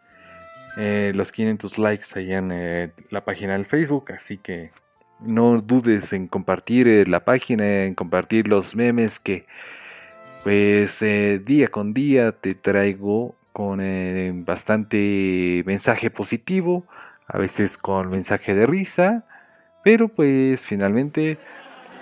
eh, 0.78 1.12
los 1.14 1.32
500 1.32 1.78
likes 1.78 2.06
allá 2.14 2.38
en 2.38 2.92
la 3.10 3.24
página 3.24 3.54
del 3.54 3.64
Facebook, 3.64 4.12
así 4.12 4.36
que 4.36 4.72
no 5.20 5.60
dudes 5.60 6.12
en 6.12 6.28
compartir 6.28 6.88
eh, 6.88 7.06
la 7.06 7.20
página, 7.20 7.84
en 7.84 7.94
compartir 7.94 8.48
los 8.48 8.76
memes 8.76 9.18
que 9.18 9.44
pues 10.44 11.02
eh, 11.02 11.40
día 11.44 11.68
con 11.68 11.93
día 11.93 12.32
te 12.32 12.55
traigo 12.55 13.34
con 13.52 13.80
eh, 13.82 14.32
bastante 14.34 15.62
mensaje 15.66 16.10
positivo, 16.10 16.84
a 17.26 17.38
veces 17.38 17.78
con 17.78 18.10
mensaje 18.10 18.55
de 18.55 18.66
risa, 18.66 19.24
pero 19.82 20.09
pues 20.09 20.64
finalmente 20.64 21.38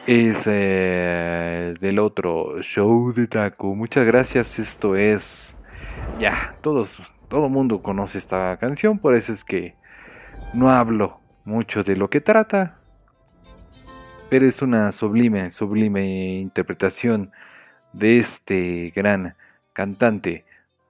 es 0.07 0.45
del 0.45 1.99
otro 1.99 2.61
show 2.61 3.13
de 3.15 3.27
taco. 3.27 3.75
Muchas 3.75 4.05
gracias, 4.05 4.59
esto 4.59 4.97
es 4.97 5.57
ya, 6.19 6.57
todos 6.61 6.99
todo 7.29 7.49
mundo 7.49 7.83
conoce 7.83 8.19
esta 8.19 8.57
canción, 8.59 8.99
por 8.99 9.15
eso 9.15 9.33
es 9.33 9.45
que 9.45 9.75
no 10.53 10.71
hablo 10.71 11.21
mucho 11.45 11.83
de 11.83 11.97
lo 11.97 12.11
que 12.11 12.21
trata, 12.21 12.79
pero 14.35 14.49
es 14.49 14.63
una 14.63 14.91
sublime, 14.91 15.49
sublime 15.53 16.41
interpretación 16.41 17.31
de 17.93 18.19
este 18.19 18.93
gran 18.93 19.37
cantante, 19.73 20.45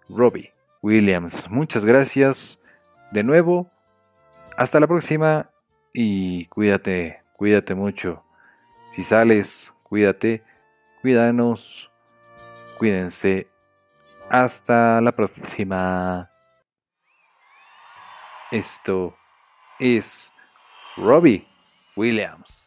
Robbie 0.09 0.55
Williams. 0.81 1.51
Muchas 1.51 1.85
gracias 1.85 2.59
de 3.11 3.23
nuevo. 3.23 3.71
Hasta 4.57 4.81
la 4.81 4.87
próxima 4.87 5.51
y 5.93 6.47
cuídate, 6.47 7.21
cuídate 7.37 7.75
mucho. 7.75 8.25
Si 8.93 9.03
sales, 9.03 9.75
cuídate, 9.83 10.43
cuídanos, 11.03 11.91
cuídense. 12.79 13.49
Hasta 14.31 15.03
la 15.03 15.13
próxima. 15.13 16.31
Esto 18.51 19.15
es 19.79 20.33
Robbie 20.97 21.47
Williams. 21.95 22.65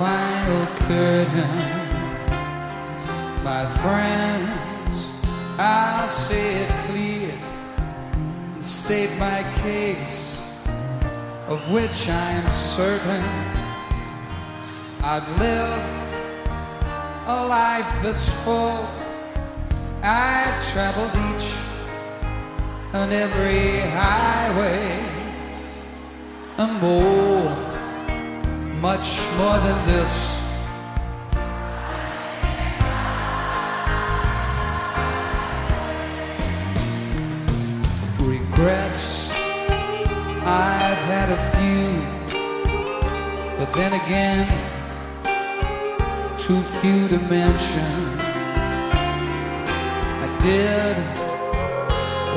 Final 0.00 0.66
curtain. 0.88 1.56
My 3.44 3.66
friends, 3.82 5.10
I'll 5.58 6.08
say 6.08 6.62
it 6.62 6.70
clear 6.86 7.38
and 8.54 8.64
state 8.64 9.12
my 9.18 9.44
case, 9.60 10.64
of 11.48 11.60
which 11.70 12.08
I'm 12.08 12.50
certain. 12.50 13.22
I've 15.04 15.28
lived 15.38 16.00
a 17.26 17.46
life 17.46 17.92
that's 18.02 18.30
full. 18.42 18.88
I've 20.02 20.58
traveled 20.72 21.14
each 21.28 21.48
and 22.94 23.12
every 23.12 23.80
highway 24.00 25.04
and 26.56 26.72
more, 26.80 27.69
much 28.80 29.20
more 29.36 29.58
than 29.58 29.86
this. 29.86 30.40
Regrets, 38.18 39.32
I've 40.46 41.02
had 41.12 41.28
a 41.28 41.40
few, 41.56 41.88
but 43.58 43.70
then 43.74 43.92
again, 44.00 44.46
too 46.38 46.62
few 46.80 47.08
to 47.08 47.18
mention. 47.28 48.18
I 50.24 50.38
did 50.40 50.96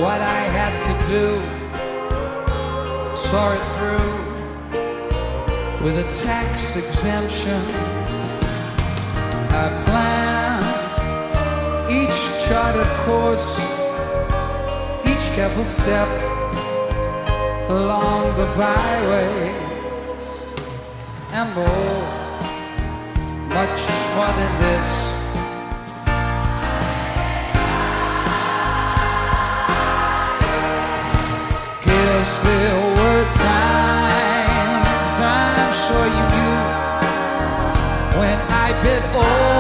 what 0.02 0.20
I 0.20 0.42
had 0.58 0.78
to 0.88 0.94
do, 1.08 1.26
saw 3.16 3.54
it 3.54 3.64
through 3.78 4.23
with 5.84 6.00
a 6.00 6.24
tax 6.26 6.78
exemption. 6.78 7.62
I 9.52 9.68
plan 9.84 10.64
each 11.92 12.18
charted 12.46 12.88
course, 13.06 13.60
each 15.06 15.26
careful 15.36 15.66
step 15.66 16.08
along 17.70 18.24
the 18.38 18.46
byway, 18.56 19.54
and 21.34 21.54
more, 21.54 22.02
much 23.50 23.80
more 24.16 24.34
than 24.40 24.54
this. 24.62 24.90
Guess 31.84 32.42
there 32.44 32.93
when 38.64 38.76
I 38.76 38.84
bit 38.84 39.53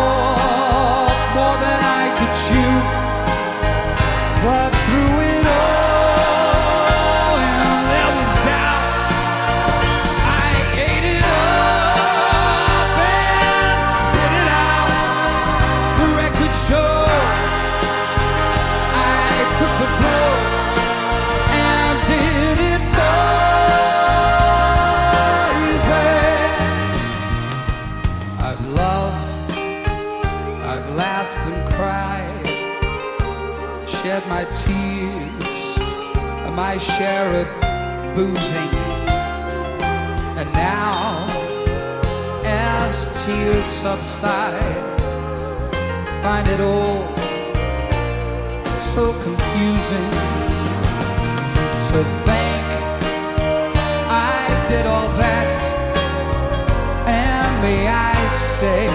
subside, 43.95 44.76
find 46.24 46.48
it 46.48 46.60
all 46.60 47.15
so 48.76 49.03
confusing. 49.26 50.11
To 51.90 51.99
think 52.26 52.65
I 54.10 54.65
did 54.68 54.86
all 54.88 55.10
that, 55.24 55.53
and 57.07 57.49
may 57.61 57.88
I 57.88 58.15
say, 58.28 58.88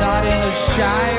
not 0.00 0.24
in 0.24 0.40
a 0.50 0.54
shy 0.70 1.11